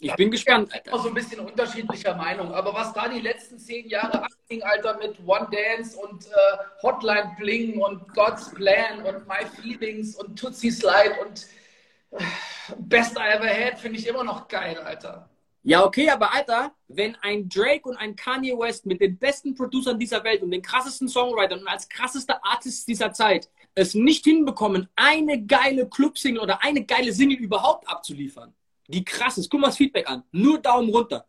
Ich 0.00 0.14
bin 0.16 0.30
gespannt, 0.30 0.72
Alter. 0.72 0.94
Auch 0.94 1.02
so 1.02 1.08
ein 1.08 1.14
bisschen 1.14 1.40
unterschiedlicher 1.40 2.14
Meinung. 2.14 2.52
Aber 2.52 2.74
was 2.74 2.92
da 2.92 3.08
die 3.08 3.20
letzten 3.20 3.58
zehn 3.58 3.88
Jahre 3.88 4.22
abging, 4.22 4.62
Alter, 4.62 4.98
mit 4.98 5.18
One 5.26 5.48
Dance 5.50 5.96
und 5.96 6.26
äh, 6.26 6.30
Hotline 6.82 7.34
Bling 7.38 7.80
und 7.80 8.12
God's 8.14 8.52
Plan 8.52 9.02
und 9.04 9.26
My 9.26 9.46
Feelings 9.60 10.16
und 10.16 10.38
Tootsie 10.38 10.70
Slide 10.70 11.16
und 11.24 11.46
äh, 12.10 12.24
Best 12.78 13.16
I 13.16 13.36
Ever 13.36 13.48
Had, 13.48 13.78
finde 13.78 13.98
ich 13.98 14.06
immer 14.06 14.24
noch 14.24 14.48
geil, 14.48 14.78
Alter. 14.78 15.28
Ja, 15.66 15.82
okay, 15.82 16.10
aber 16.10 16.34
Alter, 16.34 16.74
wenn 16.88 17.16
ein 17.22 17.48
Drake 17.48 17.88
und 17.88 17.96
ein 17.96 18.14
Kanye 18.16 18.52
West 18.58 18.84
mit 18.84 19.00
den 19.00 19.16
besten 19.16 19.54
Producern 19.54 19.98
dieser 19.98 20.22
Welt 20.22 20.42
und 20.42 20.50
den 20.50 20.60
krassesten 20.60 21.08
Songwritern 21.08 21.60
und 21.60 21.68
als 21.68 21.88
krassester 21.88 22.38
Artist 22.44 22.86
dieser 22.86 23.12
Zeit 23.14 23.48
es 23.74 23.94
nicht 23.94 24.24
hinbekommen, 24.24 24.90
eine 24.94 25.42
geile 25.42 25.88
Club-Single 25.88 26.42
oder 26.42 26.62
eine 26.62 26.84
geile 26.84 27.14
Single 27.14 27.38
überhaupt 27.38 27.88
abzuliefern, 27.88 28.52
die 28.86 29.04
krass 29.04 29.38
ist. 29.38 29.50
Guck 29.50 29.60
mal 29.60 29.68
das 29.68 29.76
Feedback 29.76 30.08
an. 30.08 30.24
Nur 30.32 30.58
Daumen 30.58 30.90
runter. 30.90 31.26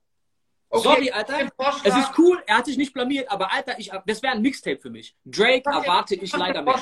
Okay, 0.69 0.83
Sorry, 0.83 1.11
Alter. 1.11 1.51
Es 1.83 1.95
ist 1.95 2.17
cool, 2.17 2.41
er 2.45 2.57
hat 2.57 2.65
sich 2.65 2.77
nicht 2.77 2.93
blamiert, 2.93 3.31
aber 3.31 3.53
Alter, 3.53 3.79
ich, 3.79 3.91
das 4.05 4.21
wäre 4.21 4.33
ein 4.33 4.41
Mixtape 4.41 4.77
für 4.77 4.89
mich. 4.89 5.15
Drake 5.23 5.57
ich 5.57 5.65
erwarte 5.65 6.15
ich, 6.15 6.23
ich 6.23 6.35
leider 6.35 6.61
mehr. 6.61 6.75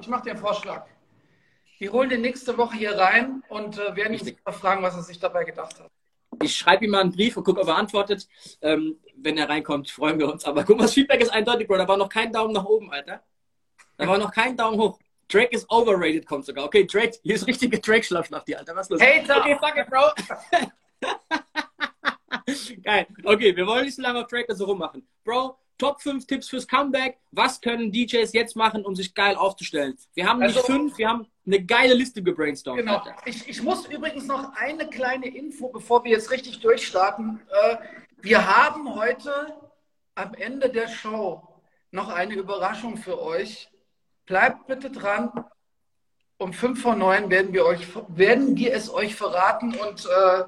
Ich 0.00 0.08
mache 0.08 0.24
dir 0.24 0.30
einen 0.32 0.40
Vorschlag. 0.40 0.84
Wir 1.78 1.92
holen 1.92 2.10
den 2.10 2.22
nächste 2.22 2.58
Woche 2.58 2.76
hier 2.76 2.98
rein 2.98 3.42
und 3.48 3.78
äh, 3.78 3.94
werden 3.94 4.14
ihn 4.14 4.36
fragen, 4.46 4.82
was 4.82 4.96
er 4.96 5.02
sich 5.02 5.18
dabei 5.18 5.44
gedacht 5.44 5.78
hat. 5.78 5.88
Ich 6.42 6.56
schreibe 6.56 6.84
ihm 6.84 6.90
mal 6.90 7.00
einen 7.00 7.12
Brief 7.12 7.36
und 7.36 7.44
gucke, 7.44 7.60
ob 7.60 7.68
er 7.68 7.76
antwortet. 7.76 8.28
Ähm, 8.60 8.98
wenn 9.16 9.38
er 9.38 9.48
reinkommt, 9.48 9.88
freuen 9.90 10.18
wir 10.18 10.30
uns. 10.30 10.44
Aber 10.44 10.64
guck 10.64 10.76
mal, 10.76 10.84
das 10.84 10.94
Feedback 10.94 11.20
ist 11.20 11.30
eindeutig, 11.30 11.66
Bro. 11.66 11.78
Da 11.78 11.88
war 11.88 11.96
noch 11.96 12.08
kein 12.08 12.32
Daumen 12.32 12.52
nach 12.52 12.64
oben, 12.64 12.92
Alter. 12.92 13.22
Da 13.96 14.06
war 14.06 14.18
noch 14.18 14.32
kein 14.32 14.56
Daumen 14.56 14.78
hoch. 14.80 14.98
Drake 15.28 15.54
ist 15.54 15.70
overrated, 15.70 16.26
kommt 16.26 16.46
sogar. 16.46 16.64
Okay, 16.64 16.86
Drake, 16.86 17.18
hier 17.22 17.34
ist 17.34 17.46
richtige 17.46 17.78
Drake-Schlaf 17.78 18.30
nach 18.30 18.44
dir, 18.44 18.58
Alter. 18.58 18.74
Was 18.74 18.86
ist 18.86 18.90
los? 18.90 19.00
Hey, 19.00 19.22
okay, 19.22 19.58
fuck 19.60 19.76
it, 19.76 19.86
Bro. 19.88 20.12
Geil. 22.82 23.06
Okay, 23.24 23.54
wir 23.54 23.66
wollen 23.66 23.84
nicht 23.84 23.96
so 23.96 24.02
lange 24.02 24.20
auf 24.20 24.26
Drake 24.26 24.54
so 24.54 24.64
rummachen. 24.64 25.06
Bro, 25.24 25.58
Top 25.78 26.02
5 26.02 26.26
Tipps 26.26 26.48
fürs 26.48 26.66
Comeback. 26.66 27.18
Was 27.30 27.60
können 27.60 27.92
DJs 27.92 28.32
jetzt 28.32 28.56
machen, 28.56 28.84
um 28.84 28.96
sich 28.96 29.14
geil 29.14 29.36
aufzustellen? 29.36 29.96
Wir 30.14 30.26
haben 30.26 30.40
nicht 30.40 30.56
also, 30.56 30.62
fünf, 30.62 30.98
wir 30.98 31.08
haben 31.08 31.26
eine 31.46 31.64
geile 31.64 31.94
Liste 31.94 32.20
gebrainstormt. 32.22 32.80
Genau. 32.80 33.02
Ich, 33.24 33.48
ich, 33.48 33.62
muss 33.62 33.86
übrigens 33.86 34.26
noch 34.26 34.54
eine 34.56 34.88
kleine 34.88 35.28
Info, 35.28 35.68
bevor 35.68 36.04
wir 36.04 36.10
jetzt 36.10 36.32
richtig 36.32 36.60
durchstarten. 36.60 37.40
Äh, 37.48 37.76
wir 38.20 38.44
haben 38.46 38.92
heute 38.96 39.56
am 40.16 40.34
Ende 40.34 40.68
der 40.68 40.88
Show 40.88 41.46
noch 41.92 42.08
eine 42.08 42.34
Überraschung 42.34 42.96
für 42.96 43.22
euch. 43.22 43.70
Bleibt 44.28 44.66
bitte 44.66 44.90
dran. 44.90 45.32
Um 46.36 46.52
5 46.52 46.80
vor 46.80 46.94
9 46.94 47.30
werden 47.30 47.52
wir, 47.52 47.64
euch, 47.64 47.88
werden 48.08 48.56
wir 48.56 48.72
es 48.72 48.92
euch 48.92 49.16
verraten 49.16 49.74
und 49.74 50.06
äh, 50.06 50.44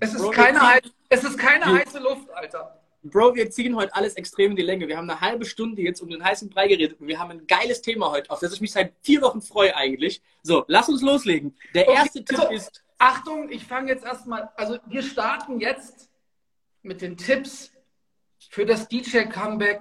es, 0.00 0.12
ist 0.12 0.30
keine, 0.32 0.80
es 1.08 1.24
ist 1.24 1.38
keine 1.38 1.64
heiße 1.64 2.00
Luft, 2.00 2.28
Alter. 2.34 2.78
Bro, 3.04 3.36
wir 3.36 3.50
ziehen 3.50 3.74
heute 3.76 3.94
alles 3.94 4.14
extrem 4.14 4.50
in 4.50 4.56
die 4.56 4.62
Länge. 4.62 4.88
Wir 4.88 4.96
haben 4.96 5.08
eine 5.08 5.20
halbe 5.20 5.44
Stunde 5.44 5.80
jetzt 5.82 6.00
um 6.02 6.10
den 6.10 6.22
heißen 6.22 6.50
Brei 6.50 6.68
geredet 6.68 7.00
und 7.00 7.06
wir 7.06 7.18
haben 7.18 7.30
ein 7.30 7.46
geiles 7.46 7.80
Thema 7.80 8.10
heute, 8.10 8.30
auf 8.30 8.40
das 8.40 8.52
ich 8.52 8.60
mich 8.60 8.72
seit 8.72 8.92
vier 9.02 9.22
Wochen 9.22 9.40
freue 9.40 9.74
eigentlich. 9.74 10.20
So, 10.42 10.64
lass 10.66 10.88
uns 10.88 11.00
loslegen. 11.00 11.56
Der 11.74 11.88
okay, 11.88 11.96
erste 11.96 12.24
Tipp 12.24 12.38
also, 12.38 12.52
ist. 12.52 12.84
Achtung, 12.98 13.50
ich 13.50 13.64
fange 13.64 13.90
jetzt 13.90 14.04
erstmal. 14.04 14.50
Also, 14.56 14.78
wir 14.86 15.02
starten 15.02 15.60
jetzt 15.60 16.10
mit 16.82 17.00
den 17.00 17.16
Tipps 17.16 17.72
für 18.50 18.66
das 18.66 18.88
DJ-Comeback 18.88 19.80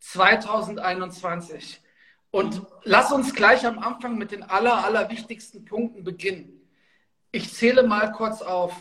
2021. 0.00 1.82
Und 2.30 2.62
lass 2.84 3.10
uns 3.12 3.34
gleich 3.34 3.66
am 3.66 3.78
Anfang 3.78 4.18
mit 4.18 4.32
den 4.32 4.42
aller, 4.42 4.84
aller 4.84 5.10
wichtigsten 5.10 5.64
Punkten 5.64 6.04
beginnen. 6.04 6.60
Ich 7.32 7.52
zähle 7.54 7.82
mal 7.82 8.12
kurz 8.12 8.42
auf. 8.42 8.74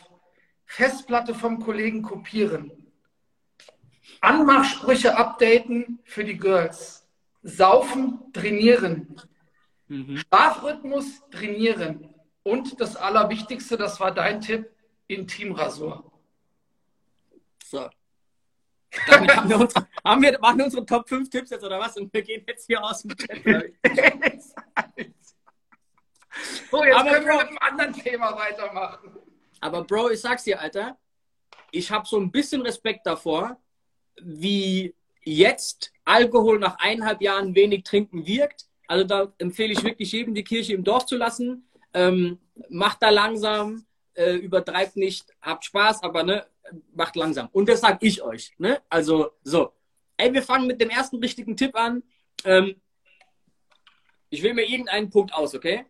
Festplatte 0.66 1.34
vom 1.34 1.60
Kollegen 1.60 2.02
kopieren. 2.02 2.72
Anmachsprüche 4.20 5.18
updaten 5.18 6.00
für 6.04 6.24
die 6.24 6.38
Girls. 6.38 7.08
Saufen, 7.44 8.20
trainieren. 8.34 9.16
Mhm. 9.88 10.18
Schlafrhythmus, 10.18 11.22
trainieren. 11.32 12.14
Und 12.44 12.80
das 12.82 12.96
Allerwichtigste, 12.96 13.78
das 13.78 14.00
war 14.00 14.14
dein 14.14 14.42
Tipp, 14.42 14.70
Intimrasur. 15.08 16.12
So. 17.64 17.90
Damit 19.08 19.36
haben 19.36 19.50
wir, 19.50 19.60
unsere, 19.60 19.88
haben 20.04 20.22
wir 20.22 20.40
machen 20.40 20.62
unsere 20.62 20.86
Top 20.86 21.10
5 21.10 21.30
Tipps 21.30 21.50
jetzt 21.50 21.64
oder 21.64 21.80
was? 21.80 21.98
Und 21.98 22.14
wir 22.14 22.22
gehen 22.22 22.44
jetzt 22.48 22.66
hier 22.66 22.84
aus 22.84 23.02
dem 23.02 23.16
Chat. 23.16 23.44
so, 26.72 26.84
jetzt 26.84 26.96
aber 26.96 27.10
können 27.10 27.26
Bro, 27.26 27.34
wir 27.34 27.38
mit 27.38 27.48
einem 27.48 27.58
anderen 27.60 27.94
Thema 27.94 28.36
weitermachen. 28.36 29.12
Aber 29.60 29.84
Bro, 29.84 30.12
ich 30.12 30.22
sag's 30.22 30.44
dir, 30.44 30.60
Alter, 30.60 30.98
ich 31.72 31.92
habe 31.92 32.08
so 32.08 32.20
ein 32.20 32.32
bisschen 32.32 32.62
Respekt 32.62 33.06
davor, 33.06 33.58
wie 34.22 34.96
jetzt 35.24 35.92
Alkohol 36.06 36.60
nach 36.60 36.78
eineinhalb 36.80 37.22
Jahren 37.22 37.54
wenig 37.56 37.84
trinken 37.84 38.26
wirkt. 38.26 38.68
Also 38.88 39.04
da 39.04 39.34
empfehle 39.38 39.74
ich 39.74 39.84
wirklich 39.84 40.12
jedem, 40.14 40.34
die 40.34 40.44
Kirche 40.44 40.74
im 40.74 40.84
Dorf 40.84 41.06
zu 41.06 41.18
lassen. 41.18 41.70
Ähm, 41.94 42.40
macht 42.70 43.02
da 43.02 43.10
langsam, 43.10 43.86
äh, 44.18 44.36
übertreibt 44.36 44.98
nicht, 44.98 45.34
habt 45.42 45.66
Spaß, 45.66 46.04
aber 46.04 46.24
ne, 46.24 46.46
macht 46.94 47.16
langsam. 47.16 47.50
Und 47.52 47.70
das 47.70 47.82
sage 47.82 48.00
ich 48.02 48.22
euch. 48.22 48.54
Ne? 48.58 48.82
Also, 48.90 49.32
so. 49.44 49.74
Ey, 50.18 50.34
wir 50.34 50.42
fangen 50.42 50.68
mit 50.68 50.82
dem 50.82 50.90
ersten 50.90 51.18
richtigen 51.18 51.56
Tipp 51.56 51.76
an. 51.76 52.04
Ähm, 52.44 52.82
ich 54.30 54.42
will 54.42 54.54
mir 54.54 54.68
irgendeinen 54.68 55.10
Punkt 55.10 55.34
aus, 55.34 55.54
okay? 55.54 55.86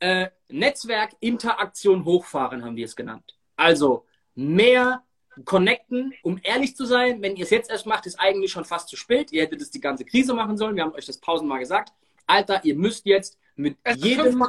Äh, 0.00 0.28
Netzwerk 0.48 1.12
Interaktion 1.20 2.04
hochfahren 2.04 2.64
haben 2.64 2.76
wir 2.76 2.86
es 2.86 2.96
genannt. 2.96 3.36
Also 3.56 4.06
mehr 4.34 5.04
connecten, 5.44 6.14
um 6.22 6.40
ehrlich 6.42 6.76
zu 6.76 6.86
sein, 6.86 7.20
wenn 7.22 7.36
ihr 7.36 7.44
es 7.44 7.50
jetzt 7.50 7.70
erst 7.70 7.86
macht, 7.86 8.06
ist 8.06 8.18
eigentlich 8.18 8.50
schon 8.50 8.64
fast 8.64 8.88
zu 8.88 8.96
spät. 8.96 9.32
Ihr 9.32 9.42
hättet 9.42 9.60
es 9.60 9.70
die 9.70 9.80
ganze 9.80 10.04
Krise 10.04 10.34
machen 10.34 10.56
sollen. 10.56 10.76
Wir 10.76 10.82
haben 10.82 10.94
euch 10.94 11.06
das 11.06 11.20
tausendmal 11.20 11.58
gesagt. 11.58 11.92
Alter, 12.26 12.64
ihr 12.64 12.74
müsst 12.74 13.06
jetzt 13.06 13.38
mit 13.54 13.76
jedem 13.96 14.42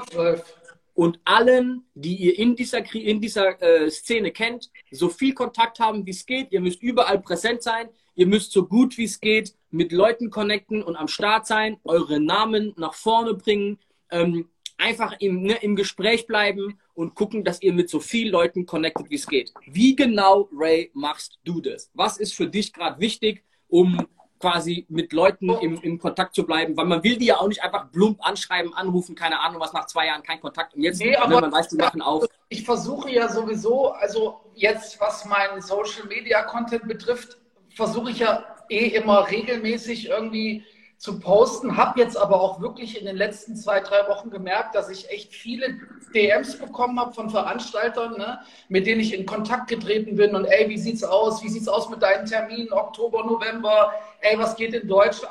und 0.98 1.20
allen, 1.26 1.84
die 1.94 2.16
ihr 2.16 2.40
in 2.40 2.56
dieser, 2.56 2.84
in 2.96 3.22
dieser 3.22 3.62
äh, 3.62 3.88
Szene 3.88 4.32
kennt, 4.32 4.72
so 4.90 5.10
viel 5.10 5.36
Kontakt 5.36 5.80
haben, 5.80 6.04
wie 6.08 6.10
es 6.10 6.26
geht. 6.26 6.52
Ihr 6.52 6.60
müsst 6.60 6.82
überall 6.82 7.20
präsent 7.20 7.62
sein. 7.62 7.90
Ihr 8.16 8.26
müsst 8.26 8.52
so 8.52 8.66
gut 8.66 8.98
wie 8.98 9.04
es 9.04 9.20
geht 9.20 9.54
mit 9.70 9.92
Leuten 9.92 10.32
connecten 10.32 10.82
und 10.82 10.96
am 10.96 11.08
Start 11.08 11.46
sein, 11.46 11.78
eure 11.84 12.20
Namen 12.20 12.74
nach 12.78 12.96
vorne 12.96 13.36
bringen, 13.36 13.78
ähm, 14.10 14.50
einfach 14.80 15.16
im, 15.20 15.44
ne, 15.44 15.60
im 15.62 15.76
Gespräch 15.76 16.26
bleiben 16.26 16.80
und 16.96 17.14
gucken, 17.14 17.44
dass 17.44 17.62
ihr 17.62 17.74
mit 17.74 17.92
so 17.92 18.00
vielen 18.00 18.32
Leuten 18.32 18.66
connectet, 18.66 19.12
wie 19.12 19.16
es 19.16 19.28
geht. 19.28 19.54
Wie 19.68 19.96
genau, 19.96 20.50
Ray, 20.52 20.90
machst 20.96 21.38
du 21.44 21.62
das? 21.62 21.92
Was 21.94 22.18
ist 22.18 22.34
für 22.34 22.48
dich 22.48 22.74
gerade 22.74 23.00
wichtig, 23.00 23.44
um 23.68 24.08
quasi 24.40 24.86
mit 24.90 25.14
Leuten 25.14 25.50
im, 25.50 25.80
im 25.82 26.00
Kontakt 26.00 26.36
zu 26.36 26.46
bleiben, 26.46 26.78
weil 26.78 26.86
man 26.86 27.04
will 27.04 27.18
die 27.18 27.26
ja 27.26 27.38
auch 27.38 27.48
nicht 27.48 27.64
einfach 27.64 27.92
plump 27.92 28.26
anschreiben, 28.26 28.74
anrufen, 28.74 29.16
keine 29.16 29.40
Ahnung, 29.40 29.60
was 29.60 29.74
nach 29.74 29.86
zwei 29.86 30.08
Jahren 30.08 30.24
kein 30.24 30.40
Kontakt 30.40 30.76
und 30.76 30.82
jetzt, 30.82 31.00
nee, 31.00 31.12
ne, 31.12 31.22
aber 31.22 31.42
man 31.42 31.52
weiß, 31.52 31.70
die 31.70 31.78
machen 31.78 32.02
auf. 32.02 32.26
Ich 32.50 32.64
versuche 32.64 33.12
ja 33.12 33.30
sowieso, 33.30 33.92
also 33.92 34.42
jetzt, 34.54 35.00
was 35.00 35.26
meinen 35.26 35.62
Social 35.62 36.06
Media 36.08 36.44
Content 36.44 36.88
betrifft, 36.88 37.38
versuche 37.76 38.12
ich 38.12 38.20
ja 38.20 38.44
eh 38.70 38.88
immer 38.88 39.30
regelmäßig 39.30 40.10
irgendwie 40.10 40.64
zu 40.98 41.20
posten. 41.20 41.78
Habe 41.78 42.00
jetzt 42.00 42.18
aber 42.18 42.42
auch 42.42 42.60
wirklich 42.60 43.00
in 43.00 43.06
den 43.06 43.16
letzten 43.16 43.56
zwei, 43.56 43.80
drei 43.80 44.08
Wochen 44.08 44.32
gemerkt, 44.32 44.74
dass 44.74 44.90
ich 44.90 45.10
echt 45.10 45.34
viele 45.34 45.80
DMs 46.14 46.58
bekommen 46.58 47.00
habe 47.00 47.14
von 47.14 47.30
Veranstaltern, 47.30 48.18
ne, 48.18 48.40
mit 48.68 48.88
denen 48.88 49.02
ich 49.02 49.14
in 49.14 49.26
Kontakt 49.26 49.68
getreten 49.68 50.16
bin. 50.16 50.36
Und 50.36 50.46
ey, 50.46 50.68
wie 50.70 50.78
sieht's 50.78 51.04
aus? 51.04 51.44
Wie 51.44 51.50
sieht's 51.50 51.68
aus 51.68 51.90
mit 51.90 52.02
deinen 52.02 52.26
Terminen? 52.26 52.74
Oktober, 52.74 53.24
November? 53.24 53.94
Ey, 54.22 54.38
was 54.40 54.56
geht 54.56 54.74
in 54.74 54.88
Deutsch? 54.88 55.22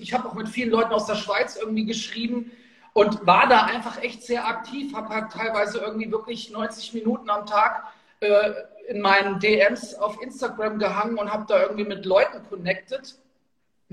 Ich 0.00 0.14
habe 0.14 0.28
auch 0.28 0.34
mit 0.34 0.48
vielen 0.48 0.70
Leuten 0.70 0.92
aus 0.92 1.06
der 1.06 1.16
Schweiz 1.16 1.56
irgendwie 1.56 1.84
geschrieben 1.84 2.50
und 2.94 3.26
war 3.26 3.46
da 3.46 3.64
einfach 3.64 4.02
echt 4.02 4.22
sehr 4.22 4.46
aktiv. 4.46 4.94
Habe 4.94 5.10
halt 5.10 5.32
teilweise 5.32 5.78
irgendwie 5.78 6.10
wirklich 6.10 6.50
90 6.50 6.94
Minuten 6.94 7.28
am 7.28 7.44
Tag 7.44 7.84
äh, 8.20 8.52
in 8.88 9.00
meinen 9.00 9.38
DMs 9.38 9.94
auf 9.96 10.20
Instagram 10.22 10.78
gehangen 10.78 11.18
und 11.18 11.30
habe 11.30 11.44
da 11.46 11.60
irgendwie 11.60 11.84
mit 11.84 12.06
Leuten 12.06 12.42
connected 12.48 13.16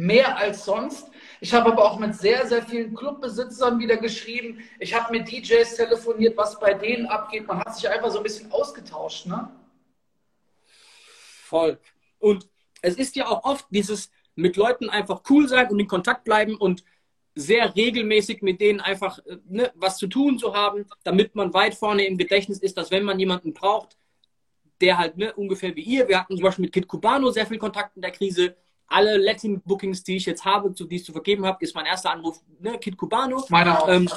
mehr 0.01 0.35
als 0.35 0.65
sonst. 0.65 1.07
Ich 1.39 1.53
habe 1.53 1.71
aber 1.71 1.85
auch 1.85 1.99
mit 1.99 2.15
sehr, 2.15 2.47
sehr 2.47 2.63
vielen 2.63 2.95
Clubbesitzern 2.95 3.77
wieder 3.79 3.97
geschrieben. 3.97 4.59
Ich 4.79 4.93
habe 4.93 5.11
mit 5.11 5.31
DJs 5.31 5.75
telefoniert, 5.75 6.35
was 6.35 6.59
bei 6.59 6.73
denen 6.73 7.05
abgeht. 7.05 7.47
Man 7.47 7.59
hat 7.59 7.75
sich 7.75 7.87
einfach 7.87 8.09
so 8.09 8.17
ein 8.17 8.23
bisschen 8.23 8.51
ausgetauscht, 8.51 9.27
ne? 9.27 9.49
Voll. 11.43 11.79
Und 12.17 12.49
es 12.81 12.95
ist 12.95 13.15
ja 13.15 13.27
auch 13.27 13.43
oft 13.43 13.65
dieses 13.69 14.10
mit 14.35 14.56
Leuten 14.56 14.89
einfach 14.89 15.21
cool 15.29 15.47
sein 15.47 15.69
und 15.69 15.79
in 15.79 15.87
Kontakt 15.87 16.23
bleiben 16.23 16.56
und 16.56 16.83
sehr 17.35 17.75
regelmäßig 17.75 18.41
mit 18.41 18.60
denen 18.60 18.81
einfach 18.81 19.19
äh, 19.19 19.37
ne, 19.47 19.71
was 19.75 19.97
zu 19.97 20.08
tun 20.08 20.39
zu 20.39 20.56
haben, 20.56 20.85
damit 21.04 21.35
man 21.35 21.54
weit 21.54 21.75
vorne 21.75 22.06
im 22.06 22.17
Gedächtnis 22.17 22.60
ist, 22.60 22.77
dass 22.77 22.91
wenn 22.91 23.04
man 23.04 23.19
jemanden 23.19 23.54
braucht, 23.54 23.97
der 24.81 24.97
halt 24.97 25.17
ne, 25.17 25.33
ungefähr 25.33 25.75
wie 25.75 25.83
ihr, 25.83 26.08
wir 26.08 26.19
hatten 26.19 26.35
zum 26.35 26.43
Beispiel 26.43 26.63
mit 26.63 26.73
Kid 26.73 26.87
Cubano 26.87 27.29
sehr 27.29 27.45
viel 27.45 27.60
Kontakt 27.60 27.95
in 27.95 28.02
der 28.02 28.12
Krise, 28.12 28.56
alle 28.92 29.17
Latin-Bookings, 29.17 30.04
die 30.04 30.17
ich 30.17 30.25
jetzt 30.25 30.46
habe, 30.46 30.73
zu, 30.73 30.85
die 30.85 30.98
ich 30.98 31.06
zu 31.06 31.12
vergeben 31.12 31.46
habe, 31.46 31.58
ist 31.63 31.73
mein 31.75 31.85
erster 31.85 32.12
Anruf, 32.12 32.39
ne, 32.60 32.77
Kid 32.77 32.98
Cubano. 32.98 33.44
Meiner 33.50 33.81
auch. 33.81 33.89
Ähm, 33.89 34.10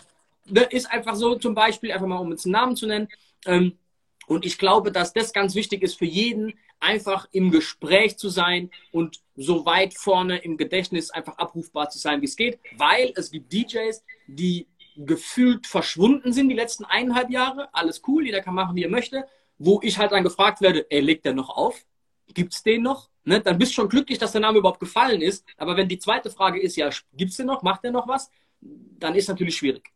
ne, 0.46 0.62
ist 0.62 0.90
einfach 0.90 1.14
so, 1.14 1.36
zum 1.36 1.54
Beispiel, 1.54 1.92
einfach 1.92 2.06
mal 2.06 2.18
um 2.18 2.30
jetzt 2.30 2.44
einen 2.44 2.52
Namen 2.52 2.76
zu 2.76 2.86
nennen. 2.86 3.08
Ähm, 3.46 3.78
Und 4.26 4.46
ich 4.46 4.56
glaube, 4.56 4.90
dass 4.90 5.12
das 5.12 5.32
ganz 5.32 5.54
wichtig 5.54 5.82
ist 5.82 5.98
für 5.98 6.06
jeden, 6.06 6.54
einfach 6.80 7.28
im 7.32 7.50
Gespräch 7.50 8.16
zu 8.16 8.30
sein 8.30 8.70
und 8.90 9.20
so 9.36 9.64
weit 9.66 9.94
vorne 9.94 10.38
im 10.38 10.56
Gedächtnis 10.56 11.10
einfach 11.10 11.36
abrufbar 11.38 11.90
zu 11.90 11.98
sein, 11.98 12.20
wie 12.20 12.26
es 12.26 12.36
geht, 12.36 12.58
weil 12.76 13.12
es 13.16 13.30
gibt 13.30 13.52
DJs, 13.52 14.02
die 14.26 14.66
gefühlt 14.96 15.66
verschwunden 15.66 16.32
sind 16.32 16.48
die 16.48 16.54
letzten 16.54 16.84
eineinhalb 16.84 17.30
Jahre. 17.30 17.68
Alles 17.72 18.00
cool, 18.06 18.24
jeder 18.24 18.40
kann 18.42 18.54
machen, 18.54 18.76
wie 18.76 18.84
er 18.84 18.90
möchte. 18.90 19.26
Wo 19.58 19.80
ich 19.82 19.98
halt 19.98 20.12
dann 20.12 20.24
gefragt 20.24 20.60
werde, 20.60 20.86
ey, 20.90 21.00
legt 21.00 21.24
der 21.24 21.34
noch 21.34 21.50
auf? 21.50 21.84
Gibt's 22.32 22.62
den 22.62 22.82
noch? 22.82 23.10
Ne? 23.24 23.40
Dann 23.40 23.58
bist 23.58 23.72
du 23.72 23.76
schon 23.76 23.88
glücklich, 23.88 24.18
dass 24.18 24.32
der 24.32 24.40
Name 24.40 24.58
überhaupt 24.58 24.80
gefallen 24.80 25.22
ist. 25.22 25.44
Aber 25.56 25.76
wenn 25.76 25.88
die 25.88 25.98
zweite 25.98 26.30
Frage 26.30 26.60
ist, 26.60 26.76
ja, 26.76 26.90
gibt's 27.12 27.36
den 27.36 27.46
noch? 27.46 27.62
Macht 27.62 27.84
der 27.84 27.90
noch 27.90 28.06
was? 28.06 28.30
Dann 28.60 29.14
ist 29.14 29.28
natürlich 29.28 29.56
schwierig. 29.56 29.90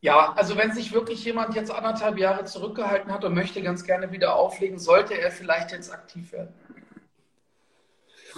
Ja, 0.00 0.34
also 0.34 0.56
wenn 0.56 0.72
sich 0.72 0.92
wirklich 0.92 1.24
jemand 1.24 1.54
jetzt 1.54 1.70
anderthalb 1.70 2.18
Jahre 2.18 2.44
zurückgehalten 2.44 3.10
hat 3.10 3.24
und 3.24 3.34
möchte 3.34 3.62
ganz 3.62 3.84
gerne 3.84 4.12
wieder 4.12 4.36
auflegen, 4.36 4.78
sollte 4.78 5.14
er 5.14 5.30
vielleicht 5.30 5.72
jetzt 5.72 5.90
aktiv 5.90 6.30
werden. 6.32 6.52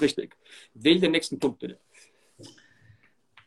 Richtig. 0.01 0.37
Wähl 0.74 1.01
den 1.01 1.11
nächsten 1.12 1.41
Punkt 1.41 1.59
bitte. 1.59 1.80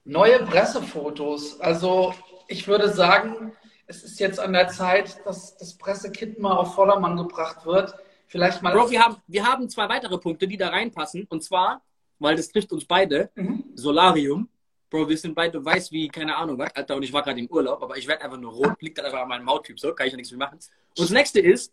Neue 0.04 0.44
Pressefotos. 0.46 1.62
Also 1.62 2.14
ich 2.48 2.68
würde 2.68 2.90
sagen, 2.90 3.54
es 3.88 4.04
ist 4.04 4.20
jetzt 4.20 4.40
an 4.40 4.54
der 4.54 4.68
Zeit, 4.68 5.26
dass 5.26 5.56
das 5.58 5.78
Pressekit 5.78 6.40
mal 6.40 6.58
auf 6.58 6.76
Vordermann 6.76 7.16
gebracht 7.16 7.66
wird. 7.66 7.96
Vielleicht 8.30 8.62
mal. 8.62 8.74
Bro, 8.74 8.90
wir 8.90 9.04
haben, 9.04 9.18
wir 9.28 9.46
haben 9.46 9.70
zwei 9.70 9.90
weitere 9.90 10.18
Punkte, 10.18 10.48
die 10.48 10.56
da 10.56 10.70
reinpassen. 10.70 11.26
Und 11.30 11.44
zwar, 11.44 11.82
weil 12.20 12.38
das 12.38 12.48
trifft 12.50 12.72
uns 12.72 12.86
beide, 12.86 13.30
mhm. 13.36 13.66
Solarium 13.76 14.50
Bro, 14.90 15.08
wir 15.08 15.18
sind 15.18 15.36
beide 15.36 15.64
weiß 15.64 15.92
wie, 15.92 16.08
keine 16.08 16.36
Ahnung, 16.36 16.58
was, 16.58 16.76
Alter, 16.76 16.96
und 16.96 17.04
ich 17.04 17.14
war 17.14 17.22
gerade 17.22 17.40
im 17.40 17.48
Urlaub, 17.48 17.82
aber 17.84 17.98
ich 17.98 18.08
werde 18.08 18.24
einfach 18.24 18.40
nur 18.40 18.52
rot, 18.52 18.82
liegt 18.82 18.98
dann 18.98 19.06
einfach 19.06 19.22
an 19.22 19.28
meinem 19.28 19.48
Hauttyp, 19.48 19.80
so, 19.80 19.94
kann 19.94 20.08
ich 20.08 20.14
ja 20.14 20.18
nichts 20.18 20.32
mehr 20.32 20.40
machen. 20.40 20.58
Und 20.58 21.00
das 21.00 21.12
nächste 21.12 21.40
ist, 21.40 21.72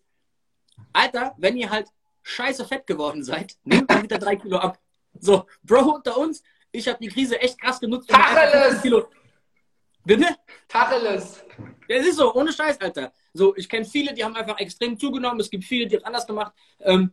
Alter, 0.92 1.34
wenn 1.38 1.56
ihr 1.56 1.70
halt 1.70 1.88
scheiße 2.22 2.66
fett 2.66 2.86
geworden 2.86 3.24
seid, 3.24 3.56
nehmt 3.64 3.88
mal 3.88 4.02
wieder 4.02 4.18
drei 4.18 4.36
Kilo 4.36 4.58
ab. 4.58 4.78
So, 5.18 5.46
Bro, 5.62 5.94
unter 5.94 6.18
uns, 6.18 6.42
ich 6.70 6.86
habe 6.88 6.98
die 7.00 7.08
Krise 7.08 7.40
echt 7.40 7.58
krass 7.58 7.80
genutzt. 7.80 8.10
Tacheles! 8.10 8.82
Kilo... 8.82 9.08
Bitte? 10.04 10.36
Tacheles! 10.68 11.42
Ja, 11.88 11.96
es 11.96 12.08
ist 12.08 12.16
so, 12.16 12.34
ohne 12.34 12.52
Scheiß, 12.52 12.78
Alter. 12.80 13.12
So, 13.36 13.56
ich 13.56 13.68
kenne 13.68 13.84
viele, 13.84 14.14
die 14.14 14.24
haben 14.24 14.36
einfach 14.36 14.58
extrem 14.58 14.98
zugenommen, 14.98 15.40
es 15.40 15.50
gibt 15.50 15.64
viele, 15.64 15.86
die 15.86 15.96
haben 15.96 16.04
anders 16.04 16.26
gemacht. 16.26 16.52
Ähm, 16.80 17.12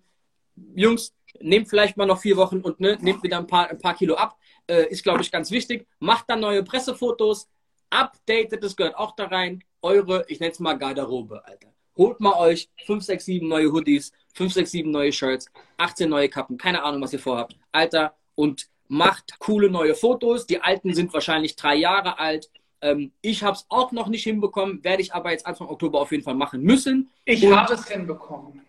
Jungs, 0.75 1.13
nehmt 1.39 1.69
vielleicht 1.69 1.97
mal 1.97 2.05
noch 2.05 2.19
vier 2.19 2.37
Wochen 2.37 2.61
und 2.61 2.79
ne, 2.79 2.97
nehmt 3.01 3.23
wieder 3.23 3.37
ein 3.37 3.47
paar, 3.47 3.69
ein 3.69 3.79
paar 3.79 3.95
Kilo 3.95 4.15
ab 4.15 4.37
äh, 4.67 4.87
ist, 4.89 5.03
glaube 5.03 5.21
ich, 5.21 5.31
ganz 5.31 5.51
wichtig. 5.51 5.87
Macht 5.99 6.29
dann 6.29 6.39
neue 6.39 6.63
Pressefotos, 6.63 7.49
updatet, 7.89 8.63
das 8.63 8.75
gehört 8.75 8.95
auch 8.95 9.15
da 9.15 9.25
rein. 9.25 9.63
Eure, 9.81 10.25
ich 10.27 10.39
nenne 10.39 10.51
es 10.51 10.59
mal 10.59 10.77
Garderobe, 10.77 11.45
Alter. 11.45 11.73
Holt 11.95 12.19
mal 12.19 12.33
euch 12.39 12.69
5, 12.85 13.03
6, 13.03 13.25
7 13.25 13.47
neue 13.47 13.71
Hoodies, 13.71 14.11
5, 14.33 14.53
6, 14.53 14.71
7 14.71 14.91
neue 14.91 15.11
Shirts, 15.11 15.51
18 15.77 16.09
neue 16.09 16.29
Kappen, 16.29 16.57
keine 16.57 16.83
Ahnung, 16.83 17.01
was 17.01 17.13
ihr 17.13 17.19
vorhabt. 17.19 17.55
Alter, 17.71 18.15
und 18.35 18.67
macht 18.87 19.39
coole 19.39 19.69
neue 19.69 19.95
Fotos. 19.95 20.47
Die 20.47 20.61
alten 20.61 20.93
sind 20.93 21.13
wahrscheinlich 21.13 21.55
drei 21.55 21.75
Jahre 21.75 22.19
alt. 22.19 22.49
Ähm, 22.83 23.13
ich 23.21 23.43
habe 23.43 23.55
es 23.55 23.65
auch 23.69 23.93
noch 23.93 24.09
nicht 24.09 24.23
hinbekommen, 24.23 24.83
werde 24.83 25.01
ich 25.01 25.13
aber 25.13 25.31
jetzt 25.31 25.47
Anfang 25.47 25.69
Oktober 25.69 26.01
auf 26.01 26.11
jeden 26.11 26.23
Fall 26.23 26.35
machen 26.35 26.61
müssen. 26.61 27.09
Ich 27.23 27.45
habe 27.49 27.73
es 27.73 27.87
hinbekommen. 27.87 28.61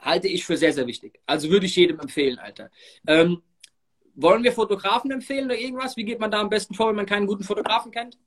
Halte 0.00 0.26
ich 0.26 0.44
für 0.44 0.56
sehr, 0.56 0.72
sehr 0.72 0.88
wichtig. 0.88 1.20
Also 1.24 1.48
würde 1.48 1.66
ich 1.66 1.76
jedem 1.76 2.00
empfehlen, 2.00 2.38
Alter. 2.40 2.70
Ähm, 3.06 3.42
wollen 4.16 4.42
wir 4.42 4.52
Fotografen 4.52 5.10
empfehlen 5.12 5.46
oder 5.46 5.56
irgendwas? 5.56 5.96
Wie 5.96 6.04
geht 6.04 6.18
man 6.18 6.32
da 6.32 6.40
am 6.40 6.48
besten 6.48 6.74
vor, 6.74 6.88
wenn 6.88 6.96
man 6.96 7.06
keinen 7.06 7.28
guten 7.28 7.44
Fotografen 7.44 7.92
kennt? 7.92 8.18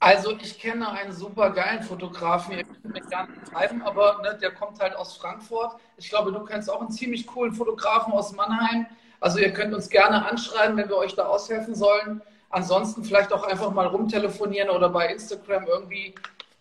Also 0.00 0.36
ich 0.42 0.58
kenne 0.58 0.90
einen 0.90 1.12
super 1.12 1.50
geilen 1.50 1.82
Fotografen, 1.82 2.58
ihr 2.58 2.64
könnt 2.64 2.92
mich 2.92 3.08
gar 3.08 3.28
nicht 3.28 3.48
schreiben, 3.48 3.80
aber 3.82 4.20
ne, 4.22 4.36
der 4.40 4.50
kommt 4.50 4.78
halt 4.80 4.94
aus 4.94 5.16
Frankfurt. 5.16 5.76
Ich 5.96 6.10
glaube, 6.10 6.32
du 6.32 6.44
kennst 6.44 6.68
auch 6.68 6.80
einen 6.80 6.90
ziemlich 6.90 7.26
coolen 7.26 7.52
Fotografen 7.52 8.12
aus 8.12 8.32
Mannheim. 8.32 8.86
Also 9.20 9.38
ihr 9.38 9.52
könnt 9.52 9.72
uns 9.72 9.88
gerne 9.88 10.26
anschreiben, 10.26 10.76
wenn 10.76 10.88
wir 10.88 10.96
euch 10.96 11.14
da 11.14 11.26
aushelfen 11.26 11.74
sollen. 11.74 12.20
Ansonsten 12.56 13.04
vielleicht 13.04 13.34
auch 13.34 13.42
einfach 13.42 13.70
mal 13.70 13.86
rumtelefonieren 13.86 14.70
oder 14.70 14.88
bei 14.88 15.12
Instagram 15.12 15.66
irgendwie 15.66 16.14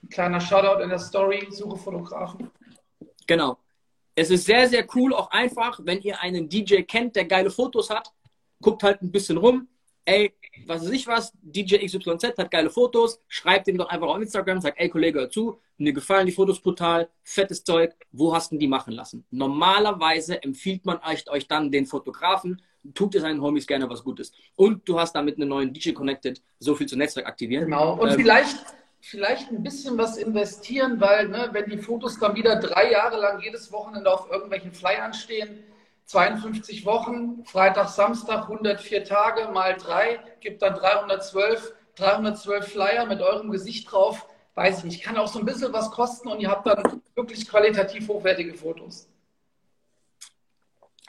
ein 0.03 0.09
kleiner 0.09 0.41
Shoutout 0.41 0.83
in 0.83 0.89
der 0.89 0.99
Story, 0.99 1.47
suche 1.49 1.77
Fotografen. 1.77 2.51
Genau. 3.25 3.57
Es 4.13 4.29
ist 4.29 4.43
sehr, 4.43 4.67
sehr 4.67 4.85
cool, 4.93 5.13
auch 5.13 5.31
einfach, 5.31 5.79
wenn 5.81 6.01
ihr 6.01 6.19
einen 6.19 6.49
DJ 6.49 6.81
kennt, 6.81 7.15
der 7.15 7.23
geile 7.23 7.49
Fotos 7.49 7.89
hat, 7.89 8.11
guckt 8.61 8.83
halt 8.83 9.01
ein 9.03 9.11
bisschen 9.13 9.37
rum. 9.37 9.69
Ey, 10.03 10.35
was 10.65 10.83
weiß 10.83 10.91
ich 10.91 11.07
was, 11.07 11.31
DJ 11.41 11.85
XYZ 11.85 12.37
hat 12.37 12.51
geile 12.51 12.69
Fotos, 12.69 13.21
schreibt 13.29 13.69
ihm 13.69 13.77
doch 13.77 13.87
einfach 13.87 14.07
auf 14.07 14.21
Instagram, 14.21 14.59
sagt, 14.59 14.77
ey 14.77 14.89
Kollege, 14.89 15.19
hör 15.19 15.29
zu, 15.29 15.61
mir 15.77 15.93
gefallen 15.93 16.25
die 16.25 16.33
Fotos 16.33 16.59
brutal, 16.59 17.09
fettes 17.23 17.63
Zeug, 17.63 17.95
wo 18.11 18.35
hast 18.35 18.51
du 18.51 18.57
die 18.57 18.67
machen 18.67 18.91
lassen? 18.91 19.25
Normalerweise 19.31 20.43
empfiehlt 20.43 20.85
man 20.85 20.99
euch, 21.07 21.29
euch 21.29 21.47
dann 21.47 21.71
den 21.71 21.85
Fotografen, 21.85 22.61
tut 22.93 23.15
ihr 23.15 23.21
seinen 23.21 23.41
Homies 23.41 23.67
gerne 23.67 23.89
was 23.89 24.03
Gutes. 24.03 24.31
Und 24.55 24.87
du 24.87 24.99
hast 24.99 25.13
damit 25.13 25.37
einen 25.37 25.49
neuen 25.49 25.73
DJ 25.73 25.91
connected, 25.91 26.41
so 26.59 26.75
viel 26.75 26.87
zu 26.87 26.97
Netzwerk 26.97 27.27
aktivieren. 27.27 27.65
Genau, 27.65 27.93
und 27.93 28.09
ähm, 28.09 28.15
vielleicht 28.15 28.57
vielleicht 28.99 29.51
ein 29.51 29.61
bisschen 29.61 29.97
was 29.97 30.17
investieren, 30.17 30.99
weil 30.99 31.27
ne, 31.27 31.49
wenn 31.51 31.69
die 31.69 31.77
Fotos 31.77 32.17
dann 32.17 32.35
wieder 32.35 32.55
drei 32.55 32.91
Jahre 32.91 33.19
lang 33.19 33.39
jedes 33.39 33.71
Wochenende 33.71 34.11
auf 34.11 34.31
irgendwelchen 34.31 34.71
Flyern 34.71 35.13
stehen, 35.13 35.63
52 36.05 36.85
Wochen, 36.85 37.43
Freitag, 37.45 37.89
Samstag, 37.89 38.43
104 38.43 39.03
Tage 39.03 39.51
mal 39.51 39.75
drei, 39.75 40.19
gibt 40.39 40.61
dann 40.61 40.73
312, 40.75 41.73
312 41.95 42.67
Flyer 42.67 43.05
mit 43.05 43.21
eurem 43.21 43.51
Gesicht 43.51 43.91
drauf. 43.91 44.27
Weiß 44.55 44.79
ich 44.79 44.83
nicht, 44.85 45.03
kann 45.03 45.17
auch 45.17 45.27
so 45.27 45.39
ein 45.39 45.45
bisschen 45.45 45.73
was 45.73 45.91
kosten 45.91 46.29
und 46.29 46.39
ihr 46.39 46.49
habt 46.49 46.65
dann 46.65 47.01
wirklich 47.15 47.47
qualitativ 47.47 48.07
hochwertige 48.07 48.53
Fotos. 48.53 49.07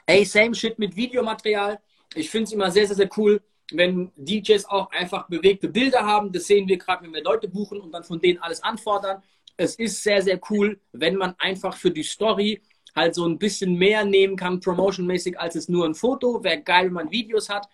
Ey, 0.07 0.25
same 0.25 0.55
shit 0.55 0.79
mit 0.79 0.95
Videomaterial. 0.95 1.79
Ich 2.15 2.29
finde 2.29 2.45
es 2.45 2.53
immer 2.53 2.71
sehr, 2.71 2.87
sehr, 2.87 2.95
sehr 2.95 3.09
cool 3.17 3.41
wenn 3.71 4.11
DJs 4.15 4.65
auch 4.65 4.89
einfach 4.91 5.27
bewegte 5.27 5.67
Bilder 5.67 6.05
haben. 6.05 6.31
Das 6.31 6.47
sehen 6.47 6.67
wir 6.67 6.77
gerade, 6.77 7.03
wenn 7.03 7.13
wir 7.13 7.23
Leute 7.23 7.47
buchen 7.47 7.79
und 7.79 7.91
dann 7.91 8.03
von 8.03 8.19
denen 8.19 8.39
alles 8.39 8.63
anfordern. 8.63 9.21
Es 9.57 9.75
ist 9.75 10.03
sehr, 10.03 10.21
sehr 10.21 10.39
cool, 10.49 10.79
wenn 10.91 11.15
man 11.15 11.35
einfach 11.39 11.75
für 11.75 11.91
die 11.91 12.03
Story 12.03 12.61
halt 12.95 13.15
so 13.15 13.25
ein 13.25 13.37
bisschen 13.37 13.75
mehr 13.75 14.05
nehmen 14.05 14.35
kann, 14.35 14.59
promotionmäßig, 14.59 15.39
als 15.39 15.55
es 15.55 15.67
nur 15.69 15.85
ein 15.85 15.95
Foto. 15.95 16.43
Wäre 16.43 16.61
geil, 16.61 16.85
wenn 16.87 16.93
man 16.93 17.11
Videos 17.11 17.49
hat. 17.49 17.67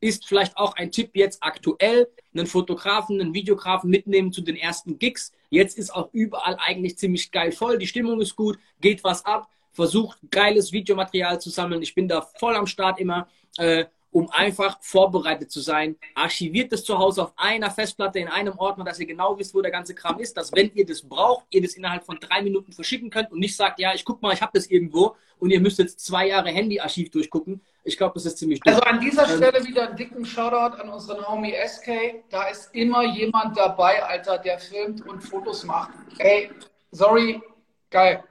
Ist 0.00 0.26
vielleicht 0.26 0.56
auch 0.56 0.76
ein 0.76 0.92
Tipp 0.92 1.10
jetzt 1.14 1.42
aktuell, 1.42 2.08
einen 2.32 2.46
Fotografen, 2.46 3.20
einen 3.20 3.34
Videografen 3.34 3.90
mitnehmen 3.90 4.32
zu 4.32 4.42
den 4.42 4.56
ersten 4.56 4.98
Gigs. 4.98 5.32
Jetzt 5.50 5.76
ist 5.76 5.92
auch 5.92 6.10
überall 6.12 6.56
eigentlich 6.60 6.98
ziemlich 6.98 7.32
geil 7.32 7.50
voll. 7.50 7.78
Die 7.78 7.86
Stimmung 7.88 8.20
ist 8.20 8.36
gut, 8.36 8.58
geht 8.80 9.02
was 9.02 9.24
ab, 9.24 9.48
versucht 9.78 10.18
geiles 10.28 10.72
Videomaterial 10.72 11.40
zu 11.40 11.50
sammeln. 11.50 11.82
Ich 11.82 11.94
bin 11.94 12.08
da 12.08 12.20
voll 12.20 12.56
am 12.56 12.66
Start 12.66 12.98
immer. 12.98 13.28
Äh, 13.58 13.84
um 14.10 14.30
einfach 14.30 14.78
vorbereitet 14.80 15.50
zu 15.50 15.60
sein. 15.60 15.96
Archiviert 16.14 16.72
es 16.72 16.82
zu 16.82 16.98
Hause 16.98 17.22
auf 17.22 17.32
einer 17.36 17.70
Festplatte 17.70 18.18
in 18.18 18.28
einem 18.28 18.56
Ordner, 18.56 18.82
dass 18.82 18.98
ihr 18.98 19.06
genau 19.06 19.38
wisst, 19.38 19.54
wo 19.54 19.60
der 19.60 19.70
ganze 19.70 19.94
Kram 19.94 20.18
ist, 20.18 20.34
dass 20.38 20.50
wenn 20.54 20.72
ihr 20.74 20.86
das 20.86 21.02
braucht, 21.02 21.44
ihr 21.50 21.60
das 21.60 21.74
innerhalb 21.74 22.04
von 22.06 22.18
drei 22.18 22.40
Minuten 22.40 22.72
verschicken 22.72 23.10
könnt 23.10 23.30
und 23.30 23.38
nicht 23.38 23.54
sagt, 23.54 23.78
ja, 23.78 23.92
ich 23.94 24.06
guck 24.06 24.22
mal, 24.22 24.32
ich 24.32 24.40
habe 24.40 24.52
das 24.54 24.66
irgendwo 24.66 25.14
und 25.38 25.50
ihr 25.50 25.60
müsst 25.60 25.78
jetzt 25.78 26.00
zwei 26.00 26.28
Jahre 26.28 26.48
Handyarchiv 26.48 27.10
durchgucken. 27.10 27.60
Ich 27.84 27.98
glaube, 27.98 28.14
das 28.14 28.24
ist 28.24 28.38
ziemlich 28.38 28.60
dumm. 28.60 28.74
Also 28.74 28.84
an 28.84 28.98
dieser 28.98 29.28
ähm, 29.28 29.36
Stelle 29.36 29.64
wieder 29.66 29.88
einen 29.88 29.96
dicken 29.96 30.24
Shoutout 30.24 30.80
an 30.80 30.88
unseren 30.88 31.28
Homie 31.28 31.54
SK. 31.66 32.24
Da 32.30 32.48
ist 32.48 32.74
immer 32.74 33.04
jemand 33.04 33.58
dabei, 33.58 34.02
Alter, 34.02 34.38
der 34.38 34.58
filmt 34.58 35.06
und 35.06 35.20
Fotos 35.20 35.64
macht. 35.64 35.90
Ey, 36.18 36.50
sorry, 36.92 37.42
geil 37.90 38.24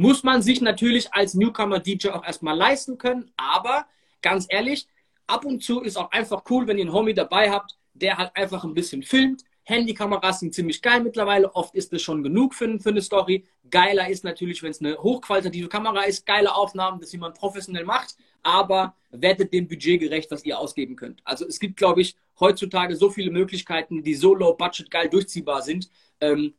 muss 0.00 0.22
man 0.22 0.40
sich 0.40 0.62
natürlich 0.62 1.12
als 1.12 1.34
Newcomer-DJ 1.34 2.08
auch 2.08 2.24
erstmal 2.24 2.56
leisten 2.56 2.96
können. 2.96 3.30
Aber 3.36 3.84
ganz 4.22 4.46
ehrlich, 4.48 4.88
ab 5.26 5.44
und 5.44 5.62
zu 5.62 5.82
ist 5.82 5.98
auch 5.98 6.10
einfach 6.10 6.44
cool, 6.48 6.66
wenn 6.66 6.78
ihr 6.78 6.84
einen 6.84 6.94
Homie 6.94 7.12
dabei 7.12 7.50
habt, 7.50 7.76
der 7.92 8.16
halt 8.16 8.34
einfach 8.34 8.64
ein 8.64 8.72
bisschen 8.72 9.02
filmt. 9.02 9.44
Handykameras 9.64 10.40
sind 10.40 10.54
ziemlich 10.54 10.80
geil 10.80 11.02
mittlerweile. 11.02 11.54
Oft 11.54 11.74
ist 11.74 11.92
das 11.92 12.00
schon 12.00 12.22
genug 12.22 12.54
für, 12.54 12.80
für 12.80 12.88
eine 12.88 13.02
Story. 13.02 13.44
Geiler 13.70 14.08
ist 14.08 14.24
natürlich, 14.24 14.62
wenn 14.62 14.70
es 14.70 14.80
eine 14.80 14.96
hochqualitative 14.96 15.68
Kamera 15.68 16.04
ist, 16.04 16.24
geile 16.24 16.54
Aufnahmen, 16.54 16.98
dass 16.98 17.12
jemand 17.12 17.34
professionell 17.34 17.84
macht, 17.84 18.16
aber 18.42 18.96
werdet 19.10 19.52
dem 19.52 19.68
Budget 19.68 20.00
gerecht, 20.00 20.30
was 20.30 20.46
ihr 20.46 20.58
ausgeben 20.58 20.96
könnt. 20.96 21.20
Also 21.24 21.46
es 21.46 21.60
gibt, 21.60 21.76
glaube 21.76 22.00
ich, 22.00 22.16
heutzutage 22.40 22.96
so 22.96 23.10
viele 23.10 23.30
Möglichkeiten, 23.30 24.02
die 24.02 24.14
so 24.14 24.34
low 24.34 24.54
budget 24.54 24.90
geil 24.90 25.10
durchziehbar 25.10 25.60
sind. 25.60 25.90
Ähm, 26.22 26.54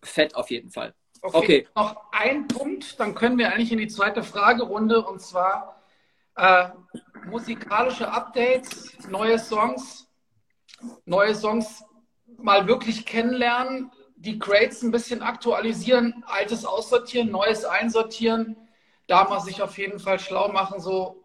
fett 0.00 0.36
auf 0.36 0.48
jeden 0.52 0.70
Fall. 0.70 0.94
Okay, 1.24 1.36
okay, 1.38 1.68
noch 1.74 2.12
ein 2.12 2.46
Punkt, 2.48 3.00
dann 3.00 3.14
können 3.14 3.38
wir 3.38 3.50
eigentlich 3.50 3.72
in 3.72 3.78
die 3.78 3.88
zweite 3.88 4.22
Fragerunde 4.22 5.02
und 5.06 5.22
zwar 5.22 5.82
äh, 6.36 6.68
musikalische 7.26 8.12
Updates, 8.12 8.92
neue 9.08 9.38
Songs, 9.38 10.06
neue 11.06 11.34
Songs 11.34 11.82
mal 12.36 12.66
wirklich 12.66 13.06
kennenlernen, 13.06 13.90
die 14.16 14.38
Crates 14.38 14.82
ein 14.82 14.90
bisschen 14.90 15.22
aktualisieren, 15.22 16.22
altes 16.26 16.66
aussortieren, 16.66 17.30
neues 17.30 17.64
einsortieren, 17.64 18.58
da 19.06 19.24
mal 19.24 19.40
sich 19.40 19.62
auf 19.62 19.78
jeden 19.78 20.00
Fall 20.00 20.18
schlau 20.18 20.48
machen, 20.48 20.78
so 20.78 21.24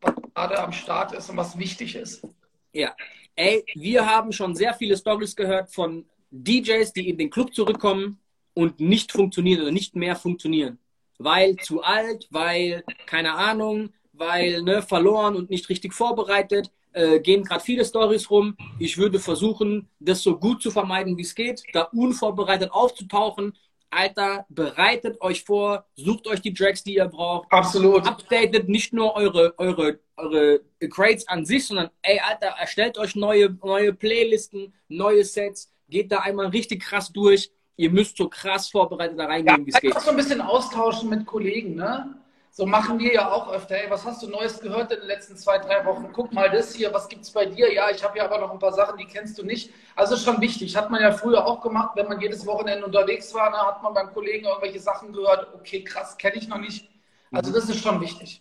was 0.00 0.14
gerade 0.32 0.60
am 0.60 0.70
Start 0.70 1.10
ist 1.12 1.28
und 1.28 1.36
was 1.36 1.58
wichtig 1.58 1.96
ist. 1.96 2.24
Ja, 2.72 2.94
ey, 3.34 3.64
wir 3.74 4.08
haben 4.08 4.30
schon 4.30 4.54
sehr 4.54 4.74
viele 4.74 4.96
Stories 4.96 5.34
gehört 5.34 5.74
von 5.74 6.08
DJs, 6.30 6.92
die 6.92 7.08
in 7.08 7.18
den 7.18 7.30
Club 7.30 7.52
zurückkommen 7.52 8.20
und 8.54 8.80
nicht 8.80 9.12
funktionieren 9.12 9.62
oder 9.62 9.72
nicht 9.72 9.96
mehr 9.96 10.16
funktionieren. 10.16 10.78
Weil 11.18 11.56
zu 11.56 11.82
alt, 11.82 12.26
weil 12.30 12.84
keine 13.06 13.34
Ahnung, 13.34 13.90
weil 14.12 14.62
ne, 14.62 14.82
verloren 14.82 15.36
und 15.36 15.50
nicht 15.50 15.68
richtig 15.68 15.92
vorbereitet. 15.92 16.70
Äh, 16.92 17.18
gehen 17.18 17.42
gerade 17.42 17.62
viele 17.62 17.84
Stories 17.84 18.30
rum. 18.30 18.56
Ich 18.78 18.96
würde 18.98 19.18
versuchen, 19.18 19.88
das 19.98 20.22
so 20.22 20.38
gut 20.38 20.62
zu 20.62 20.70
vermeiden, 20.70 21.16
wie 21.16 21.22
es 21.22 21.34
geht, 21.34 21.62
da 21.72 21.82
unvorbereitet 21.92 22.70
aufzutauchen. 22.70 23.52
Alter, 23.90 24.46
bereitet 24.48 25.20
euch 25.20 25.44
vor, 25.44 25.86
sucht 25.96 26.26
euch 26.26 26.40
die 26.40 26.54
Tracks, 26.54 26.82
die 26.82 26.96
ihr 26.96 27.06
braucht. 27.06 27.50
Absolut. 27.50 28.06
Updatet 28.06 28.68
nicht 28.68 28.92
nur 28.92 29.14
eure, 29.14 29.54
eure, 29.58 30.00
eure 30.16 30.60
Crates 30.90 31.26
an 31.28 31.44
sich, 31.44 31.66
sondern 31.66 31.90
ey, 32.02 32.20
Alter, 32.20 32.54
erstellt 32.58 32.98
euch 32.98 33.14
neue, 33.14 33.56
neue 33.62 33.92
Playlisten, 33.92 34.72
neue 34.88 35.24
Sets, 35.24 35.72
geht 35.88 36.10
da 36.10 36.20
einmal 36.20 36.46
richtig 36.46 36.82
krass 36.82 37.12
durch. 37.12 37.50
Ihr 37.76 37.90
müsst 37.90 38.16
so 38.16 38.28
krass 38.28 38.68
vorbereitet 38.68 39.18
da 39.18 39.26
reingehen, 39.26 39.60
ja, 39.60 39.66
wie 39.66 39.70
es 39.70 39.80
geht. 39.80 39.96
Auch 39.96 40.00
so 40.00 40.10
ein 40.10 40.16
bisschen 40.16 40.40
austauschen 40.40 41.10
mit 41.10 41.26
Kollegen, 41.26 41.74
ne? 41.74 42.14
So 42.56 42.66
machen 42.66 43.00
wir 43.00 43.12
ja 43.12 43.32
auch 43.32 43.52
öfter. 43.52 43.74
Hey, 43.74 43.90
was 43.90 44.04
hast 44.04 44.22
du 44.22 44.28
Neues 44.28 44.60
gehört 44.60 44.92
in 44.92 45.00
den 45.00 45.08
letzten 45.08 45.36
zwei, 45.36 45.58
drei 45.58 45.84
Wochen? 45.86 46.08
Guck 46.12 46.32
mal 46.32 46.48
das 46.48 46.72
hier, 46.72 46.94
was 46.94 47.08
gibt's 47.08 47.32
bei 47.32 47.46
dir? 47.46 47.72
Ja, 47.72 47.90
ich 47.90 48.04
habe 48.04 48.16
ja 48.16 48.26
aber 48.26 48.38
noch 48.38 48.52
ein 48.52 48.60
paar 48.60 48.72
Sachen, 48.72 48.96
die 48.96 49.06
kennst 49.06 49.36
du 49.38 49.42
nicht. 49.42 49.72
Also 49.96 50.14
ist 50.14 50.22
schon 50.22 50.40
wichtig. 50.40 50.76
Hat 50.76 50.88
man 50.88 51.02
ja 51.02 51.10
früher 51.10 51.44
auch 51.44 51.60
gemacht, 51.60 51.96
wenn 51.96 52.06
man 52.06 52.20
jedes 52.20 52.46
Wochenende 52.46 52.86
unterwegs 52.86 53.34
war, 53.34 53.50
ne, 53.50 53.56
hat 53.56 53.82
man 53.82 53.92
beim 53.92 54.12
Kollegen 54.14 54.46
irgendwelche 54.46 54.78
Sachen 54.78 55.12
gehört. 55.12 55.52
Okay, 55.52 55.82
krass, 55.82 56.16
kenne 56.16 56.36
ich 56.36 56.46
noch 56.46 56.58
nicht. 56.58 56.88
Also 57.32 57.52
das 57.52 57.68
ist 57.68 57.82
schon 57.82 58.00
wichtig. 58.00 58.40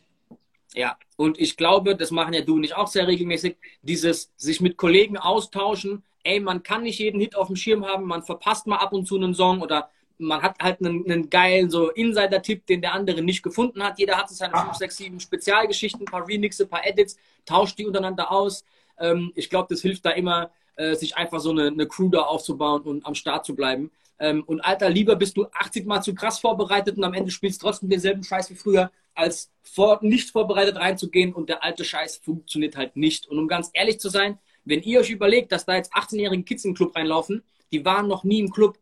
Ja, 0.76 0.96
und 1.18 1.40
ich 1.40 1.58
glaube, 1.58 1.96
das 1.96 2.12
machen 2.12 2.36
ja 2.36 2.42
du 2.42 2.56
und 2.56 2.64
ich 2.64 2.76
auch 2.76 2.88
sehr 2.88 3.08
regelmäßig, 3.08 3.58
dieses 3.82 4.32
sich 4.38 4.62
mit 4.62 4.78
Kollegen 4.78 5.18
austauschen. 5.18 6.04
Ey, 6.24 6.39
man 6.39 6.63
kann 6.63 6.84
nicht 6.84 6.99
jeden 6.99 7.19
Hit 7.19 7.36
auf 7.36 7.47
dem 7.47 7.55
Schirm 7.55 7.86
haben, 7.86 8.05
man 8.05 8.24
verpasst 8.24 8.67
mal 8.67 8.78
ab 8.78 8.93
und 8.93 9.05
zu 9.05 9.15
einen 9.15 9.34
Song 9.34 9.61
oder 9.61 9.89
man 10.17 10.41
hat 10.41 10.57
halt 10.61 10.80
einen, 10.80 11.03
einen 11.03 11.30
geilen 11.30 11.69
so 11.69 11.89
Insider-Tipp, 11.89 12.65
den 12.67 12.82
der 12.82 12.93
andere 12.93 13.21
nicht 13.21 13.43
gefunden 13.43 13.84
hat. 13.84 13.99
Jeder 13.99 14.17
hat 14.17 14.30
seine 14.30 14.57
5, 14.57 14.74
6, 14.76 14.97
7 14.97 15.19
Spezialgeschichten, 15.19 16.01
ein 16.01 16.05
paar 16.05 16.28
Remixe, 16.28 16.63
ein 16.63 16.69
paar 16.69 16.86
Edits, 16.86 17.17
tauscht 17.45 17.78
die 17.78 17.86
untereinander 17.86 18.32
aus. 18.32 18.63
Ähm, 18.99 19.32
ich 19.36 19.49
glaube, 19.49 19.67
das 19.69 19.82
hilft 19.82 20.05
da 20.05 20.11
immer, 20.11 20.51
äh, 20.76 20.95
sich 20.95 21.17
einfach 21.17 21.39
so 21.39 21.51
eine, 21.51 21.67
eine 21.67 21.88
Crew 21.88 22.09
da 22.09 22.21
aufzubauen 22.21 22.84
und 22.84 23.05
am 23.05 23.15
Start 23.15 23.45
zu 23.45 23.55
bleiben. 23.55 23.91
Ähm, 24.19 24.43
und 24.45 24.61
Alter, 24.61 24.89
lieber 24.89 25.15
bist 25.15 25.36
du 25.38 25.47
80 25.51 25.86
Mal 25.86 26.01
zu 26.01 26.13
krass 26.13 26.39
vorbereitet 26.39 26.97
und 26.97 27.03
am 27.03 27.13
Ende 27.13 27.32
spielst 27.32 27.61
du 27.61 27.67
trotzdem 27.67 27.89
denselben 27.89 28.24
Scheiß 28.24 28.49
wie 28.49 28.55
früher, 28.55 28.91
als 29.15 29.51
vor, 29.61 29.99
nicht 30.01 30.32
vorbereitet 30.32 30.76
reinzugehen 30.78 31.34
und 31.34 31.49
der 31.49 31.63
alte 31.63 31.84
Scheiß 31.84 32.17
funktioniert 32.17 32.76
halt 32.76 32.95
nicht. 32.95 33.28
Und 33.28 33.38
um 33.38 33.47
ganz 33.47 33.69
ehrlich 33.74 33.99
zu 33.99 34.09
sein, 34.09 34.39
wenn 34.66 34.82
ihr 34.82 34.99
euch 34.99 35.09
überlegt, 35.09 35.51
dass 35.51 35.66
da 35.66 35.76
jetzt 35.76 35.93
18-jährige 35.93 36.43
Kids 36.43 36.66
in 36.66 36.72
den 36.72 36.78
Club 36.78 36.95
reinlaufen, 36.95 37.43
die 37.72 37.84
waren 37.84 38.07
noch 38.07 38.24
nie 38.24 38.39
im 38.39 38.51
Club, 38.51 38.78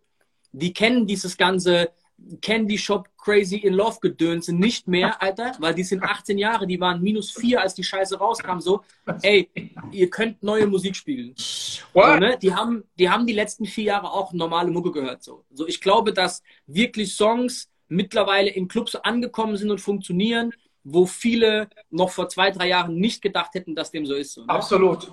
die 0.52 0.74
kennen 0.74 1.08
dieses 1.08 1.38
ganze 1.38 1.92
Candy 2.42 2.78
Shop 2.78 3.10
Crazy 3.18 3.58
in 3.58 3.74
Love 3.74 3.98
Gedönse 4.02 4.54
nicht 4.54 4.88
mehr, 4.88 5.22
Alter, 5.22 5.54
weil 5.60 5.74
die 5.74 5.84
sind 5.84 6.04
18 6.04 6.38
Jahre, 6.38 6.68
die 6.68 6.80
waren 6.80 7.02
minus 7.02 7.32
4, 7.32 7.62
als 7.62 7.74
die 7.74 7.84
Scheiße 7.84 8.18
rauskam, 8.18 8.60
so, 8.60 8.82
ey, 9.22 9.50
ihr 9.92 10.10
könnt 10.10 10.44
neue 10.44 10.68
Musik 10.68 10.96
spielen. 10.96 11.34
So, 11.36 12.00
ne? 12.18 12.38
die, 12.42 12.54
haben, 12.54 12.84
die 12.98 13.10
haben 13.10 13.26
die 13.26 13.34
letzten 13.34 13.66
vier 13.66 13.86
Jahre 13.86 14.12
auch 14.12 14.34
normale 14.34 14.72
Mucke 14.72 14.92
gehört, 14.92 15.24
so. 15.24 15.46
So, 15.52 15.68
ich 15.68 15.82
glaube, 15.82 16.14
dass 16.14 16.42
wirklich 16.68 17.16
Songs 17.16 17.70
mittlerweile 17.88 18.50
in 18.50 18.68
Clubs 18.68 18.96
angekommen 18.96 19.58
sind 19.58 19.70
und 19.70 19.82
funktionieren, 19.82 20.54
wo 20.84 21.06
viele 21.06 21.70
noch 21.90 22.10
vor 22.10 22.30
zwei, 22.30 22.50
drei 22.50 22.70
Jahren 22.70 22.96
nicht 22.96 23.22
gedacht 23.22 23.54
hätten, 23.54 23.76
dass 23.76 23.92
dem 23.92 24.06
so 24.06 24.16
ist. 24.16 24.34
So, 24.34 24.42
ne? 24.42 24.50
Absolut. 24.50 25.12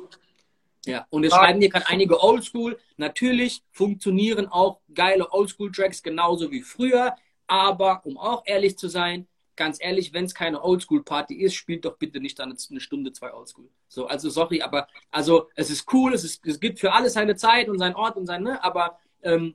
Ja, 0.87 1.07
und 1.11 1.25
es 1.25 1.33
schreiben 1.33 1.61
hier 1.61 1.71
gerade 1.71 1.89
einige 1.89 2.23
Oldschool. 2.23 2.79
Natürlich 2.97 3.63
funktionieren 3.73 4.47
auch 4.47 4.81
geile 4.95 5.33
Oldschool-Tracks 5.33 6.03
genauso 6.03 6.51
wie 6.51 6.63
früher. 6.63 7.15
Aber 7.47 8.05
um 8.05 8.17
auch 8.19 8.43
ehrlich 8.47 8.79
zu 8.79 8.89
sein, 8.89 9.27
ganz 9.57 9.79
ehrlich, 9.81 10.15
wenn 10.15 10.25
es 10.25 10.35
keine 10.35 10.63
Oldschool-Party 10.63 11.35
ist, 11.35 11.55
spielt 11.55 11.85
doch 11.85 11.99
bitte 11.99 12.21
nicht 12.21 12.39
dann 12.39 12.57
eine 12.71 12.81
Stunde, 12.81 13.13
zwei 13.13 13.35
Oldschool. 13.35 13.69
So, 13.89 14.07
also 14.07 14.31
sorry, 14.31 14.63
aber 14.63 14.87
also 15.11 15.51
es 15.57 15.69
ist 15.69 15.93
cool, 15.93 16.15
es, 16.15 16.25
ist, 16.25 16.47
es 16.47 16.61
gibt 16.61 16.79
für 16.79 16.93
alles 16.93 17.15
seine 17.15 17.37
Zeit 17.37 17.69
und 17.69 17.79
seinen 17.79 17.97
Ort 17.97 18.17
und 18.17 18.27
sein, 18.27 18.43
ne, 18.43 18.63
aber 18.63 18.99
ähm, 19.23 19.55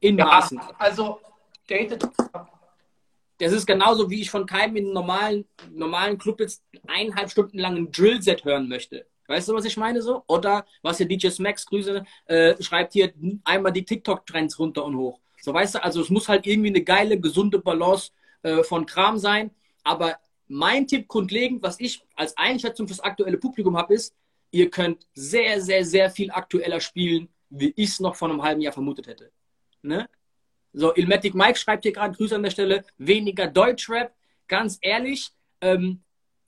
in 0.00 0.18
ja, 0.18 0.26
Maßen. 0.26 0.60
Also 0.78 1.20
dated. 1.66 2.06
Das 3.38 3.52
ist 3.52 3.66
genauso, 3.66 4.08
wie 4.10 4.20
ich 4.20 4.30
von 4.30 4.46
keinem 4.46 4.76
in 4.76 4.84
einem 4.84 4.94
normalen, 4.94 5.48
normalen 5.70 6.18
Club 6.18 6.40
jetzt 6.40 6.62
eineinhalb 6.86 7.30
Stunden 7.30 7.58
lang 7.58 7.76
ein 7.76 7.90
Drill-Set 7.90 8.44
hören 8.44 8.68
möchte. 8.68 9.06
Weißt 9.32 9.48
du, 9.48 9.54
was 9.54 9.64
ich 9.64 9.78
meine 9.78 10.02
so? 10.02 10.24
Oder 10.26 10.66
was 10.82 10.98
hier 10.98 11.08
DJ 11.08 11.28
Smax 11.28 11.64
Grüße 11.64 12.04
äh, 12.26 12.62
schreibt 12.62 12.92
hier 12.92 13.14
einmal 13.44 13.72
die 13.72 13.82
TikTok-Trends 13.82 14.58
runter 14.58 14.84
und 14.84 14.94
hoch. 14.94 15.20
So 15.40 15.54
weißt 15.54 15.76
du, 15.76 15.82
also 15.82 16.02
es 16.02 16.10
muss 16.10 16.28
halt 16.28 16.46
irgendwie 16.46 16.68
eine 16.68 16.82
geile, 16.82 17.18
gesunde 17.18 17.58
Balance 17.58 18.10
äh, 18.42 18.62
von 18.62 18.84
Kram 18.84 19.16
sein. 19.16 19.50
Aber 19.84 20.18
mein 20.48 20.86
Tipp 20.86 21.08
grundlegend, 21.08 21.62
was 21.62 21.80
ich 21.80 22.04
als 22.14 22.36
Einschätzung 22.36 22.86
fürs 22.86 23.00
aktuelle 23.00 23.38
Publikum 23.38 23.74
habe, 23.74 23.94
ist, 23.94 24.14
ihr 24.50 24.68
könnt 24.68 25.06
sehr, 25.14 25.62
sehr, 25.62 25.86
sehr 25.86 26.10
viel 26.10 26.30
aktueller 26.30 26.80
spielen, 26.80 27.30
wie 27.48 27.72
ich 27.74 27.88
es 27.88 28.00
noch 28.00 28.16
vor 28.16 28.28
einem 28.28 28.42
halben 28.42 28.60
Jahr 28.60 28.74
vermutet 28.74 29.06
hätte. 29.06 29.32
Ne? 29.80 30.10
So, 30.74 30.94
Ilmatic 30.94 31.34
Mike 31.34 31.58
schreibt 31.58 31.84
hier 31.84 31.92
gerade 31.92 32.14
Grüße 32.14 32.36
an 32.36 32.42
der 32.42 32.50
Stelle, 32.50 32.84
weniger 32.98 33.46
Deutschrap. 33.46 34.12
Ganz 34.46 34.76
ehrlich, 34.82 35.30
ähm, 35.62 36.02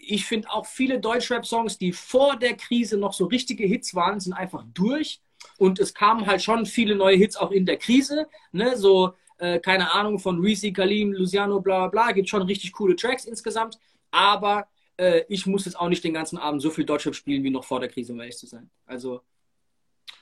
ich 0.09 0.27
finde 0.27 0.51
auch 0.51 0.67
viele 0.67 1.01
Deutschrap-Songs, 1.01 1.79
die 1.79 1.93
vor 1.93 2.37
der 2.37 2.57
Krise 2.57 2.97
noch 2.97 3.13
so 3.13 3.27
richtige 3.27 3.67
Hits 3.67 3.95
waren, 3.95 4.21
sind 4.21 4.33
einfach 4.33 4.65
durch. 4.73 5.21
Und 5.59 5.79
es 5.79 5.95
kamen 5.95 6.27
halt 6.27 6.43
schon 6.43 6.67
viele 6.67 6.95
neue 6.95 7.17
Hits 7.17 7.37
auch 7.37 7.51
in 7.51 7.67
der 7.67 7.77
Krise. 7.77 8.27
Ne? 8.53 8.77
So, 8.77 9.15
äh, 9.39 9.59
keine 9.61 9.93
Ahnung, 9.93 10.19
von 10.19 10.41
Reese, 10.41 10.73
Kalim, 10.73 11.13
Luciano, 11.13 11.61
bla 11.61 11.87
bla 11.87 12.05
bla. 12.07 12.13
Gibt 12.13 12.29
schon 12.29 12.43
richtig 12.43 12.73
coole 12.73 12.97
Tracks 12.97 13.25
insgesamt. 13.25 13.79
Aber 14.11 14.67
äh, 14.97 15.23
ich 15.29 15.47
muss 15.47 15.65
jetzt 15.65 15.79
auch 15.79 15.89
nicht 15.89 16.05
den 16.05 16.15
ganzen 16.15 16.39
Abend 16.39 16.63
so 16.63 16.71
viel 16.71 16.85
Deutschrap 16.85 17.15
spielen 17.15 17.43
wie 17.43 17.51
noch 17.51 17.65
vor 17.65 17.81
der 17.81 17.89
Krise, 17.89 18.13
um 18.13 18.21
ehrlich 18.21 18.39
zu 18.39 18.47
sein. 18.47 18.71
Also, 18.87 19.21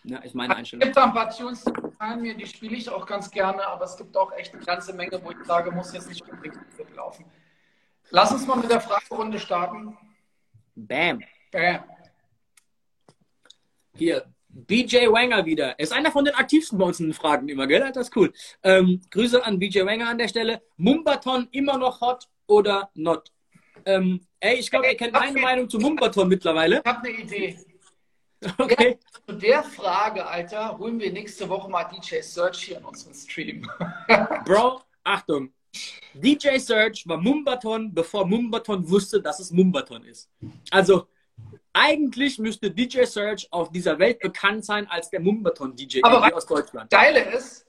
ja, 0.04 0.18
ist 0.18 0.34
meine 0.34 0.56
Einstellung. 0.56 0.82
Es 0.82 0.88
gibt 0.88 0.98
ein 0.98 1.12
paar 1.12 1.30
Tunes, 1.30 1.64
die 1.64 1.72
gefallen 1.72 2.22
mir, 2.22 2.34
die 2.34 2.46
spiele 2.46 2.76
ich 2.76 2.88
auch 2.88 3.06
ganz 3.06 3.30
gerne, 3.30 3.64
aber 3.66 3.84
es 3.84 3.96
gibt 3.96 4.16
auch 4.16 4.32
echt 4.32 4.54
eine 4.54 4.64
ganze 4.64 4.92
Menge, 4.92 5.20
wo 5.22 5.30
ich 5.30 5.36
sage, 5.44 5.70
muss 5.70 5.92
jetzt 5.92 6.08
nicht 6.08 6.28
unbedingt 6.28 6.58
laufen. 6.96 7.24
Lass 8.14 8.30
uns 8.30 8.46
mal 8.46 8.56
mit 8.56 8.70
der 8.70 8.80
Fragerunde 8.80 9.40
starten. 9.40 9.96
Bam. 10.74 11.22
Bam. 11.50 11.84
Hier, 13.96 14.26
BJ 14.48 15.06
Wanger 15.08 15.46
wieder. 15.46 15.70
Er 15.70 15.80
ist 15.80 15.94
einer 15.94 16.12
von 16.12 16.26
den 16.26 16.34
aktivsten 16.34 16.78
bei 16.78 16.84
uns 16.84 17.00
in 17.00 17.06
den 17.06 17.14
Fragen 17.14 17.48
immer, 17.48 17.66
gell? 17.66 17.90
Das 17.94 18.08
ist 18.08 18.16
cool. 18.16 18.30
Ähm, 18.62 19.00
Grüße 19.10 19.42
an 19.44 19.58
BJ 19.58 19.86
Wanger 19.86 20.08
an 20.08 20.18
der 20.18 20.28
Stelle. 20.28 20.60
Mumbaton 20.76 21.48
immer 21.52 21.78
noch 21.78 22.02
hot 22.02 22.28
oder 22.46 22.90
not? 22.94 23.32
Ähm, 23.86 24.20
ey, 24.40 24.56
ich 24.56 24.70
glaube, 24.70 24.88
ihr 24.88 24.96
kennt 24.96 25.14
meine 25.14 25.40
Meinung 25.40 25.70
zu 25.70 25.78
Mumbaton 25.78 26.28
mittlerweile. 26.28 26.82
Ich 26.84 26.92
habe 26.92 27.08
eine 27.08 27.18
Idee. 27.18 27.58
Okay. 28.58 28.98
Zu 29.24 29.36
der 29.36 29.62
Frage, 29.62 30.26
Alter, 30.26 30.76
holen 30.76 30.98
wir 30.98 31.12
nächste 31.12 31.48
Woche 31.48 31.70
mal 31.70 31.84
DJ 31.84 32.22
Search 32.22 32.64
hier 32.64 32.78
in 32.78 32.84
unseren 32.84 33.14
Stream. 33.14 33.70
Bro, 34.44 34.82
Achtung, 35.04 35.52
DJ 36.14 36.58
Search 36.58 37.06
war 37.06 37.16
Mumbaton, 37.16 37.92
bevor 37.92 38.26
Mumbaton 38.26 38.88
wusste, 38.88 39.20
dass 39.20 39.40
es 39.40 39.50
Mumbaton 39.50 40.04
ist. 40.04 40.28
Also 40.70 41.08
eigentlich 41.72 42.38
müsste 42.38 42.70
DJ 42.70 43.04
Search 43.04 43.48
auf 43.50 43.70
dieser 43.70 43.98
Welt 43.98 44.20
bekannt 44.20 44.64
sein 44.64 44.86
als 44.88 45.08
der 45.10 45.20
Mumbaton-DJ 45.20 46.02
aus 46.02 46.46
Deutschland. 46.46 46.90
Geile 46.90 47.20
ist, 47.20 47.66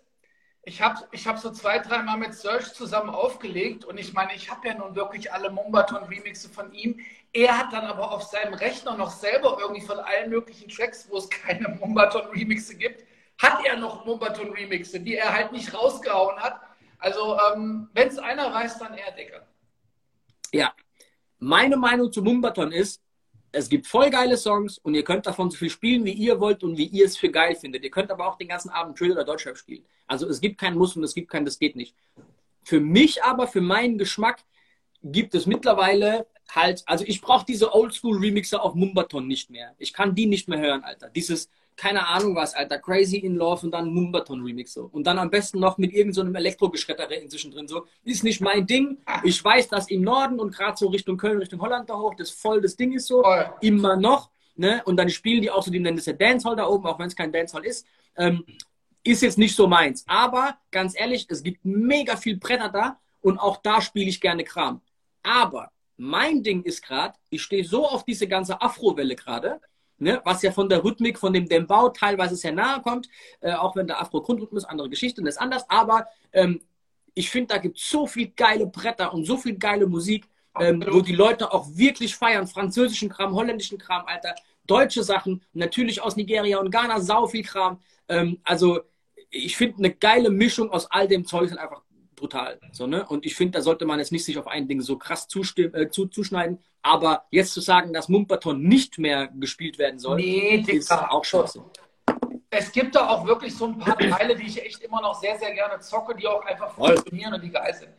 ich 0.64 0.82
habe 0.82 1.00
ich 1.12 1.26
hab 1.28 1.40
so 1.40 1.52
zwei, 1.52 1.80
dreimal 1.80 2.18
mit 2.18 2.34
Search 2.34 2.74
zusammen 2.74 3.10
aufgelegt 3.10 3.86
und 3.86 3.98
ich 3.98 4.14
meine, 4.14 4.36
ich 4.36 4.52
habe 4.52 4.68
ja 4.68 4.74
nun 4.74 4.96
wirklich 4.96 5.32
alle 5.32 5.50
Mumbaton-Remixe 5.50 6.50
von 6.50 6.74
ihm. 6.74 7.00
Er 7.32 7.58
hat 7.58 7.72
dann 7.72 7.86
aber 7.86 8.12
auf 8.12 8.24
seinem 8.24 8.54
Rechner 8.54 8.98
noch 8.98 9.12
selber 9.12 9.58
irgendwie 9.62 9.82
von 9.82 10.00
allen 10.00 10.30
möglichen 10.30 10.68
Tracks, 10.70 11.08
wo 11.10 11.18
es 11.18 11.30
keine 11.30 11.70
Mumbaton-Remixe 11.70 12.76
gibt, 12.76 13.06
hat 13.42 13.66
er 13.66 13.78
noch 13.78 14.06
Mumbaton-Remixe, 14.06 15.00
die 15.00 15.16
er 15.16 15.34
halt 15.34 15.54
nicht 15.54 15.74
rausgehauen 15.74 16.38
hat 16.40 16.60
also, 17.04 17.38
ähm, 17.54 17.90
wenn 17.94 18.08
es 18.08 18.18
einer 18.18 18.54
weiß, 18.54 18.80
dann 18.80 18.94
er, 18.94 19.12
Digga. 19.12 19.46
Ja. 20.54 20.74
Meine 21.38 21.76
Meinung 21.76 22.14
zu 22.14 22.22
Mumbaton 22.22 22.72
ist, 22.72 23.02
es 23.52 23.68
gibt 23.68 23.88
voll 23.88 24.10
geile 24.10 24.38
Songs 24.38 24.78
und 24.78 24.96
ihr 24.96 25.04
könnt 25.04 25.26
davon 25.26 25.52
so 25.52 25.58
viel 25.58 25.70
spielen, 25.70 26.06
wie 26.06 26.14
ihr 26.14 26.40
wollt 26.40 26.64
und 26.64 26.78
wie 26.78 26.86
ihr 26.86 27.06
es 27.06 27.18
für 27.18 27.30
geil 27.30 27.56
findet. 27.56 27.84
Ihr 27.84 27.92
könnt 27.92 28.10
aber 28.10 28.26
auch 28.26 28.38
den 28.38 28.48
ganzen 28.48 28.70
Abend 28.70 28.98
Drill 28.98 29.12
oder 29.12 29.26
Deutschrap 29.26 29.58
spielen. 29.58 29.84
Also 30.08 30.30
es 30.30 30.40
gibt 30.40 30.58
keinen 30.58 30.78
Muss 30.78 30.96
und 30.96 31.04
es 31.04 31.14
gibt 31.14 31.30
kein, 31.30 31.44
das 31.44 31.60
geht 31.60 31.76
nicht. 31.76 31.94
Für 32.64 32.80
mich 32.80 33.22
aber, 33.22 33.48
für 33.48 33.60
meinen 33.60 33.98
Geschmack, 33.98 34.46
gibt 35.04 35.36
es 35.36 35.46
mittlerweile 35.46 36.26
halt, 36.50 36.84
also 36.86 37.04
ich 37.06 37.20
brauche 37.20 37.46
diese 37.46 37.74
Oldschool-Remixer 37.74 38.64
auf 38.64 38.76
Mumbaton 38.76 39.28
nicht 39.28 39.50
mehr. 39.50 39.76
Ich 39.78 39.92
kann 39.92 40.16
die 40.16 40.26
nicht 40.26 40.48
mehr 40.48 40.60
hören, 40.60 40.86
Alter. 40.86 41.10
Dieses, 41.10 41.50
keine 41.76 42.08
Ahnung 42.08 42.36
was, 42.36 42.54
Alter, 42.54 42.80
Crazy 42.80 43.18
in 43.18 43.36
Love 43.36 43.66
und 43.66 43.72
dann 43.72 43.94
Mumbaton 43.94 44.42
Remix 44.42 44.74
so. 44.74 44.90
Und 44.92 45.06
dann 45.06 45.18
am 45.20 45.30
besten 45.30 45.60
noch 45.60 45.78
mit 45.78 45.94
irgendeinem 45.94 46.34
so 46.34 46.38
Elektrogeschredder 46.38 47.10
inzwischen 47.22 47.52
drin 47.52 47.68
so. 47.68 47.86
Ist 48.04 48.24
nicht 48.24 48.42
mein 48.42 48.66
Ding. 48.66 48.98
Ich 49.24 49.44
weiß, 49.44 49.68
dass 49.70 49.90
im 49.90 50.02
Norden 50.02 50.40
und 50.40 50.56
gerade 50.56 50.78
so 50.78 50.88
Richtung 50.88 51.18
Köln, 51.18 51.40
Richtung 51.40 51.62
Holland 51.62 51.90
da 51.90 51.98
hoch, 51.98 52.16
das 52.16 52.30
voll 52.32 52.62
das 52.62 52.76
Ding 52.76 52.94
ist 52.94 53.08
so. 53.08 53.24
Oh. 53.24 53.44
Immer 53.62 53.96
noch. 53.96 54.30
Ne? 54.56 54.82
Und 54.86 54.98
dann 54.98 55.10
spielen 55.10 55.42
die 55.42 55.50
auch 55.50 55.64
so, 55.64 55.72
die 55.72 55.80
nennen 55.80 55.98
das 55.98 56.06
ja 56.06 56.14
Dancehall 56.14 56.56
da 56.56 56.68
oben, 56.68 56.86
auch 56.86 57.00
wenn 57.00 57.08
es 57.08 57.16
kein 57.16 57.32
Dancehall 57.32 57.66
ist. 57.66 57.88
Ähm, 58.16 58.46
ist 59.04 59.22
jetzt 59.22 59.38
nicht 59.38 59.56
so 59.56 59.68
meins. 59.68 60.04
Aber 60.08 60.58
ganz 60.72 60.98
ehrlich, 60.98 61.26
es 61.30 61.44
gibt 61.44 61.66
mega 61.66 62.16
viel 62.16 62.38
Bretter 62.38 62.70
da 62.70 63.00
und 63.22 63.38
auch 63.38 63.58
da 63.58 63.82
spiele 63.82 64.10
ich 64.10 64.22
gerne 64.22 64.44
Kram. 64.44 64.82
Aber 65.24 65.72
mein 65.98 66.44
Ding 66.44 66.64
ist 66.64 66.84
gerade, 66.84 67.16
ich 67.30 67.42
stehe 67.42 67.64
so 67.64 67.88
auf 67.88 68.06
diese 68.06 68.28
ganze 68.28 68.62
Afro-Welle 68.62 69.16
gerade, 69.16 69.60
ne, 69.98 70.22
was 70.26 70.42
ja 70.42 70.52
von 70.52 70.70
der 70.70 70.84
Rhythmik, 70.84 71.20
von 71.20 71.34
dem 71.34 71.48
Dembau 71.48 71.90
teilweise 71.90 72.36
sehr 72.36 72.52
nahe 72.52 72.82
kommt, 72.82 73.08
äh, 73.42 73.54
auch 73.54 73.76
wenn 73.76 73.88
der 73.88 74.02
Afro-Grundrhythmus 74.02 74.66
andere 74.66 74.90
Geschichte 74.90 75.22
ist 75.22 75.40
anders. 75.40 75.70
Aber 75.70 76.08
ähm, 76.32 76.62
ich 77.14 77.30
finde, 77.30 77.54
da 77.54 77.58
gibt 77.60 77.78
es 77.78 77.90
so 77.90 78.08
viel 78.08 78.32
geile 78.36 78.66
Bretter 78.68 79.14
und 79.14 79.26
so 79.26 79.38
viel 79.38 79.58
geile 79.58 79.88
Musik, 79.88 80.26
ähm, 80.60 80.84
wo 80.88 81.02
die 81.02 81.16
Leute 81.16 81.52
auch 81.54 81.68
wirklich 81.74 82.16
feiern. 82.16 82.48
Französischen 82.48 83.10
Kram, 83.10 83.34
holländischen 83.34 83.78
Kram, 83.78 84.06
Alter, 84.06 84.36
deutsche 84.66 85.04
Sachen, 85.04 85.42
natürlich 85.54 86.02
aus 86.02 86.16
Nigeria 86.16 86.60
und 86.60 86.72
Ghana, 86.72 87.00
sau 87.02 87.28
viel 87.28 87.44
Kram. 87.44 87.80
Ähm, 88.08 88.40
also 88.44 88.82
ich 89.30 89.58
finde 89.58 89.80
eine 89.80 89.94
geile 89.94 90.30
Mischung 90.30 90.70
aus 90.70 90.90
all 90.92 91.08
dem 91.08 91.26
Zeug 91.26 91.50
ist 91.50 91.58
einfach 91.58 91.82
brutal. 92.24 92.58
So, 92.72 92.88
ne? 92.88 93.06
Und 93.06 93.26
ich 93.26 93.36
finde, 93.36 93.58
da 93.58 93.62
sollte 93.62 93.86
man 93.86 94.00
jetzt 94.00 94.14
nicht 94.14 94.24
sich 94.24 94.38
auf 94.38 94.48
ein 94.48 94.66
Ding 94.66 94.80
so 94.80 94.98
krass 94.98 95.28
äh, 95.58 95.90
zu, 95.90 96.06
zuschneiden. 96.06 96.64
Aber 96.82 97.26
jetzt 97.32 97.54
zu 97.54 97.60
sagen, 97.60 97.92
dass 97.92 98.08
Mumperton 98.08 98.62
nicht 98.64 98.98
mehr 98.98 99.28
gespielt 99.28 99.78
werden 99.78 100.00
soll, 100.00 100.16
nee, 100.16 100.64
ist 100.68 100.90
auch 100.90 101.26
Schwachsinn. 101.26 101.64
Es 102.50 102.72
gibt 102.72 102.96
da 102.96 103.10
auch 103.10 103.26
wirklich 103.26 103.54
so 103.54 103.66
ein 103.66 103.78
paar 103.78 103.98
Teile, 103.98 104.38
die 104.38 104.46
ich 104.46 104.64
echt 104.64 104.82
immer 104.84 105.02
noch 105.02 105.20
sehr, 105.20 105.38
sehr 105.38 105.54
gerne 105.54 105.80
zocke, 105.82 106.16
die 106.16 106.26
auch 106.26 106.46
einfach 106.46 106.74
funktionieren 106.74 107.34
und 107.34 107.44
die 107.44 107.50
geil 107.50 107.74
sind. 107.74 107.92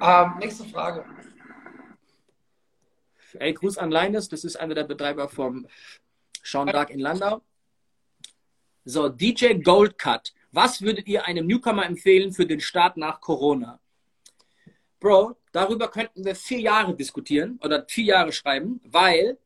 Ähm, 0.00 0.32
nächste 0.40 0.64
Frage. 0.64 1.04
Ey, 3.38 3.52
Gruß 3.52 3.78
an 3.78 3.92
Leines, 3.92 4.28
das 4.28 4.42
ist 4.42 4.56
einer 4.56 4.74
der 4.74 4.84
Betreiber 4.84 5.28
vom 5.28 5.68
Sean 6.42 6.66
Dark 6.66 6.90
in 6.90 6.98
Landau. 6.98 7.42
So, 8.84 9.08
DJ 9.08 9.54
Goldcut. 9.62 10.32
Was 10.50 10.80
würdet 10.80 11.06
ihr 11.06 11.26
einem 11.26 11.46
Newcomer 11.46 11.84
empfehlen 11.84 12.32
für 12.32 12.46
den 12.46 12.60
Start 12.60 12.96
nach 12.96 13.20
Corona? 13.20 13.80
Bro, 15.00 15.36
darüber 15.52 15.88
könnten 15.88 16.24
wir 16.24 16.34
vier 16.34 16.60
Jahre 16.60 16.94
diskutieren 16.94 17.60
oder 17.62 17.84
vier 17.86 18.04
Jahre 18.04 18.32
schreiben, 18.32 18.80
weil 18.84 19.38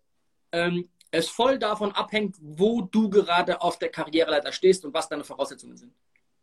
ähm, 0.53 0.89
es 1.11 1.29
voll 1.29 1.59
davon 1.59 1.93
abhängt, 1.93 2.37
wo 2.41 2.83
du 2.83 3.11
gerade 3.11 3.61
auf 3.61 3.79
der 3.79 3.91
Karriereleiter 3.91 4.53
stehst 4.53 4.85
und 4.85 4.95
was 4.95 5.09
deine 5.09 5.25
Voraussetzungen 5.25 5.77
sind. 5.77 5.93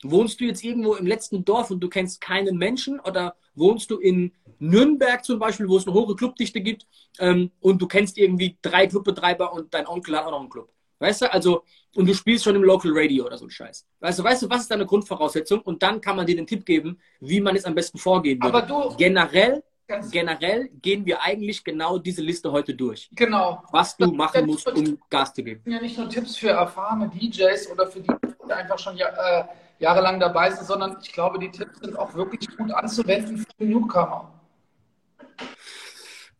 Wohnst 0.04 0.40
du 0.40 0.46
jetzt 0.46 0.64
irgendwo 0.64 0.96
im 0.96 1.08
letzten 1.08 1.44
Dorf 1.44 1.72
und 1.72 1.82
du 1.82 1.90
kennst 1.90 2.22
keinen 2.22 2.58
Menschen 2.58 3.00
oder 3.00 3.36
wohnst 3.56 3.90
du 3.92 3.98
in 3.98 4.34
Nürnberg 4.60 5.26
zum 5.26 5.40
Beispiel, 5.40 5.68
wo 5.68 5.78
es 5.78 5.88
eine 5.88 5.94
hohe 5.94 6.16
Clubdichte 6.16 6.62
gibt 6.62 6.86
ähm, 7.18 7.52
und 7.60 7.82
du 7.82 7.88
kennst 7.88 8.18
irgendwie 8.18 8.58
drei 8.62 8.88
Clubbetreiber 8.88 9.52
und 9.52 9.74
dein 9.74 9.88
Onkel 9.88 10.16
hat 10.16 10.26
auch 10.26 10.32
noch 10.32 10.40
einen 10.40 10.50
Club? 10.50 10.72
Weißt 11.00 11.22
du, 11.22 11.34
also, 11.34 11.64
und 11.96 12.08
du 12.08 12.14
spielst 12.14 12.44
schon 12.44 12.56
im 12.56 12.64
Local 12.64 12.92
Radio 12.94 13.26
oder 13.26 13.38
so 13.38 13.46
ein 13.46 13.50
Scheiß. 13.50 13.88
Weißt 14.00 14.20
du, 14.20 14.24
weißt 14.24 14.44
du, 14.44 14.50
was 14.50 14.62
ist 14.62 14.72
deine 14.72 14.86
Grundvoraussetzung? 14.86 15.62
Und 15.62 15.82
dann 15.82 16.02
kann 16.02 16.18
man 16.18 16.26
dir 16.26 16.36
den 16.36 16.46
Tipp 16.46 16.66
geben, 16.66 17.00
wie 17.22 17.40
man 17.40 17.56
es 17.56 17.66
am 17.66 17.74
besten 17.74 17.98
vorgehen 17.98 18.42
würde. 18.42 18.58
Aber 18.58 18.68
du, 18.68 18.96
generell, 18.98 19.64
generell 20.12 20.70
gehen 20.82 21.06
wir 21.06 21.22
eigentlich 21.22 21.64
genau 21.64 21.98
diese 21.98 22.22
Liste 22.22 22.52
heute 22.52 22.76
durch. 22.76 23.10
Genau. 23.14 23.64
Was 23.72 23.96
du 23.96 24.12
machen 24.12 24.46
musst, 24.46 24.68
um 24.68 25.00
Gas 25.10 25.34
zu 25.34 25.42
geben. 25.42 25.64
Ja, 25.66 25.82
nicht 25.82 25.98
nur 25.98 26.10
Tipps 26.10 26.36
für 26.36 26.50
erfahrene 26.50 27.10
DJs 27.10 27.72
oder 27.72 27.88
für 27.88 28.02
die, 28.02 28.12
die 28.48 28.52
einfach 28.52 28.78
schon 28.78 28.98
äh, 28.98 29.44
jahrelang 29.80 30.20
dabei 30.20 30.52
sind, 30.52 30.68
sondern 30.68 30.98
ich 31.02 31.14
glaube, 31.14 31.40
die 31.40 31.50
Tipps 31.50 31.80
sind 31.80 31.98
auch 31.98 32.14
wirklich 32.14 32.46
gut 32.58 32.72
anzuwenden 32.72 33.46
für 33.58 33.64
Newcomer. 33.64 34.34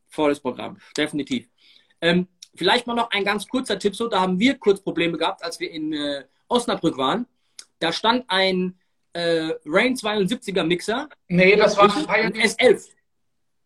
Volles 0.10 0.40
Programm, 0.42 0.78
definitiv. 0.98 1.48
Ähm, 2.02 2.28
Vielleicht 2.56 2.88
mal 2.88 2.96
noch 2.96 3.12
ein 3.12 3.24
ganz 3.24 3.48
kurzer 3.48 3.78
Tipp. 3.78 3.96
So, 3.96 4.08
da 4.08 4.22
haben 4.22 4.40
wir 4.40 4.58
kurz 4.58 4.82
Probleme 4.82 5.18
gehabt, 5.18 5.44
als 5.44 5.60
wir 5.60 5.72
in 5.72 5.94
äh, 5.94 6.26
Osnabrück 6.48 6.98
waren. 6.98 7.28
Da 7.80 7.94
stand 7.94 8.26
ein 8.28 8.78
äh, 9.14 9.54
Rain 9.66 9.96
72er 9.96 10.64
Mixer. 10.64 11.10
Nee, 11.28 11.56
das 11.56 11.78
war 11.78 11.86
ein 12.10 12.34
S11. 12.34 12.90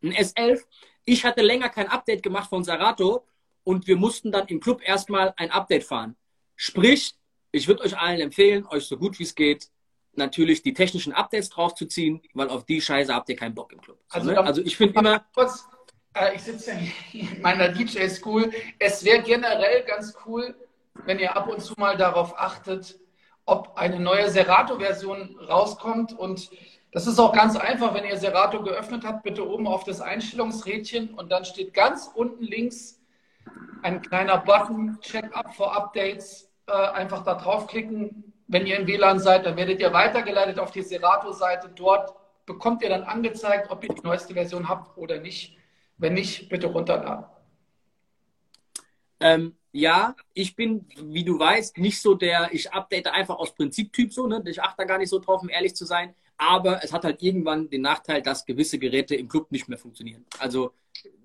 Ein 0.04 0.14
S11. 0.14 0.62
Ich 1.06 1.26
hatte 1.26 1.42
länger 1.42 1.70
kein 1.70 1.88
Update 1.88 2.24
gemacht 2.24 2.50
von 2.50 2.64
Serato 2.64 3.26
und 3.64 3.88
wir 3.88 3.98
mussten 3.98 4.32
dann 4.32 4.48
im 4.48 4.60
Club 4.60 4.82
erstmal 4.86 5.34
ein 5.38 5.52
Update 5.52 5.84
fahren. 5.84 6.16
Sprich, 6.56 7.14
ich 7.52 7.68
würde 7.68 7.84
euch 7.84 7.98
allen 7.98 8.20
empfehlen, 8.20 8.66
euch 8.68 8.86
so 8.86 8.98
gut 8.98 9.20
wie 9.20 9.24
es 9.24 9.36
geht, 9.36 9.70
natürlich 10.16 10.62
die 10.62 10.74
technischen 10.74 11.14
Updates 11.14 11.50
draufzuziehen, 11.50 12.22
weil 12.34 12.50
auf 12.50 12.66
die 12.66 12.82
Scheiße 12.82 13.14
habt 13.14 13.30
ihr 13.30 13.36
keinen 13.36 13.56
Bock 13.56 13.72
im 13.72 13.82
Club. 13.82 14.00
Also, 14.10 14.32
ne? 14.32 14.40
also 14.40 14.62
ich 14.62 14.78
finde 14.78 15.00
immer. 15.00 15.26
Kurz, 15.34 15.68
ich 16.34 16.44
sitze 16.44 16.72
in 17.14 17.42
meiner 17.42 17.70
DJ-School. 17.70 18.52
Es 18.80 19.04
wäre 19.04 19.22
generell 19.22 19.84
ganz 19.84 20.16
cool, 20.26 20.56
wenn 21.06 21.20
ihr 21.20 21.36
ab 21.36 21.48
und 21.48 21.62
zu 21.62 21.74
mal 21.78 21.98
darauf 21.98 22.38
achtet, 22.38 23.00
ob 23.46 23.76
eine 23.76 24.00
neue 24.00 24.30
Serato-Version 24.30 25.38
rauskommt. 25.48 26.14
Und 26.14 26.50
das 26.92 27.08
ist 27.08 27.20
auch 27.20 27.34
ganz 27.34 27.56
einfach, 27.56 27.94
wenn 27.94 28.06
ihr 28.06 28.18
Serato 28.18 28.62
geöffnet 28.62 29.04
habt, 29.06 29.24
bitte 29.24 29.48
oben 29.48 29.68
auf 29.68 29.84
das 29.84 30.02
Einstellungsrädchen 30.02 31.14
und 31.16 31.32
dann 31.32 31.46
steht 31.46 31.74
ganz 31.74 32.10
unten 32.14 32.44
links 32.44 33.00
ein 33.82 34.02
kleiner 34.02 34.38
Button, 34.38 34.98
Check-up 35.02 35.54
for 35.56 35.76
Updates. 35.76 36.50
Äh, 36.68 36.72
einfach 36.72 37.24
da 37.26 37.36
draufklicken. 37.36 38.34
Wenn 38.48 38.66
ihr 38.66 38.80
im 38.80 38.88
WLAN 38.88 39.20
seid, 39.20 39.46
dann 39.46 39.58
werdet 39.58 39.82
ihr 39.82 39.92
weitergeleitet 39.92 40.60
auf 40.60 40.72
die 40.72 40.82
Serato-Seite. 40.82 41.70
Dort 41.76 42.14
bekommt 42.46 42.82
ihr 42.84 42.90
dann 42.90 43.04
angezeigt, 43.04 43.70
ob 43.70 43.84
ihr 43.84 43.94
die 43.94 44.02
neueste 44.02 44.34
Version 44.34 44.70
habt 44.70 44.98
oder 44.98 45.20
nicht. 45.20 45.58
Wenn 46.04 46.16
nicht, 46.16 46.50
bitte 46.50 46.68
runterladen. 46.68 47.24
Ähm, 49.22 49.56
ja, 49.72 50.18
ich 50.34 50.54
bin, 50.54 50.86
wie 50.98 51.24
du 51.24 51.40
weißt, 51.40 51.78
nicht 51.78 52.02
so 52.02 52.14
der, 52.14 52.50
ich 52.52 52.74
update 52.74 53.08
einfach 53.08 53.38
aus 53.38 53.56
Prinzip-Typ 53.56 54.12
so, 54.12 54.28
ne? 54.28 54.44
Ich 54.46 54.62
achte 54.62 54.76
da 54.80 54.84
gar 54.84 54.98
nicht 54.98 55.08
so 55.08 55.20
drauf, 55.20 55.42
um 55.42 55.48
ehrlich 55.48 55.78
zu 55.78 55.86
sein. 55.86 56.14
Aber 56.36 56.84
es 56.84 56.92
hat 56.92 57.06
halt 57.06 57.24
irgendwann 57.24 57.70
den 57.70 57.84
Nachteil, 57.84 58.22
dass 58.22 58.46
gewisse 58.46 58.80
Geräte 58.80 59.16
im 59.16 59.30
Club 59.30 59.50
nicht 59.50 59.70
mehr 59.70 59.78
funktionieren. 59.78 60.26
Also 60.40 60.74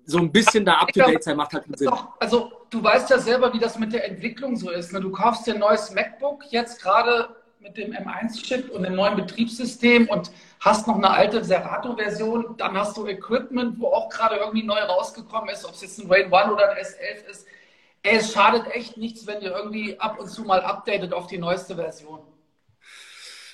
so 0.05 0.19
ein 0.19 0.31
bisschen 0.31 0.63
da 0.63 0.75
up-to-date 0.75 1.25
sein 1.25 1.35
macht 1.35 1.51
halt 1.51 1.65
einen 1.65 1.75
Sinn. 1.75 1.89
Doch, 1.89 2.13
also 2.17 2.49
du 2.69 2.81
weißt 2.81 3.09
ja 3.09 3.19
selber, 3.19 3.53
wie 3.53 3.59
das 3.59 3.77
mit 3.77 3.91
der 3.91 4.09
Entwicklung 4.09 4.55
so 4.55 4.69
ist. 4.69 4.93
Ne? 4.93 5.01
Du 5.01 5.11
kaufst 5.11 5.45
dir 5.45 5.55
ein 5.55 5.59
neues 5.59 5.91
MacBook, 5.91 6.45
jetzt 6.51 6.81
gerade 6.81 7.35
mit 7.59 7.75
dem 7.75 7.91
M1-Chip 7.91 8.69
und 8.71 8.83
dem 8.83 8.95
neuen 8.95 9.17
Betriebssystem 9.17 10.07
und 10.07 10.31
hast 10.61 10.87
noch 10.87 10.95
eine 10.95 11.09
alte 11.09 11.43
Serato-Version, 11.43 12.55
dann 12.57 12.77
hast 12.77 12.95
du 12.95 13.05
Equipment, 13.05 13.79
wo 13.79 13.87
auch 13.87 14.09
gerade 14.09 14.37
irgendwie 14.37 14.63
neu 14.63 14.79
rausgekommen 14.79 15.49
ist, 15.49 15.65
ob 15.65 15.73
es 15.73 15.81
jetzt 15.81 15.99
ein 15.99 16.09
Rain 16.09 16.31
One 16.31 16.53
oder 16.53 16.71
ein 16.71 16.77
S11 16.77 17.29
ist. 17.29 17.47
Es 18.01 18.31
schadet 18.31 18.67
echt 18.67 18.95
nichts, 18.95 19.27
wenn 19.27 19.41
ihr 19.41 19.51
irgendwie 19.51 19.99
ab 19.99 20.19
und 20.19 20.29
zu 20.29 20.43
mal 20.43 20.61
updatet 20.61 21.13
auf 21.13 21.27
die 21.27 21.37
neueste 21.37 21.75
Version. 21.75 22.21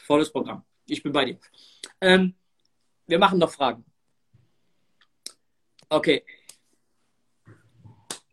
Volles 0.06 0.32
Programm. 0.32 0.64
Ich 0.86 1.02
bin 1.02 1.12
bei 1.12 1.26
dir. 1.26 1.40
Ähm, 2.00 2.36
wir 3.08 3.18
machen 3.18 3.40
noch 3.40 3.50
Fragen. 3.50 3.84
Okay. 5.90 6.24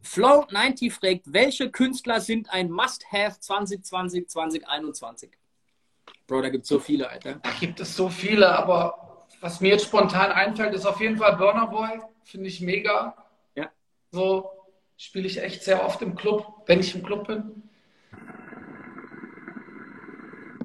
Flow90 0.05 0.91
fragt, 0.91 1.33
welche 1.33 1.71
Künstler 1.71 2.21
sind 2.21 2.51
ein 2.51 2.71
Must-Have 2.71 3.41
2020, 3.41 4.29
2021? 4.29 5.31
Bro, 6.33 6.41
da 6.41 6.49
gibt 6.49 6.63
es 6.63 6.71
so 6.71 6.79
viele, 6.79 7.11
Alter. 7.11 7.35
Da 7.43 7.51
gibt 7.61 7.79
es 7.79 7.95
so 7.95 8.09
viele, 8.09 8.49
aber 8.57 9.27
was 9.43 9.61
mir 9.61 9.69
jetzt 9.69 9.85
spontan 9.85 10.33
einfällt, 10.33 10.73
ist 10.73 10.87
auf 10.87 10.99
jeden 10.99 11.19
Fall 11.19 11.37
Burner 11.37 11.67
Boy. 11.67 12.01
Finde 12.25 12.49
ich 12.49 12.63
mega. 12.63 13.15
Ja. 13.55 13.69
So 14.13 14.49
spiele 14.97 15.27
ich 15.27 15.43
echt 15.43 15.63
sehr 15.63 15.85
oft 15.85 16.01
im 16.01 16.15
Club, 16.15 16.63
wenn 16.65 16.81
ich 16.81 16.95
im 16.95 17.03
Club 17.03 17.27
bin. 17.27 17.69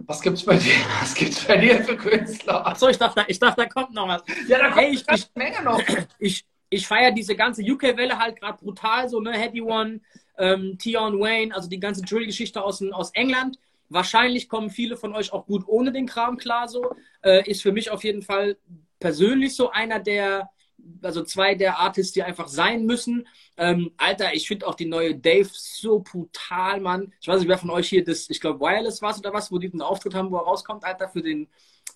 Was 0.05 0.21
gibt's 0.21 0.45
bei 0.45 0.55
dir? 0.55 0.71
Was 1.01 1.13
gibt's 1.13 1.43
bei 1.43 1.57
dir 1.57 1.83
für 1.83 1.97
Künstler? 1.97 2.65
Achso, 2.65 2.87
ich 2.87 2.97
dachte, 2.97 3.25
ich 3.27 3.37
dachte, 3.37 3.63
da 3.63 3.67
kommt 3.67 3.93
noch 3.93 4.07
was. 4.07 4.23
Ja, 4.47 4.59
da 4.59 4.69
kommt 4.69 4.77
hey, 4.77 4.93
ich, 4.93 5.03
ich, 5.13 5.27
Menge 5.35 5.63
noch. 5.63 5.81
Ich, 6.17 6.45
ich 6.69 6.87
feiere 6.87 7.11
diese 7.11 7.35
ganze 7.35 7.61
UK-Welle 7.61 8.17
halt 8.17 8.39
gerade 8.39 8.57
brutal, 8.57 9.09
so, 9.09 9.19
ne? 9.19 9.33
Heady 9.33 9.61
One, 9.61 9.99
ähm, 10.37 10.77
Tion 10.77 11.19
Wayne, 11.19 11.53
also 11.53 11.67
die 11.67 11.81
ganze 11.81 12.03
Drill-Geschichte 12.03 12.63
aus, 12.63 12.81
aus 12.93 13.11
England. 13.11 13.59
Wahrscheinlich 13.89 14.49
kommen 14.49 14.69
viele 14.69 14.97
von 14.97 15.15
euch 15.15 15.31
auch 15.31 15.45
gut 15.45 15.63
ohne 15.67 15.91
den 15.91 16.07
Kram 16.07 16.37
klar 16.37 16.67
so. 16.67 16.91
Äh, 17.23 17.49
ist 17.49 17.61
für 17.61 17.71
mich 17.71 17.89
auf 17.89 18.03
jeden 18.03 18.21
Fall 18.21 18.57
persönlich 18.99 19.55
so 19.55 19.69
einer 19.69 19.99
der, 19.99 20.49
also 21.01 21.23
zwei 21.23 21.55
der 21.55 21.79
Artists, 21.79 22.13
die 22.13 22.23
einfach 22.23 22.47
sein 22.47 22.85
müssen. 22.85 23.27
Ähm, 23.55 23.91
Alter, 23.97 24.33
ich 24.33 24.47
finde 24.47 24.67
auch 24.67 24.75
die 24.75 24.85
neue 24.85 25.15
Dave 25.15 25.49
so 25.51 25.99
brutal, 25.99 26.81
Mann. 26.81 27.13
Ich 27.21 27.27
weiß 27.27 27.39
nicht, 27.39 27.47
wer 27.47 27.57
von 27.57 27.69
euch 27.69 27.89
hier 27.89 28.03
das, 28.03 28.29
ich 28.29 28.41
glaube, 28.41 28.59
Wireless 28.59 29.01
war 29.01 29.17
oder 29.17 29.33
was, 29.33 29.51
wo 29.51 29.57
die 29.57 29.71
einen 29.71 29.81
Auftritt 29.81 30.13
haben, 30.15 30.31
wo 30.31 30.37
er 30.37 30.43
rauskommt, 30.43 30.83
Alter, 30.83 31.07
für 31.09 31.21
den, 31.21 31.47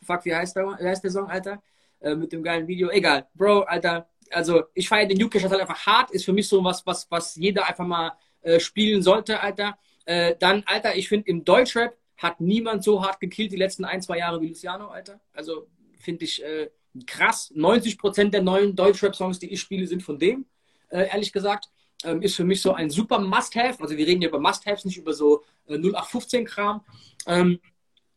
fuck, 0.01 0.25
wie 0.25 0.35
heißt 0.35 0.55
der, 0.55 0.65
wie 0.79 0.87
heißt 0.87 1.03
der 1.03 1.11
Song, 1.11 1.29
Alter? 1.29 1.61
Äh, 1.99 2.15
mit 2.15 2.31
dem 2.31 2.41
geilen 2.43 2.67
Video. 2.67 2.89
Egal, 2.89 3.27
Bro, 3.35 3.61
Alter. 3.61 4.07
Also, 4.31 4.63
ich 4.73 4.87
feiere 4.87 5.07
den 5.07 5.21
UK 5.21 5.35
halt 5.43 5.59
einfach 5.59 5.85
hart, 5.85 6.11
ist 6.11 6.25
für 6.25 6.33
mich 6.33 6.47
so 6.47 6.63
was, 6.63 6.85
was, 6.85 7.09
was 7.11 7.35
jeder 7.35 7.67
einfach 7.67 7.85
mal 7.85 8.13
äh, 8.41 8.59
spielen 8.59 9.01
sollte, 9.01 9.39
Alter. 9.41 9.77
Äh, 10.11 10.35
dann, 10.37 10.63
Alter, 10.65 10.97
ich 10.97 11.07
finde, 11.07 11.29
im 11.29 11.45
Deutschrap 11.45 11.95
hat 12.17 12.41
niemand 12.41 12.83
so 12.83 13.01
hart 13.01 13.21
gekillt 13.21 13.53
die 13.53 13.55
letzten 13.55 13.85
ein, 13.85 14.01
zwei 14.01 14.17
Jahre 14.17 14.41
wie 14.41 14.49
Luciano, 14.49 14.87
Alter. 14.87 15.21
Also 15.31 15.67
finde 16.01 16.25
ich 16.25 16.43
äh, 16.43 16.69
krass. 17.07 17.49
90 17.55 17.97
Prozent 17.97 18.33
der 18.33 18.41
neuen 18.41 18.75
Deutschrap-Songs, 18.75 19.39
die 19.39 19.53
ich 19.53 19.61
spiele, 19.61 19.87
sind 19.87 20.03
von 20.03 20.19
dem, 20.19 20.47
äh, 20.89 21.07
ehrlich 21.07 21.31
gesagt. 21.31 21.69
Ähm, 22.03 22.21
ist 22.21 22.35
für 22.35 22.43
mich 22.43 22.61
so 22.61 22.73
ein 22.73 22.89
super 22.89 23.19
Must-Have. 23.19 23.81
Also 23.81 23.95
wir 23.95 24.05
reden 24.05 24.19
hier 24.19 24.27
über 24.27 24.39
Must-Haves, 24.39 24.83
nicht 24.83 24.97
über 24.97 25.13
so 25.13 25.45
äh, 25.67 25.75
0815-Kram. 25.75 26.83
Ähm, 27.27 27.61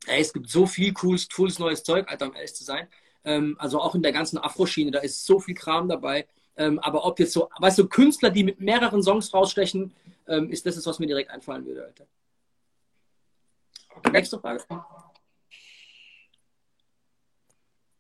Ey, 0.07 0.21
es 0.21 0.33
gibt 0.33 0.51
so 0.51 0.67
viel 0.67 0.93
cooles, 0.93 1.29
cooles 1.29 1.61
neues 1.61 1.85
Zeug, 1.85 2.09
Alter, 2.09 2.27
um 2.27 2.35
ehrlich 2.35 2.55
zu 2.57 2.65
sein. 2.65 2.89
Ähm, 3.25 3.55
also 3.61 3.81
auch 3.81 3.95
in 3.95 4.03
der 4.03 4.13
ganzen 4.13 4.39
Afro-Schiene, 4.39 4.91
da 4.91 4.99
ist 4.99 5.25
so 5.25 5.39
viel 5.39 5.55
Kram 5.55 5.89
dabei. 5.89 6.27
Ähm, 6.57 6.79
aber 6.81 7.05
ob 7.05 7.21
jetzt 7.21 7.33
so, 7.33 7.49
weißt 7.59 7.79
du, 7.79 7.89
Künstler, 7.89 8.31
die 8.31 8.43
mit 8.43 8.61
mehreren 8.61 9.03
Songs 9.03 9.33
rausstechen, 9.33 9.93
ähm, 10.27 10.51
ist 10.51 10.67
das, 10.67 10.85
was 10.87 10.99
mir 10.99 11.07
direkt 11.07 11.31
einfallen 11.31 11.65
würde, 11.67 11.85
Alter. 11.85 12.07
Okay. 13.97 14.11
Nächste 14.11 14.39
Frage. 14.39 14.65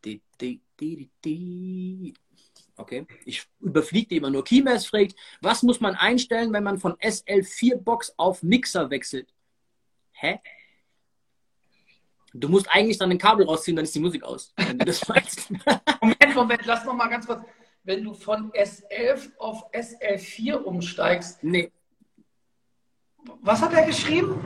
Die, 0.05 0.21
die, 0.41 0.61
die, 0.79 1.11
die, 1.25 2.15
Okay, 2.77 3.07
ich 3.25 3.47
überfliege 3.61 4.09
die 4.09 4.17
immer 4.17 4.31
nur. 4.31 4.43
Keymass 4.43 4.87
fragt, 4.87 5.15
was 5.41 5.63
muss 5.63 5.81
man 5.81 5.95
einstellen, 5.95 6.53
wenn 6.53 6.65
man 6.65 6.79
von 6.79 6.95
SL4-Box 6.97 8.15
auf 8.17 8.43
Mixer 8.43 8.91
wechselt? 8.91 9.33
Hä? 10.13 10.41
Du 12.33 12.49
musst 12.49 12.69
eigentlich 12.69 12.99
dann 12.99 13.13
ein 13.13 13.19
Kabel 13.19 13.47
rausziehen, 13.47 13.77
dann 13.77 13.85
ist 13.85 13.95
die 13.95 14.01
Musik 14.01 14.25
aus. 14.25 14.53
Wenn 14.57 14.79
du 14.79 14.85
das 14.85 15.07
meinst. 15.09 15.49
Moment, 16.01 16.35
Moment, 16.35 16.67
lass 16.67 16.85
noch 16.85 16.95
mal 16.95 17.09
ganz 17.09 17.27
kurz. 17.27 17.45
Wenn 17.85 18.03
du 18.03 18.13
von 18.13 18.51
S11 18.53 19.37
auf 19.37 19.71
SL4 19.73 20.55
umsteigst. 20.55 21.45
Nee. 21.45 21.71
Was 23.43 23.63
hat 23.63 23.73
er 23.73 23.87
geschrieben? 23.87 24.43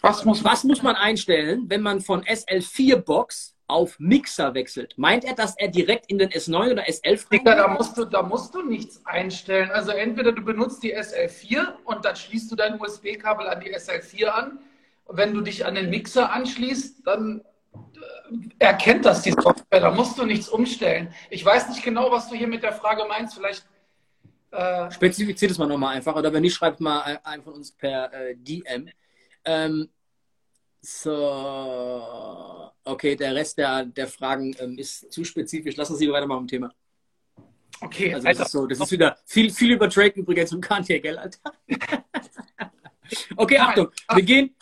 Was 0.00 0.24
muss, 0.24 0.42
was 0.44 0.64
muss 0.64 0.82
man 0.82 0.96
einstellen, 0.96 1.64
wenn 1.68 1.82
man 1.82 2.00
von 2.00 2.22
SL4-Box 2.24 3.54
auf 3.66 3.98
Mixer 3.98 4.54
wechselt? 4.54 4.94
Meint 4.96 5.24
er, 5.24 5.34
dass 5.34 5.56
er 5.58 5.68
direkt 5.68 6.10
in 6.10 6.18
den 6.18 6.30
S9 6.30 6.72
oder 6.72 6.84
S11 6.84 7.28
Digga, 7.30 7.54
da 7.54 7.68
musst 7.68 7.98
du, 7.98 8.04
da 8.06 8.22
musst 8.22 8.54
du 8.54 8.62
nichts 8.62 9.04
einstellen. 9.04 9.70
Also 9.70 9.90
entweder 9.90 10.32
du 10.32 10.42
benutzt 10.42 10.82
die 10.82 10.96
SL4 10.96 11.66
und 11.84 12.04
dann 12.04 12.16
schließt 12.16 12.50
du 12.50 12.56
dein 12.56 12.80
USB-Kabel 12.80 13.46
an 13.46 13.60
die 13.60 13.74
SL4 13.76 14.26
an 14.26 14.58
wenn 15.12 15.34
du 15.34 15.40
dich 15.40 15.66
an 15.66 15.74
den 15.74 15.90
Mixer 15.90 16.32
anschließt, 16.32 17.06
dann 17.06 17.42
äh, 17.72 18.64
erkennt 18.64 19.04
das 19.04 19.22
die 19.22 19.32
Software. 19.32 19.80
Da 19.80 19.90
musst 19.90 20.18
du 20.18 20.24
nichts 20.24 20.48
umstellen. 20.48 21.12
Ich 21.30 21.44
weiß 21.44 21.68
nicht 21.68 21.82
genau, 21.82 22.10
was 22.10 22.28
du 22.28 22.36
hier 22.36 22.48
mit 22.48 22.62
der 22.62 22.72
Frage 22.72 23.04
meinst. 23.08 23.34
Vielleicht. 23.34 23.64
Äh 24.50 24.90
Spezifiziert 24.90 25.50
es 25.52 25.58
mal 25.58 25.66
nochmal 25.66 25.96
einfach. 25.96 26.16
Oder 26.16 26.32
wenn 26.32 26.42
nicht, 26.42 26.54
schreibt 26.54 26.80
mal 26.80 27.20
einen 27.22 27.42
von 27.42 27.54
uns 27.54 27.72
per 27.72 28.12
äh, 28.12 28.36
DM. 28.36 28.88
Ähm, 29.44 29.88
so. 30.80 32.70
Okay, 32.84 33.14
der 33.14 33.34
Rest 33.34 33.58
der, 33.58 33.84
der 33.84 34.06
Fragen 34.06 34.54
ähm, 34.58 34.78
ist 34.78 35.12
zu 35.12 35.24
spezifisch. 35.24 35.76
Lass 35.76 35.90
uns 35.90 36.00
lieber 36.00 36.14
weitermachen 36.14 36.42
im 36.42 36.48
Thema. 36.48 36.74
Okay, 37.80 38.14
also 38.14 38.26
das 38.26 38.36
Alter. 38.36 38.46
ist 38.46 38.52
so, 38.52 38.66
das 38.66 38.80
ist 38.80 38.90
wieder 38.90 39.16
viel, 39.24 39.50
viel 39.50 39.72
über 39.72 39.88
Drake 39.88 40.20
übrigens 40.20 40.52
und 40.52 40.60
Kanye, 40.60 41.00
gell, 41.00 41.16
Alter? 41.16 41.38
okay, 43.36 43.58
Achtung, 43.58 43.88
wir 44.12 44.22
gehen, 44.22 44.54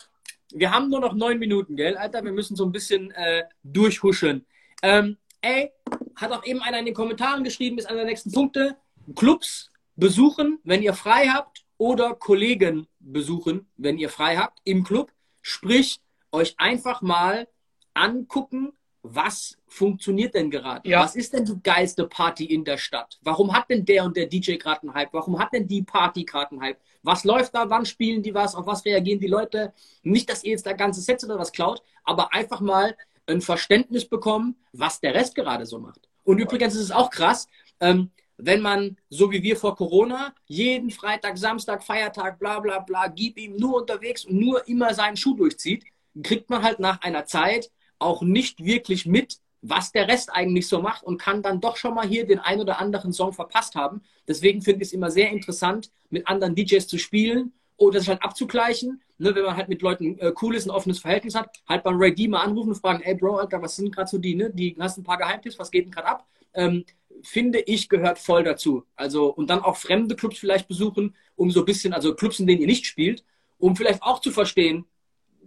wir 0.51 0.71
haben 0.71 0.89
nur 0.89 1.01
noch 1.01 1.13
neun 1.13 1.37
Minuten, 1.37 1.75
gell, 1.75 1.97
Alter? 1.97 2.23
Wir 2.23 2.31
müssen 2.31 2.55
so 2.55 2.65
ein 2.65 2.71
bisschen 2.71 3.11
äh, 3.11 3.43
durchhuschen. 3.63 4.45
Ähm, 4.81 5.17
ey, 5.41 5.71
hat 6.15 6.31
auch 6.31 6.45
eben 6.45 6.61
einer 6.61 6.79
in 6.79 6.85
den 6.85 6.93
Kommentaren 6.93 7.43
geschrieben, 7.43 7.77
ist 7.77 7.87
einer 7.87 7.97
der 7.97 8.05
nächsten 8.05 8.31
Punkte. 8.31 8.77
Clubs 9.15 9.69
besuchen, 9.99 10.59
wenn 10.63 10.81
ihr 10.81 10.93
frei 10.93 11.27
habt, 11.27 11.65
oder 11.79 12.13
Kollegen 12.13 12.87
besuchen, 12.99 13.67
wenn 13.77 13.97
ihr 13.97 14.09
frei 14.09 14.37
habt, 14.37 14.59
im 14.65 14.83
Club. 14.83 15.11
Sprich, 15.41 16.01
euch 16.31 16.53
einfach 16.57 17.01
mal 17.01 17.47
angucken, 17.93 18.73
was 19.01 19.57
funktioniert 19.65 20.35
denn 20.35 20.51
gerade? 20.51 20.87
Ja. 20.87 20.99
Was 20.99 21.15
ist 21.15 21.33
denn 21.33 21.45
die 21.45 21.57
geilste 21.63 22.05
Party 22.05 22.43
in 22.43 22.65
der 22.65 22.77
Stadt? 22.77 23.17
Warum 23.21 23.53
hat 23.53 23.69
denn 23.69 23.85
der 23.85 24.03
und 24.03 24.17
der 24.17 24.27
DJ 24.27 24.55
gerade 24.55 24.81
einen 24.81 24.93
Hype? 24.93 25.13
Warum 25.13 25.39
hat 25.39 25.53
denn 25.53 25.67
die 25.67 25.81
Party 25.81 26.25
gerade 26.25 26.51
einen 26.51 26.61
Hype? 26.61 26.79
Was 27.01 27.23
läuft 27.23 27.55
da? 27.55 27.69
Wann 27.69 27.85
spielen 27.85 28.21
die 28.21 28.33
was? 28.33 28.55
Auf 28.55 28.65
was 28.65 28.83
reagieren 28.83 29.21
die 29.21 29.27
Leute? 29.27 29.73
Nicht, 30.03 30.29
dass 30.29 30.43
ihr 30.43 30.51
jetzt 30.51 30.65
da 30.65 30.73
ganze 30.73 30.99
Sets 30.99 31.23
oder 31.23 31.39
was 31.39 31.53
klaut, 31.53 31.81
aber 32.03 32.33
einfach 32.33 32.59
mal 32.59 32.95
ein 33.25 33.39
Verständnis 33.39 34.05
bekommen, 34.05 34.57
was 34.73 34.99
der 34.99 35.13
Rest 35.13 35.33
gerade 35.33 35.65
so 35.65 35.79
macht. 35.79 36.09
Und 36.25 36.39
übrigens 36.39 36.75
ist 36.75 36.81
es 36.81 36.91
auch 36.91 37.09
krass, 37.09 37.47
ähm, 37.79 38.11
wenn 38.41 38.61
man, 38.61 38.97
so 39.09 39.31
wie 39.31 39.43
wir 39.43 39.57
vor 39.57 39.75
Corona, 39.75 40.33
jeden 40.45 40.91
Freitag, 40.91 41.37
Samstag, 41.37 41.83
Feiertag, 41.83 42.39
bla 42.39 42.59
bla 42.59 42.79
bla, 42.79 43.07
gib 43.07 43.37
ihm 43.37 43.57
nur 43.57 43.81
unterwegs 43.81 44.25
und 44.25 44.39
nur 44.39 44.67
immer 44.67 44.93
seinen 44.93 45.17
Schuh 45.17 45.35
durchzieht, 45.35 45.83
kriegt 46.23 46.49
man 46.49 46.63
halt 46.63 46.79
nach 46.79 47.01
einer 47.01 47.25
Zeit 47.25 47.69
auch 47.99 48.21
nicht 48.21 48.63
wirklich 48.63 49.05
mit, 49.05 49.39
was 49.61 49.91
der 49.91 50.07
Rest 50.07 50.31
eigentlich 50.31 50.67
so 50.69 50.81
macht 50.81 51.03
und 51.03 51.19
kann 51.19 51.41
dann 51.41 51.59
doch 51.59 51.75
schon 51.75 51.93
mal 51.93 52.07
hier 52.07 52.25
den 52.25 52.39
ein 52.39 52.61
oder 52.61 52.79
anderen 52.79 53.11
Song 53.11 53.33
verpasst 53.33 53.75
haben. 53.75 54.01
Deswegen 54.25 54.61
finde 54.61 54.83
ich 54.83 54.89
es 54.89 54.93
immer 54.93 55.11
sehr 55.11 55.29
interessant, 55.31 55.91
mit 56.09 56.27
anderen 56.27 56.55
DJs 56.55 56.87
zu 56.87 56.97
spielen 56.97 57.51
oder 57.75 57.99
sich 57.99 58.07
halt 58.07 58.23
abzugleichen. 58.23 59.01
Ne, 59.17 59.35
wenn 59.35 59.43
man 59.43 59.57
halt 59.57 59.67
mit 59.67 59.81
Leuten 59.81 60.17
äh, 60.19 60.31
cool 60.41 60.55
ist, 60.55 60.65
ein 60.65 60.71
offenes 60.71 60.99
Verhältnis 60.99 61.35
hat, 61.35 61.49
halt 61.67 61.83
beim 61.83 61.97
Ray 61.97 62.15
D 62.15 62.29
mal 62.29 62.39
anrufen 62.39 62.69
und 62.69 62.75
fragen, 62.75 63.01
ey 63.03 63.15
Bro, 63.15 63.35
Alter, 63.35 63.61
was 63.61 63.75
sind 63.75 63.93
gerade 63.93 64.09
so 64.09 64.17
die, 64.17 64.33
ne? 64.33 64.49
Die 64.49 64.77
hast 64.79 64.97
ein 64.97 65.03
paar 65.03 65.17
Geheimtipps, 65.17 65.59
was 65.59 65.69
geht 65.69 65.83
denn 65.83 65.91
gerade 65.91 66.07
ab? 66.07 66.25
Ähm, 66.53 66.85
finde 67.23 67.59
ich, 67.59 67.89
gehört 67.89 68.19
voll 68.19 68.43
dazu. 68.43 68.85
Also, 68.95 69.27
und 69.27 69.49
dann 69.49 69.61
auch 69.61 69.77
fremde 69.77 70.15
Clubs 70.15 70.39
vielleicht 70.39 70.67
besuchen, 70.67 71.15
um 71.35 71.51
so 71.51 71.61
ein 71.61 71.65
bisschen, 71.65 71.93
also 71.93 72.15
Clubs, 72.15 72.39
in 72.39 72.47
denen 72.47 72.61
ihr 72.61 72.67
nicht 72.67 72.85
spielt, 72.85 73.23
um 73.57 73.75
vielleicht 73.75 74.01
auch 74.01 74.19
zu 74.19 74.31
verstehen, 74.31 74.85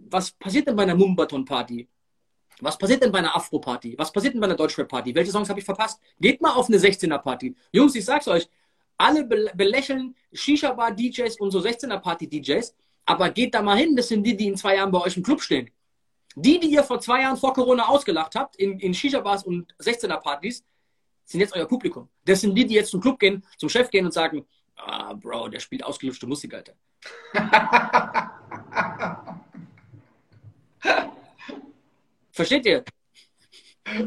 was 0.09 0.31
passiert 0.31 0.67
denn 0.67 0.75
bei 0.75 0.83
einer 0.83 0.95
Mumbaton-Party? 0.95 1.87
Was 2.61 2.77
passiert 2.77 3.03
denn 3.03 3.11
bei 3.11 3.19
einer 3.19 3.35
Afro-Party? 3.35 3.95
Was 3.97 4.11
passiert 4.11 4.33
denn 4.33 4.41
bei 4.41 4.45
einer 4.45 4.55
Deutschrap-Party? 4.55 5.15
Welche 5.15 5.31
Songs 5.31 5.49
habe 5.49 5.59
ich 5.59 5.65
verpasst? 5.65 5.99
Geht 6.19 6.41
mal 6.41 6.51
auf 6.51 6.67
eine 6.67 6.77
16er-Party. 6.77 7.55
Jungs, 7.71 7.95
ich 7.95 8.05
sag's 8.05 8.27
euch, 8.27 8.47
alle 8.97 9.25
belächeln 9.25 10.15
Shisha-Bar-DJs 10.31 11.39
und 11.39 11.51
so 11.51 11.59
16er-Party-DJs, 11.59 12.75
aber 13.05 13.29
geht 13.31 13.53
da 13.53 13.61
mal 13.61 13.77
hin, 13.77 13.95
das 13.95 14.07
sind 14.07 14.23
die, 14.23 14.37
die 14.37 14.47
in 14.47 14.55
zwei 14.55 14.75
Jahren 14.75 14.91
bei 14.91 15.01
euch 15.01 15.17
im 15.17 15.23
Club 15.23 15.41
stehen. 15.41 15.71
Die, 16.35 16.59
die 16.59 16.67
ihr 16.67 16.83
vor 16.83 16.99
zwei 16.99 17.21
Jahren 17.21 17.37
vor 17.37 17.53
Corona 17.53 17.87
ausgelacht 17.89 18.35
habt, 18.35 18.55
in, 18.55 18.79
in 18.79 18.93
Shisha-Bars 18.93 19.43
und 19.43 19.75
16er-Partys, 19.79 20.63
sind 21.25 21.39
jetzt 21.39 21.55
euer 21.55 21.67
Publikum. 21.67 22.09
Das 22.25 22.41
sind 22.41 22.55
die, 22.55 22.65
die 22.65 22.75
jetzt 22.75 22.91
zum 22.91 23.01
Club 23.01 23.19
gehen, 23.19 23.45
zum 23.57 23.69
Chef 23.69 23.89
gehen 23.89 24.05
und 24.05 24.11
sagen, 24.11 24.45
ah, 24.75 25.13
Bro, 25.13 25.49
der 25.49 25.59
spielt 25.59 25.83
ausgelutschte 25.83 26.27
Musik, 26.27 26.53
Alter. 26.53 26.73
Versteht 32.31 32.65
ihr? 32.65 32.83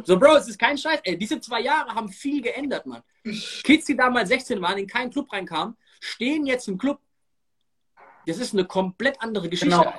So, 0.04 0.18
Bro, 0.18 0.36
es 0.36 0.48
ist 0.48 0.58
kein 0.58 0.76
Scheiß. 0.76 1.00
Ey, 1.04 1.16
diese 1.16 1.40
zwei 1.40 1.60
Jahre 1.60 1.94
haben 1.94 2.08
viel 2.08 2.42
geändert, 2.42 2.86
Mann. 2.86 3.02
Kids, 3.62 3.86
die 3.86 3.96
damals 3.96 4.28
16 4.30 4.60
waren, 4.60 4.78
in 4.78 4.86
keinen 4.86 5.10
Club 5.10 5.32
reinkamen, 5.32 5.76
stehen 6.00 6.46
jetzt 6.46 6.68
im 6.68 6.78
Club. 6.78 7.00
Das 8.26 8.38
ist 8.38 8.52
eine 8.52 8.64
komplett 8.64 9.20
andere 9.20 9.48
Geschichte. 9.48 9.76
Genau. 9.76 9.92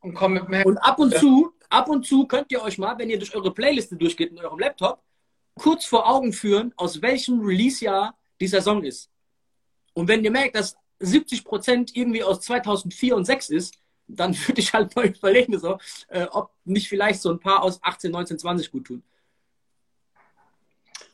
Und, 0.00 0.16
und 0.64 0.78
ab 0.78 0.98
und 0.98 1.14
zu, 1.14 1.52
ab 1.68 1.88
und 1.88 2.06
zu 2.06 2.26
könnt 2.26 2.50
ihr 2.50 2.62
euch 2.62 2.78
mal, 2.78 2.98
wenn 2.98 3.10
ihr 3.10 3.18
durch 3.18 3.34
eure 3.34 3.52
Playliste 3.52 3.96
durchgeht 3.96 4.30
in 4.30 4.38
eurem 4.38 4.58
Laptop, 4.58 5.02
kurz 5.60 5.84
vor 5.84 6.08
Augen 6.08 6.32
führen, 6.32 6.72
aus 6.76 7.02
welchem 7.02 7.40
Release-Jahr 7.40 8.16
dieser 8.40 8.62
Song 8.62 8.82
ist. 8.82 9.10
Und 9.92 10.08
wenn 10.08 10.24
ihr 10.24 10.30
merkt, 10.30 10.56
dass 10.56 10.74
70 11.00 11.44
Prozent 11.44 11.94
irgendwie 11.94 12.22
aus 12.22 12.40
2004 12.40 13.14
und 13.14 13.26
6 13.26 13.50
ist, 13.50 13.74
dann 14.06 14.34
würde 14.48 14.58
ich 14.58 14.72
halt 14.72 14.96
mal 14.96 15.04
überlegen, 15.04 15.58
so, 15.58 15.78
äh, 16.08 16.24
ob 16.30 16.50
nicht 16.64 16.88
vielleicht 16.88 17.20
so 17.20 17.30
ein 17.30 17.38
paar 17.38 17.62
aus 17.62 17.78
18, 17.82 18.10
19, 18.10 18.38
20 18.38 18.72
gut 18.72 18.86
tun. 18.86 19.02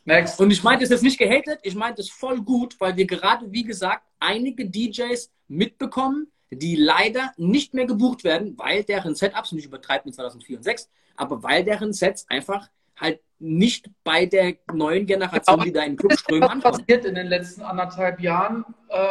Next. 0.05 0.39
Und 0.39 0.53
ich 0.53 0.63
meinte 0.63 0.85
es 0.85 0.91
jetzt 0.91 1.03
nicht 1.03 1.19
gehatet, 1.19 1.59
ich 1.65 1.75
meinte 1.75 2.01
es 2.01 2.09
voll 2.09 2.41
gut, 2.41 2.79
weil 2.79 2.97
wir 2.97 3.07
gerade, 3.09 3.51
wie 3.51 3.65
gesagt, 3.65 4.05
einige 4.21 4.71
DJs 4.71 5.29
mitbekommen, 5.49 6.31
die 6.51 6.77
leider 6.77 7.33
nicht 7.37 7.75
mehr 7.75 7.87
gebucht 7.87 8.23
werden, 8.23 8.57
weil 8.57 8.85
deren 8.85 9.17
Setups, 9.17 9.51
und 9.51 9.59
ich 9.59 9.65
übertreibe 9.65 10.05
mit 10.05 10.15
2004 10.15 10.59
und 10.59 10.63
6, 10.63 10.89
aber 11.17 11.43
weil 11.43 11.65
deren 11.65 11.93
Sets 11.93 12.29
einfach 12.29 12.69
halt 12.97 13.21
nicht 13.39 13.91
bei 14.03 14.27
der 14.27 14.57
neuen 14.73 15.07
Generation, 15.07 15.61
die 15.61 15.73
da 15.73 15.83
in 15.83 15.93
den 15.93 15.97
Club 15.97 16.19
strömen, 16.19 16.45
ankommen. 16.45 16.79
passiert 16.79 17.05
in 17.05 17.15
den 17.15 17.27
letzten 17.27 17.63
anderthalb 17.63 18.21
Jahren. 18.21 18.65
Äh, 18.89 19.07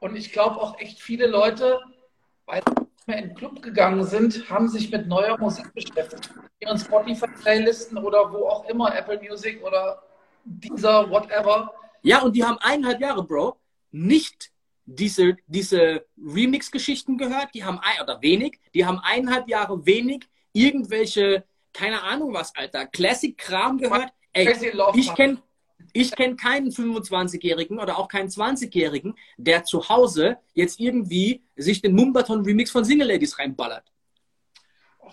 und 0.00 0.16
ich 0.16 0.32
glaube 0.32 0.56
auch 0.60 0.78
echt 0.80 1.00
viele 1.00 1.26
Leute, 1.26 1.80
weil 2.46 2.62
mehr 3.06 3.18
in 3.18 3.28
den 3.28 3.34
Club 3.34 3.62
gegangen 3.62 4.04
sind, 4.04 4.48
haben 4.50 4.68
sich 4.68 4.90
mit 4.90 5.06
neuer 5.06 5.38
Musik 5.38 5.72
beschäftigt. 5.74 6.30
Ihren 6.60 6.78
Spotify-Playlisten 6.78 7.98
oder 7.98 8.32
wo 8.32 8.48
auch 8.48 8.68
immer, 8.68 8.96
Apple 8.96 9.20
Music 9.20 9.62
oder 9.62 10.02
dieser, 10.44 11.08
whatever. 11.10 11.72
Ja, 12.02 12.22
und 12.22 12.34
die 12.34 12.44
haben 12.44 12.58
eineinhalb 12.58 13.00
Jahre, 13.00 13.24
Bro, 13.24 13.56
nicht 13.90 14.50
diese, 14.86 15.36
diese 15.46 16.04
Remix-Geschichten 16.18 17.16
gehört, 17.16 17.54
die 17.54 17.64
haben, 17.64 17.78
ein, 17.78 18.02
oder 18.02 18.20
wenig, 18.20 18.60
die 18.74 18.84
haben 18.84 18.98
eineinhalb 18.98 19.48
Jahre 19.48 19.86
wenig 19.86 20.28
irgendwelche, 20.52 21.44
keine 21.74 22.02
Ahnung 22.02 22.32
was, 22.32 22.54
Alter, 22.56 22.86
Classic-Kram 22.86 23.78
gehört. 23.78 24.10
Ey, 24.32 24.48
ich 24.94 25.14
kenne 25.14 25.42
ich 25.92 26.10
kenne 26.10 26.34
keinen 26.34 26.70
25-Jährigen 26.70 27.78
oder 27.78 27.98
auch 27.98 28.08
keinen 28.08 28.28
20-Jährigen, 28.28 29.14
der 29.36 29.64
zu 29.64 29.88
Hause 29.88 30.38
jetzt 30.54 30.80
irgendwie 30.80 31.44
sich 31.56 31.82
den 31.82 31.94
Mumbaton 31.94 32.44
Remix 32.44 32.70
von 32.70 32.84
Single 32.84 33.08
Ladies 33.08 33.38
reinballert. 33.38 33.84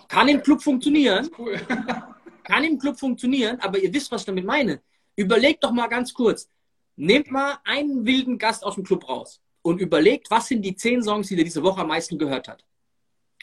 Kann 0.07 0.28
im 0.28 0.41
Club 0.41 0.62
funktionieren. 0.62 1.30
Cool. 1.38 1.59
Kann 2.43 2.64
im 2.64 2.80
Club 2.80 2.97
funktionieren, 2.97 3.59
aber 3.59 3.78
ihr 3.78 3.93
wisst, 3.93 4.12
was 4.12 4.22
ich 4.22 4.26
damit 4.26 4.45
meine. 4.45 4.82
Überlegt 5.16 5.64
doch 5.64 5.72
mal 5.72 5.88
ganz 5.88 6.14
kurz. 6.14 6.49
Nehmt 6.95 7.30
mal 7.32 7.59
einen 7.64 8.05
wilden 8.05 8.38
Gast 8.38 8.64
aus 8.64 8.76
dem 8.76 8.84
Club 8.84 9.07
raus 9.07 9.39
und 9.62 9.80
überlegt, 9.80 10.32
was 10.32 10.47
sind 10.47 10.64
die 10.64 10.76
zehn 10.76 11.03
Songs, 11.03 11.28
die 11.28 11.36
der 11.36 11.45
diese 11.45 11.62
Woche 11.62 11.82
am 11.82 11.88
meisten 11.88 12.18
gehört 12.18 12.47
hat. 12.47 12.66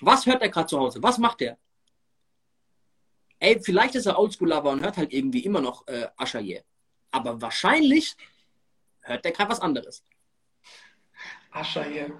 Was 0.00 0.26
hört 0.26 0.42
er 0.42 0.48
gerade 0.48 0.66
zu 0.66 0.78
Hause? 0.78 1.02
Was 1.02 1.18
macht 1.18 1.42
er? 1.42 1.56
Ey, 3.40 3.60
vielleicht 3.60 3.94
ist 3.94 4.06
er 4.06 4.18
Oldschool-Lover 4.18 4.70
und 4.70 4.82
hört 4.82 4.96
halt 4.96 5.12
irgendwie 5.12 5.44
immer 5.44 5.60
noch 5.60 5.86
äh, 5.86 6.08
Aschaye. 6.16 6.62
Aber 7.10 7.40
wahrscheinlich 7.40 8.16
hört 9.02 9.24
der 9.24 9.32
gerade 9.32 9.50
was 9.50 9.60
anderes. 9.60 10.02
Aschaye. 11.50 12.12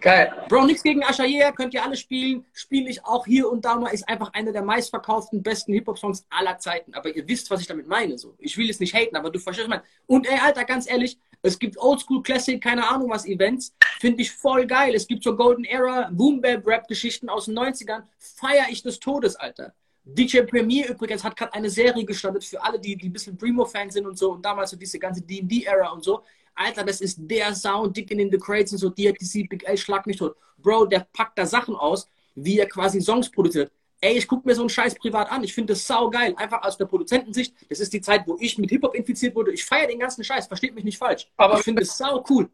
Geil. 0.00 0.32
Bro, 0.48 0.66
nichts 0.66 0.82
gegen 0.82 1.02
Aschaye, 1.02 1.52
könnt 1.52 1.74
ihr 1.74 1.82
alle 1.82 1.96
spielen. 1.96 2.46
Spiele 2.52 2.90
ich 2.90 3.04
auch 3.04 3.26
hier 3.26 3.50
und 3.50 3.64
da 3.64 3.76
mal. 3.76 3.88
Ist 3.88 4.08
einfach 4.08 4.32
einer 4.34 4.52
der 4.52 4.62
meistverkauften, 4.62 5.42
besten 5.42 5.72
Hip-Hop-Songs 5.72 6.26
aller 6.30 6.58
Zeiten. 6.58 6.94
Aber 6.94 7.14
ihr 7.14 7.26
wisst, 7.26 7.50
was 7.50 7.60
ich 7.60 7.66
damit 7.66 7.88
meine. 7.88 8.18
So. 8.18 8.34
Ich 8.38 8.56
will 8.56 8.70
es 8.70 8.78
nicht 8.78 8.94
haten, 8.94 9.16
aber 9.16 9.30
du 9.30 9.38
verstehst, 9.38 9.68
meine. 9.68 9.82
Und 10.06 10.28
ey, 10.28 10.38
Alter, 10.38 10.64
ganz 10.64 10.88
ehrlich, 10.88 11.18
es 11.42 11.58
gibt 11.58 11.76
Oldschool 11.76 12.22
Classic, 12.22 12.62
keine 12.62 12.88
Ahnung 12.88 13.10
was 13.10 13.26
Events. 13.26 13.74
Finde 14.00 14.22
ich 14.22 14.30
voll 14.30 14.66
geil. 14.66 14.94
Es 14.94 15.06
gibt 15.06 15.24
so 15.24 15.34
Golden 15.34 15.64
Era, 15.64 16.08
Boom 16.12 16.40
Bap 16.40 16.66
Rap 16.66 16.86
Geschichten 16.86 17.28
aus 17.28 17.46
den 17.46 17.58
90ern. 17.58 18.04
Feier 18.18 18.66
ich 18.70 18.82
des 18.82 19.00
Todes, 19.00 19.34
Alter. 19.36 19.74
DJ 20.04 20.40
Premier 20.40 20.88
übrigens 20.88 21.22
hat 21.22 21.36
gerade 21.36 21.52
eine 21.54 21.70
Serie 21.70 22.04
gestartet 22.04 22.44
für 22.44 22.62
alle, 22.62 22.78
die, 22.78 22.96
die 22.96 23.08
ein 23.08 23.12
bisschen 23.12 23.36
Primo-Fans 23.36 23.94
sind 23.94 24.06
und 24.06 24.18
so 24.18 24.32
und 24.32 24.44
damals 24.44 24.70
so 24.70 24.76
diese 24.76 24.98
ganze 24.98 25.22
D&D-Ära 25.22 25.90
und 25.90 26.02
so. 26.02 26.22
Alter, 26.54 26.84
das 26.84 27.00
ist 27.00 27.18
der 27.20 27.54
Sound, 27.54 27.96
Dicken 27.96 28.18
in 28.18 28.30
the 28.30 28.38
Crates 28.38 28.72
und 28.72 28.78
so, 28.78 28.90
DRTC, 28.90 29.48
Big 29.48 29.64
L, 29.64 29.76
schlag 29.76 30.06
mich 30.06 30.16
tot. 30.16 30.36
Bro, 30.58 30.86
der 30.86 31.06
packt 31.12 31.38
da 31.38 31.46
Sachen 31.46 31.74
aus, 31.76 32.08
wie 32.34 32.58
er 32.58 32.68
quasi 32.68 33.00
Songs 33.00 33.30
produziert. 33.30 33.70
Ey, 34.00 34.18
ich 34.18 34.26
gucke 34.26 34.46
mir 34.48 34.54
so 34.54 34.62
einen 34.62 34.68
Scheiß 34.68 34.96
privat 34.96 35.30
an. 35.30 35.44
Ich 35.44 35.54
finde 35.54 35.74
das 35.74 35.86
sau 35.86 36.10
geil. 36.10 36.34
Einfach 36.36 36.62
aus 36.64 36.76
der 36.76 36.86
Produzentensicht. 36.86 37.54
Das 37.68 37.78
ist 37.78 37.92
die 37.92 38.00
Zeit, 38.00 38.26
wo 38.26 38.36
ich 38.40 38.58
mit 38.58 38.68
Hip-Hop 38.70 38.96
infiziert 38.96 39.36
wurde. 39.36 39.52
Ich 39.52 39.64
feiere 39.64 39.86
den 39.86 40.00
ganzen 40.00 40.24
Scheiß. 40.24 40.48
Versteht 40.48 40.74
mich 40.74 40.82
nicht 40.82 40.98
falsch. 40.98 41.30
Aber 41.36 41.58
ich 41.58 41.62
finde 41.62 41.82
es 41.82 41.96
sau 41.96 42.24
cool. 42.28 42.50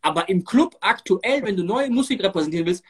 Aber 0.00 0.28
im 0.28 0.44
Club 0.44 0.76
aktuell, 0.80 1.44
wenn 1.44 1.56
du 1.56 1.62
neue 1.62 1.88
Musik 1.88 2.20
repräsentieren 2.20 2.66
willst, 2.66 2.82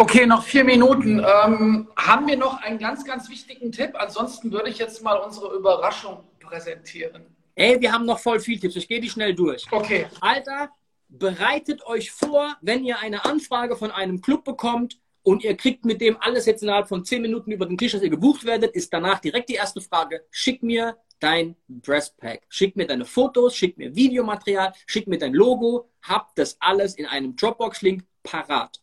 Okay, 0.00 0.24
noch 0.24 0.42
vier 0.42 0.64
Minuten. 0.64 1.18
Ähm, 1.18 1.86
haben 1.94 2.26
wir 2.26 2.38
noch 2.38 2.62
einen 2.62 2.78
ganz, 2.78 3.04
ganz 3.04 3.28
wichtigen 3.28 3.70
Tipp? 3.70 3.90
Ansonsten 3.98 4.50
würde 4.50 4.70
ich 4.70 4.78
jetzt 4.78 5.02
mal 5.02 5.16
unsere 5.18 5.54
Überraschung 5.54 6.24
präsentieren. 6.40 7.26
Ey, 7.54 7.78
wir 7.82 7.92
haben 7.92 8.06
noch 8.06 8.18
voll 8.18 8.40
viel 8.40 8.58
Tipps. 8.58 8.76
Ich 8.76 8.88
gehe 8.88 9.02
die 9.02 9.10
schnell 9.10 9.34
durch. 9.34 9.66
Okay. 9.70 10.06
Alter, 10.22 10.70
bereitet 11.10 11.84
euch 11.84 12.12
vor, 12.12 12.56
wenn 12.62 12.82
ihr 12.82 12.98
eine 12.98 13.26
Anfrage 13.26 13.76
von 13.76 13.90
einem 13.90 14.22
Club 14.22 14.44
bekommt 14.44 14.98
und 15.22 15.44
ihr 15.44 15.54
kriegt 15.54 15.84
mit 15.84 16.00
dem 16.00 16.16
alles 16.18 16.46
jetzt 16.46 16.62
innerhalb 16.62 16.88
von 16.88 17.04
zehn 17.04 17.20
Minuten 17.20 17.52
über 17.52 17.66
den 17.66 17.76
Tisch, 17.76 17.92
dass 17.92 18.00
ihr 18.00 18.08
gebucht 18.08 18.46
werdet, 18.46 18.74
ist 18.74 18.90
danach 18.94 19.18
direkt 19.18 19.50
die 19.50 19.56
erste 19.56 19.82
Frage. 19.82 20.24
Schick 20.30 20.62
mir 20.62 20.96
dein 21.18 21.56
Dresspack. 21.68 22.40
Schick 22.48 22.74
mir 22.74 22.86
deine 22.86 23.04
Fotos, 23.04 23.54
schick 23.54 23.76
mir 23.76 23.94
Videomaterial, 23.94 24.72
schick 24.86 25.06
mir 25.06 25.18
dein 25.18 25.34
Logo. 25.34 25.90
Habt 26.00 26.38
das 26.38 26.56
alles 26.58 26.94
in 26.94 27.04
einem 27.04 27.36
Dropbox-Link 27.36 28.02
parat 28.22 28.80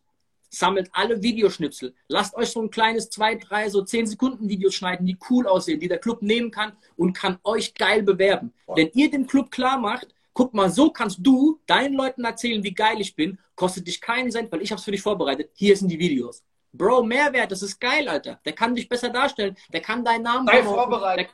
sammelt 0.49 0.89
alle 0.93 1.21
Videoschnipsel. 1.21 1.93
Lasst 2.07 2.35
euch 2.35 2.49
so 2.49 2.61
ein 2.61 2.69
kleines 2.69 3.09
zwei, 3.09 3.35
drei, 3.35 3.69
so 3.69 3.81
zehn 3.81 4.07
Sekunden 4.07 4.49
Videos 4.49 4.75
schneiden, 4.75 5.05
die 5.05 5.17
cool 5.29 5.47
aussehen, 5.47 5.79
die 5.79 5.87
der 5.87 5.99
Club 5.99 6.21
nehmen 6.21 6.51
kann 6.51 6.73
und 6.95 7.13
kann 7.13 7.37
euch 7.43 7.73
geil 7.73 8.03
bewerben. 8.03 8.53
Wow. 8.65 8.77
Wenn 8.77 8.89
ihr 8.93 9.11
dem 9.11 9.27
Club 9.27 9.51
klar 9.51 9.77
macht, 9.77 10.07
guck 10.33 10.53
mal, 10.53 10.69
so 10.69 10.91
kannst 10.91 11.19
du 11.21 11.59
deinen 11.65 11.95
Leuten 11.95 12.23
erzählen, 12.23 12.63
wie 12.63 12.73
geil 12.73 13.01
ich 13.01 13.15
bin, 13.15 13.39
kostet 13.55 13.87
dich 13.87 13.99
keinen 13.99 14.31
Cent, 14.31 14.51
weil 14.51 14.61
ich 14.61 14.71
hab's 14.71 14.83
für 14.83 14.91
dich 14.91 15.01
vorbereitet. 15.01 15.49
Hier 15.55 15.75
sind 15.75 15.89
die 15.89 15.99
Videos. 15.99 16.43
Bro, 16.73 17.03
Mehrwert, 17.03 17.51
das 17.51 17.63
ist 17.63 17.79
geil, 17.79 18.07
Alter. 18.07 18.39
Der 18.45 18.53
kann 18.53 18.75
dich 18.75 18.87
besser 18.87 19.09
darstellen. 19.09 19.55
Der 19.73 19.81
kann 19.81 20.05
deinen 20.05 20.23
Namen 20.23 20.45
Sei 20.45 20.61
vorbereitet. 20.61 21.29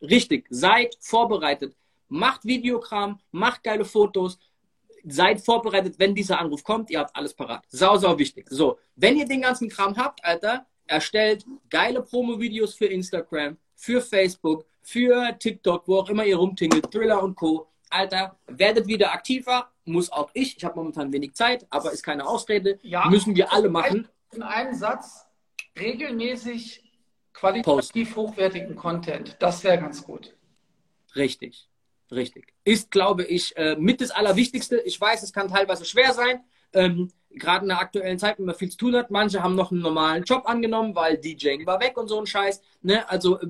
Der, 0.00 0.10
richtig, 0.10 0.46
seid 0.50 0.96
vorbereitet. 1.00 1.74
Macht 2.08 2.44
Videokram, 2.44 3.20
macht 3.30 3.62
geile 3.62 3.86
Fotos, 3.86 4.38
seid 5.04 5.40
vorbereitet, 5.40 5.98
wenn 5.98 6.14
dieser 6.14 6.38
Anruf 6.38 6.64
kommt, 6.64 6.90
ihr 6.90 7.00
habt 7.00 7.14
alles 7.16 7.34
parat. 7.34 7.64
Sau, 7.68 7.96
sau 7.96 8.18
wichtig. 8.18 8.46
So, 8.50 8.78
wenn 8.96 9.16
ihr 9.16 9.26
den 9.26 9.42
ganzen 9.42 9.68
Kram 9.68 9.96
habt, 9.96 10.24
Alter, 10.24 10.66
erstellt 10.86 11.44
geile 11.70 12.02
Promo-Videos 12.02 12.74
für 12.74 12.86
Instagram, 12.86 13.56
für 13.74 14.00
Facebook, 14.00 14.66
für 14.82 15.36
TikTok, 15.38 15.86
wo 15.86 15.98
auch 15.98 16.08
immer 16.08 16.24
ihr 16.24 16.36
rumtingelt, 16.36 16.90
Thriller 16.90 17.22
und 17.22 17.34
Co. 17.34 17.68
Alter, 17.90 18.38
werdet 18.46 18.86
wieder 18.86 19.12
aktiver, 19.12 19.70
muss 19.84 20.10
auch 20.10 20.30
ich. 20.34 20.56
Ich 20.56 20.64
habe 20.64 20.76
momentan 20.76 21.12
wenig 21.12 21.34
Zeit, 21.34 21.66
aber 21.70 21.92
ist 21.92 22.02
keine 22.02 22.26
Ausrede. 22.26 22.78
Ja, 22.82 23.08
Müssen 23.08 23.36
wir 23.36 23.52
alle 23.52 23.68
machen. 23.68 24.08
In 24.32 24.42
einem 24.42 24.74
Satz 24.74 25.26
regelmäßig 25.78 26.82
qualitativ 27.32 28.14
Post. 28.14 28.16
hochwertigen 28.16 28.76
Content. 28.76 29.36
Das 29.40 29.62
wäre 29.64 29.78
ganz 29.78 30.02
gut. 30.04 30.34
Richtig. 31.16 31.68
Richtig. 32.10 32.51
Ist, 32.64 32.90
glaube 32.90 33.24
ich, 33.24 33.56
äh, 33.56 33.76
mit 33.76 34.00
das 34.00 34.10
Allerwichtigste. 34.10 34.80
Ich 34.84 35.00
weiß, 35.00 35.22
es 35.22 35.32
kann 35.32 35.48
teilweise 35.48 35.84
schwer 35.84 36.12
sein. 36.12 36.40
Ähm, 36.72 37.10
Gerade 37.30 37.64
in 37.64 37.70
der 37.70 37.80
aktuellen 37.80 38.18
Zeit, 38.18 38.38
wenn 38.38 38.44
man 38.46 38.54
viel 38.54 38.70
zu 38.70 38.76
tun 38.76 38.96
hat. 38.96 39.10
Manche 39.10 39.42
haben 39.42 39.54
noch 39.54 39.72
einen 39.72 39.80
normalen 39.80 40.22
Job 40.24 40.42
angenommen, 40.46 40.94
weil 40.94 41.16
DJing 41.18 41.66
war 41.66 41.80
weg 41.80 41.96
und 41.96 42.08
so 42.08 42.20
ein 42.20 42.26
Scheiß. 42.26 42.60
Ne? 42.82 43.08
Also 43.08 43.40
äh, 43.40 43.46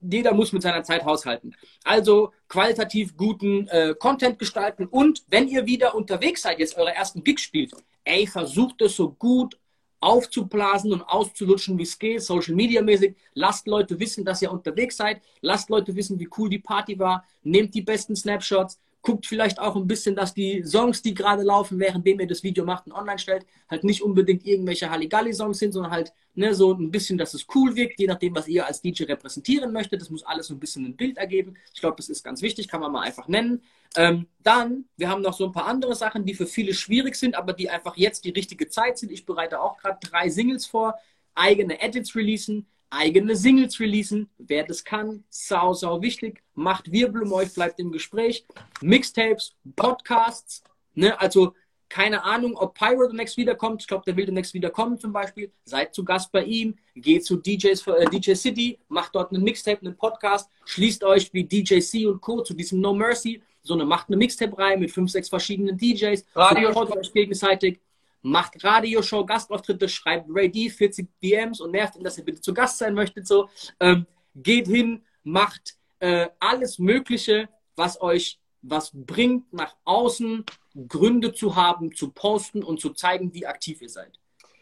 jeder 0.00 0.32
muss 0.32 0.52
mit 0.52 0.62
seiner 0.62 0.82
Zeit 0.82 1.04
haushalten. 1.04 1.54
Also 1.84 2.32
qualitativ 2.48 3.16
guten 3.16 3.68
äh, 3.68 3.94
Content 3.98 4.38
gestalten 4.38 4.86
und 4.86 5.22
wenn 5.28 5.48
ihr 5.48 5.66
wieder 5.66 5.94
unterwegs 5.94 6.42
seid, 6.42 6.58
jetzt 6.58 6.76
eure 6.76 6.94
ersten 6.94 7.22
Gigs 7.22 7.42
spielt, 7.42 7.72
ey, 8.04 8.26
versucht 8.26 8.80
es 8.80 8.96
so 8.96 9.10
gut 9.10 9.58
aufzublasen 10.00 10.92
und 10.92 11.02
auszulutschen, 11.02 11.78
wie 11.78 11.82
es 11.82 11.98
geht, 11.98 12.22
Social 12.22 12.54
Media 12.54 12.82
mäßig. 12.82 13.16
Lasst 13.34 13.66
Leute 13.66 14.00
wissen, 14.00 14.24
dass 14.24 14.42
ihr 14.42 14.50
unterwegs 14.50 14.96
seid. 14.96 15.22
Lasst 15.42 15.70
Leute 15.70 15.94
wissen, 15.94 16.18
wie 16.18 16.28
cool 16.38 16.48
die 16.48 16.58
Party 16.58 16.98
war. 16.98 17.24
Nehmt 17.42 17.74
die 17.74 17.82
besten 17.82 18.16
Snapshots 18.16 18.78
guckt 19.02 19.26
vielleicht 19.26 19.58
auch 19.58 19.76
ein 19.76 19.86
bisschen, 19.86 20.14
dass 20.14 20.34
die 20.34 20.62
Songs, 20.64 21.02
die 21.02 21.14
gerade 21.14 21.42
laufen, 21.42 21.78
währenddem 21.78 22.20
ihr 22.20 22.26
das 22.26 22.42
Video 22.42 22.64
macht 22.64 22.86
und 22.86 22.92
online 22.92 23.18
stellt, 23.18 23.46
halt 23.68 23.84
nicht 23.84 24.02
unbedingt 24.02 24.46
irgendwelche 24.46 24.90
Halligalli-Songs 24.90 25.58
sind, 25.58 25.72
sondern 25.72 25.92
halt 25.92 26.12
ne, 26.34 26.54
so 26.54 26.72
ein 26.74 26.90
bisschen, 26.90 27.16
dass 27.16 27.32
es 27.32 27.46
cool 27.54 27.74
wirkt, 27.76 27.98
je 27.98 28.06
nachdem, 28.06 28.34
was 28.34 28.46
ihr 28.48 28.66
als 28.66 28.82
DJ 28.82 29.04
repräsentieren 29.04 29.72
möchtet. 29.72 30.00
Das 30.00 30.10
muss 30.10 30.22
alles 30.22 30.48
so 30.48 30.54
ein 30.54 30.60
bisschen 30.60 30.84
ein 30.84 30.96
Bild 30.96 31.16
ergeben. 31.16 31.56
Ich 31.72 31.80
glaube, 31.80 31.96
das 31.96 32.08
ist 32.08 32.22
ganz 32.22 32.42
wichtig, 32.42 32.68
kann 32.68 32.80
man 32.80 32.92
mal 32.92 33.02
einfach 33.02 33.26
nennen. 33.28 33.62
Ähm, 33.96 34.26
dann, 34.42 34.84
wir 34.96 35.08
haben 35.08 35.22
noch 35.22 35.34
so 35.34 35.46
ein 35.46 35.52
paar 35.52 35.66
andere 35.66 35.94
Sachen, 35.94 36.24
die 36.24 36.34
für 36.34 36.46
viele 36.46 36.74
schwierig 36.74 37.16
sind, 37.16 37.34
aber 37.34 37.54
die 37.54 37.70
einfach 37.70 37.96
jetzt 37.96 38.24
die 38.24 38.30
richtige 38.30 38.68
Zeit 38.68 38.98
sind. 38.98 39.10
Ich 39.10 39.24
bereite 39.24 39.60
auch 39.60 39.78
gerade 39.78 39.98
drei 40.06 40.28
Singles 40.28 40.66
vor, 40.66 40.94
eigene 41.34 41.80
Edits 41.80 42.14
releasen, 42.14 42.66
eigene 42.90 43.36
Singles 43.36 43.80
releasen. 43.80 44.28
Wer 44.38 44.64
das 44.64 44.84
kann, 44.84 45.24
sau, 45.30 45.72
sau 45.72 46.02
wichtig. 46.02 46.42
Macht 46.54 46.92
Wirbel 46.92 47.22
um 47.22 47.32
euch, 47.32 47.54
bleibt 47.54 47.78
im 47.80 47.92
Gespräch. 47.92 48.44
Mixtapes, 48.80 49.54
Podcasts. 49.76 50.62
Ne? 50.94 51.18
Also 51.20 51.54
keine 51.88 52.22
Ahnung, 52.22 52.56
ob 52.56 52.74
Pyro 52.74 53.08
the 53.08 53.16
Next 53.16 53.36
wiederkommt. 53.36 53.82
Ich 53.82 53.88
glaube, 53.88 54.04
der 54.06 54.16
will 54.16 54.30
Next 54.30 54.54
wiederkommen 54.54 54.98
zum 54.98 55.12
Beispiel. 55.12 55.52
Seid 55.64 55.92
zu 55.92 56.04
Gast 56.04 56.30
bei 56.30 56.44
ihm. 56.44 56.76
Geht 56.94 57.24
zu 57.24 57.36
DJs, 57.36 57.86
äh, 57.88 58.06
DJ 58.08 58.34
City. 58.34 58.78
Macht 58.88 59.14
dort 59.14 59.32
einen 59.32 59.42
Mixtape, 59.42 59.80
einen 59.80 59.96
Podcast. 59.96 60.48
Schließt 60.66 61.02
euch 61.02 61.32
wie 61.32 61.44
DJ 61.44 61.80
C 61.80 62.06
und 62.06 62.20
Co. 62.20 62.42
zu 62.42 62.54
diesem 62.54 62.80
No 62.80 62.94
Mercy. 62.94 63.42
So 63.62 63.74
eine, 63.74 63.84
macht 63.84 64.08
eine 64.08 64.16
Mixtape 64.16 64.56
rein 64.56 64.80
mit 64.80 64.90
fünf, 64.90 65.10
sechs 65.10 65.28
verschiedenen 65.28 65.76
DJs. 65.76 66.24
Radio 66.34 66.70
euch 66.74 67.12
gegenseitig 67.12 67.80
macht 68.22 68.62
Radioshow, 68.62 69.24
Gastauftritte, 69.24 69.88
schreibt 69.88 70.26
Ray 70.28 70.50
D 70.50 70.68
40 70.68 71.08
DMs 71.22 71.60
und 71.60 71.72
nervt 71.72 71.96
ihn, 71.96 72.04
dass 72.04 72.18
er 72.18 72.24
bitte 72.24 72.40
zu 72.40 72.54
Gast 72.54 72.78
sein 72.78 72.94
möchte. 72.94 73.24
So, 73.24 73.48
ähm, 73.80 74.06
geht 74.34 74.66
hin, 74.66 75.02
macht 75.22 75.76
äh, 76.00 76.28
alles 76.38 76.78
Mögliche, 76.78 77.48
was 77.76 78.00
euch 78.00 78.38
was 78.62 78.90
bringt, 78.92 79.52
nach 79.52 79.74
außen 79.84 80.44
Gründe 80.88 81.32
zu 81.32 81.56
haben, 81.56 81.94
zu 81.94 82.10
posten 82.10 82.62
und 82.62 82.80
zu 82.80 82.90
zeigen, 82.90 83.32
wie 83.34 83.46
aktiv 83.46 83.80
ihr 83.82 83.88
seid. 83.88 84.18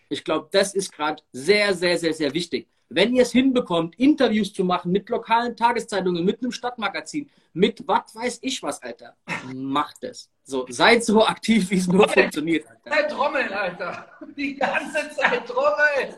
Ich 0.09 0.25
glaube, 0.25 0.49
das 0.53 0.75
ist 0.75 0.93
gerade 0.93 1.23
sehr, 1.33 1.75
sehr, 1.75 1.99
sehr, 1.99 2.15
sehr 2.15 2.33
wichtig. 2.33 2.69
Wenn 2.91 3.15
ihr 3.15 3.23
es 3.23 3.33
hinbekommt, 3.33 3.99
Interviews 3.99 4.53
zu 4.53 4.65
machen 4.65 4.93
mit 4.93 5.09
lokalen 5.11 5.55
Tageszeitungen, 5.55 6.25
mit 6.25 6.41
einem 6.41 6.53
Stadtmagazin, 6.53 7.31
mit 7.53 7.87
was 7.87 8.15
weiß 8.15 8.39
ich 8.43 8.63
was, 8.63 8.83
Alter, 8.83 9.15
macht 9.55 10.05
es. 10.05 10.31
So, 10.43 10.67
seid 10.71 11.05
so 11.05 11.25
aktiv, 11.27 11.71
wie 11.71 11.77
es 11.77 11.87
nur 11.87 12.09
funktioniert, 12.09 12.67
Alter. 12.85 13.09
Trommeln, 13.09 13.53
Alter. 13.53 14.09
Die 14.37 14.55
ganze 14.55 15.11
Zeit 15.11 15.47
trommeln. 15.47 16.15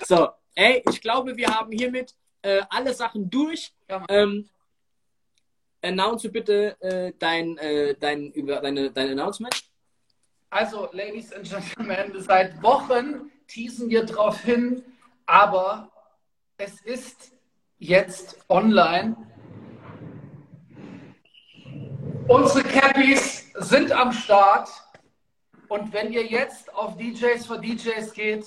So, 0.00 0.28
ey, 0.54 0.82
ich 0.90 1.00
glaube, 1.00 1.36
wir 1.36 1.48
haben 1.48 1.72
hiermit 1.72 2.14
äh, 2.42 2.60
alle 2.68 2.92
Sachen 2.92 3.30
durch. 3.30 3.72
Ja, 3.88 4.04
ähm, 4.08 4.48
announce 5.84 6.28
bitte 6.28 6.76
äh, 6.80 7.12
dein, 7.18 7.56
äh, 7.58 7.94
dein, 7.98 8.32
über, 8.32 8.60
deine, 8.60 8.90
dein 8.90 9.10
Announcement. 9.10 9.54
Also, 10.50 10.88
Ladies 10.92 11.32
and 11.32 11.48
Gentlemen, 11.48 12.12
seit 12.22 12.62
Wochen 12.62 13.30
teasen 13.48 13.88
wir 13.88 14.04
darauf 14.04 14.40
hin, 14.40 14.82
aber 15.26 15.90
es 16.56 16.80
ist 16.82 17.32
jetzt 17.78 18.44
online. 18.48 19.16
Unsere 22.28 22.62
Cappies 22.62 23.52
sind 23.54 23.92
am 23.92 24.12
Start. 24.12 24.68
Und 25.68 25.92
wenn 25.92 26.12
ihr 26.12 26.24
jetzt 26.26 26.72
auf 26.74 26.96
DJs 26.96 27.46
for 27.46 27.58
DJs 27.58 28.12
geht. 28.12 28.46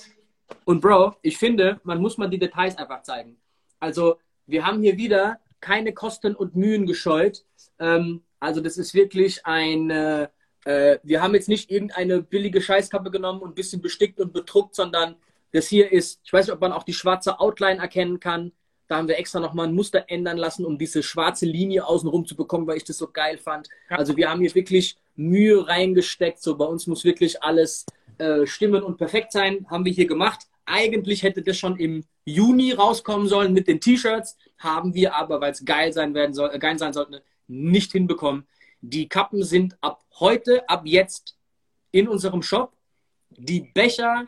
Und 0.64 0.80
Bro, 0.80 1.16
ich 1.22 1.36
finde, 1.36 1.80
man 1.84 2.00
muss 2.00 2.16
mal 2.16 2.28
die 2.28 2.38
Details 2.38 2.76
einfach 2.78 3.02
zeigen. 3.02 3.36
Also, 3.80 4.18
wir 4.46 4.66
haben 4.66 4.80
hier 4.82 4.96
wieder 4.96 5.38
keine 5.60 5.92
Kosten 5.92 6.34
und 6.34 6.56
Mühen 6.56 6.86
gescheut. 6.86 7.44
Ähm, 7.78 8.22
also, 8.40 8.60
das 8.60 8.78
ist 8.78 8.94
wirklich 8.94 9.44
ein, 9.44 9.90
äh, 9.90 10.28
Äh, 10.64 10.98
wir 11.02 11.22
haben 11.22 11.34
jetzt 11.34 11.48
nicht 11.48 11.70
irgendeine 11.70 12.20
billige 12.20 12.60
Scheißkappe 12.60 13.10
genommen 13.10 13.40
und 13.40 13.52
ein 13.52 13.54
bisschen 13.54 13.80
bestickt 13.80 14.20
und 14.20 14.32
bedruckt, 14.34 14.74
sondern 14.74 15.16
das 15.52 15.66
hier 15.68 15.90
ist, 15.90 16.20
ich 16.24 16.32
weiß 16.32 16.46
nicht, 16.46 16.54
ob 16.54 16.60
man 16.60 16.72
auch 16.72 16.82
die 16.82 16.92
schwarze 16.92 17.40
Outline 17.40 17.80
erkennen 17.80 18.20
kann. 18.20 18.52
Da 18.86 18.96
haben 18.96 19.08
wir 19.08 19.18
extra 19.18 19.38
nochmal 19.38 19.68
ein 19.68 19.74
Muster 19.74 20.04
ändern 20.08 20.38
lassen, 20.38 20.64
um 20.64 20.78
diese 20.78 21.02
schwarze 21.02 21.46
Linie 21.46 21.86
außenrum 21.86 22.26
zu 22.26 22.34
bekommen, 22.34 22.66
weil 22.66 22.78
ich 22.78 22.84
das 22.84 22.98
so 22.98 23.08
geil 23.08 23.36
fand. 23.36 23.68
Also 23.88 24.16
wir 24.16 24.30
haben 24.30 24.40
hier 24.40 24.54
wirklich 24.54 24.96
Mühe 25.14 25.66
reingesteckt. 25.66 26.40
So 26.40 26.56
bei 26.56 26.64
uns 26.64 26.86
muss 26.86 27.04
wirklich 27.04 27.42
alles 27.42 27.84
äh, 28.16 28.46
stimmen 28.46 28.82
und 28.82 28.96
perfekt 28.96 29.32
sein. 29.32 29.66
Haben 29.68 29.84
wir 29.84 29.92
hier 29.92 30.06
gemacht. 30.06 30.46
Eigentlich 30.64 31.22
hätte 31.22 31.42
das 31.42 31.58
schon 31.58 31.76
im 31.76 32.04
Juni 32.24 32.72
rauskommen 32.72 33.28
sollen 33.28 33.52
mit 33.52 33.68
den 33.68 33.80
T-Shirts. 33.80 34.36
Haben 34.58 34.94
wir 34.94 35.14
aber, 35.14 35.40
weil 35.40 35.52
es 35.52 35.64
geil 35.64 35.92
sein 35.92 36.14
werden 36.14 36.34
soll, 36.34 36.50
äh, 36.52 36.58
geil 36.58 36.78
sein 36.78 36.92
sollte, 36.92 37.22
nicht 37.46 37.92
hinbekommen. 37.92 38.46
Die 38.80 39.08
Kappen 39.08 39.42
sind 39.42 39.76
ab 39.80 40.02
heute, 40.18 40.68
ab 40.68 40.82
jetzt 40.84 41.36
in 41.90 42.08
unserem 42.08 42.42
Shop. 42.42 42.72
Die 43.30 43.60
Becher 43.60 44.26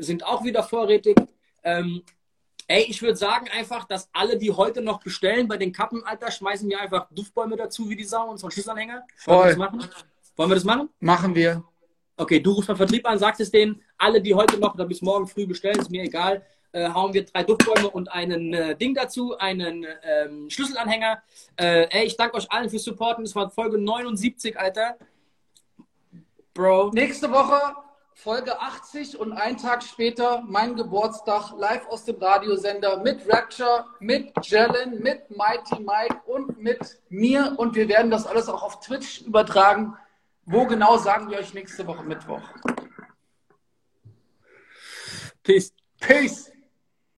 sind 0.00 0.24
auch 0.24 0.44
wieder 0.44 0.62
vorrätig. 0.62 1.16
Ähm, 1.62 2.02
ey, 2.66 2.84
ich 2.88 3.02
würde 3.02 3.16
sagen 3.16 3.48
einfach, 3.48 3.84
dass 3.84 4.08
alle, 4.12 4.38
die 4.38 4.50
heute 4.50 4.80
noch 4.80 5.00
bestellen 5.00 5.48
bei 5.48 5.56
den 5.56 5.72
Kappen, 5.72 6.04
Alter, 6.04 6.30
schmeißen 6.30 6.68
wir 6.68 6.80
einfach 6.80 7.08
Duftbäume 7.10 7.56
dazu 7.56 7.88
wie 7.88 7.96
die 7.96 8.04
Sau 8.04 8.28
und 8.30 8.38
so 8.38 8.46
einen 8.46 8.52
Schlüsselanhänger. 8.52 9.04
Wollen 9.26 9.40
wir 9.40 9.46
das 9.48 9.56
machen? 9.56 9.90
Wollen 10.36 10.50
wir 10.50 10.54
das 10.54 10.64
machen? 10.64 10.88
Machen 11.00 11.34
wir. 11.34 11.64
Okay, 12.16 12.40
du 12.40 12.52
rufst 12.52 12.68
mal 12.68 12.76
Vertrieb 12.76 13.06
an, 13.08 13.18
sagst 13.18 13.40
es 13.40 13.50
denen, 13.50 13.82
alle, 13.96 14.20
die 14.20 14.34
heute 14.34 14.58
noch 14.58 14.74
oder 14.74 14.84
bis 14.84 15.00
morgen 15.00 15.26
früh 15.26 15.46
bestellen, 15.46 15.78
ist 15.78 15.90
mir 15.90 16.02
egal, 16.02 16.44
äh, 16.72 16.88
hauen 16.88 17.12
wir 17.12 17.24
drei 17.24 17.42
Duftbäume 17.42 17.90
und 17.90 18.12
einen 18.12 18.54
äh, 18.54 18.76
Ding 18.76 18.94
dazu, 18.94 19.36
einen 19.38 19.86
ähm, 20.02 20.48
Schlüsselanhänger. 20.50 21.22
Äh, 21.56 21.88
ey, 21.90 22.06
ich 22.06 22.16
danke 22.16 22.36
euch 22.36 22.50
allen 22.52 22.70
fürs 22.70 22.84
Supporten. 22.84 23.24
Das 23.24 23.34
war 23.34 23.50
Folge 23.50 23.78
79, 23.78 24.58
Alter. 24.58 24.96
Bro. 26.54 26.90
Nächste 26.92 27.30
Woche 27.30 27.60
Folge 28.22 28.60
80 28.60 29.18
und 29.18 29.32
einen 29.32 29.56
Tag 29.56 29.82
später 29.82 30.42
mein 30.46 30.76
Geburtstag 30.76 31.52
live 31.56 31.86
aus 31.88 32.04
dem 32.04 32.16
Radiosender 32.16 33.02
mit 33.02 33.26
Rapture, 33.26 33.86
mit 33.98 34.30
Jalen, 34.46 35.00
mit 35.00 35.30
Mighty 35.30 35.80
Mike 35.80 36.20
und 36.26 36.58
mit 36.58 37.00
mir. 37.08 37.54
Und 37.56 37.74
wir 37.74 37.88
werden 37.88 38.10
das 38.10 38.26
alles 38.26 38.50
auch 38.50 38.62
auf 38.62 38.80
Twitch 38.80 39.22
übertragen. 39.22 39.96
Wo 40.44 40.66
genau 40.66 40.98
sagen 40.98 41.30
wir 41.30 41.38
euch 41.38 41.54
nächste 41.54 41.86
Woche 41.86 42.04
Mittwoch. 42.04 42.42
Peace. 45.42 45.72
Peace. 45.98 46.52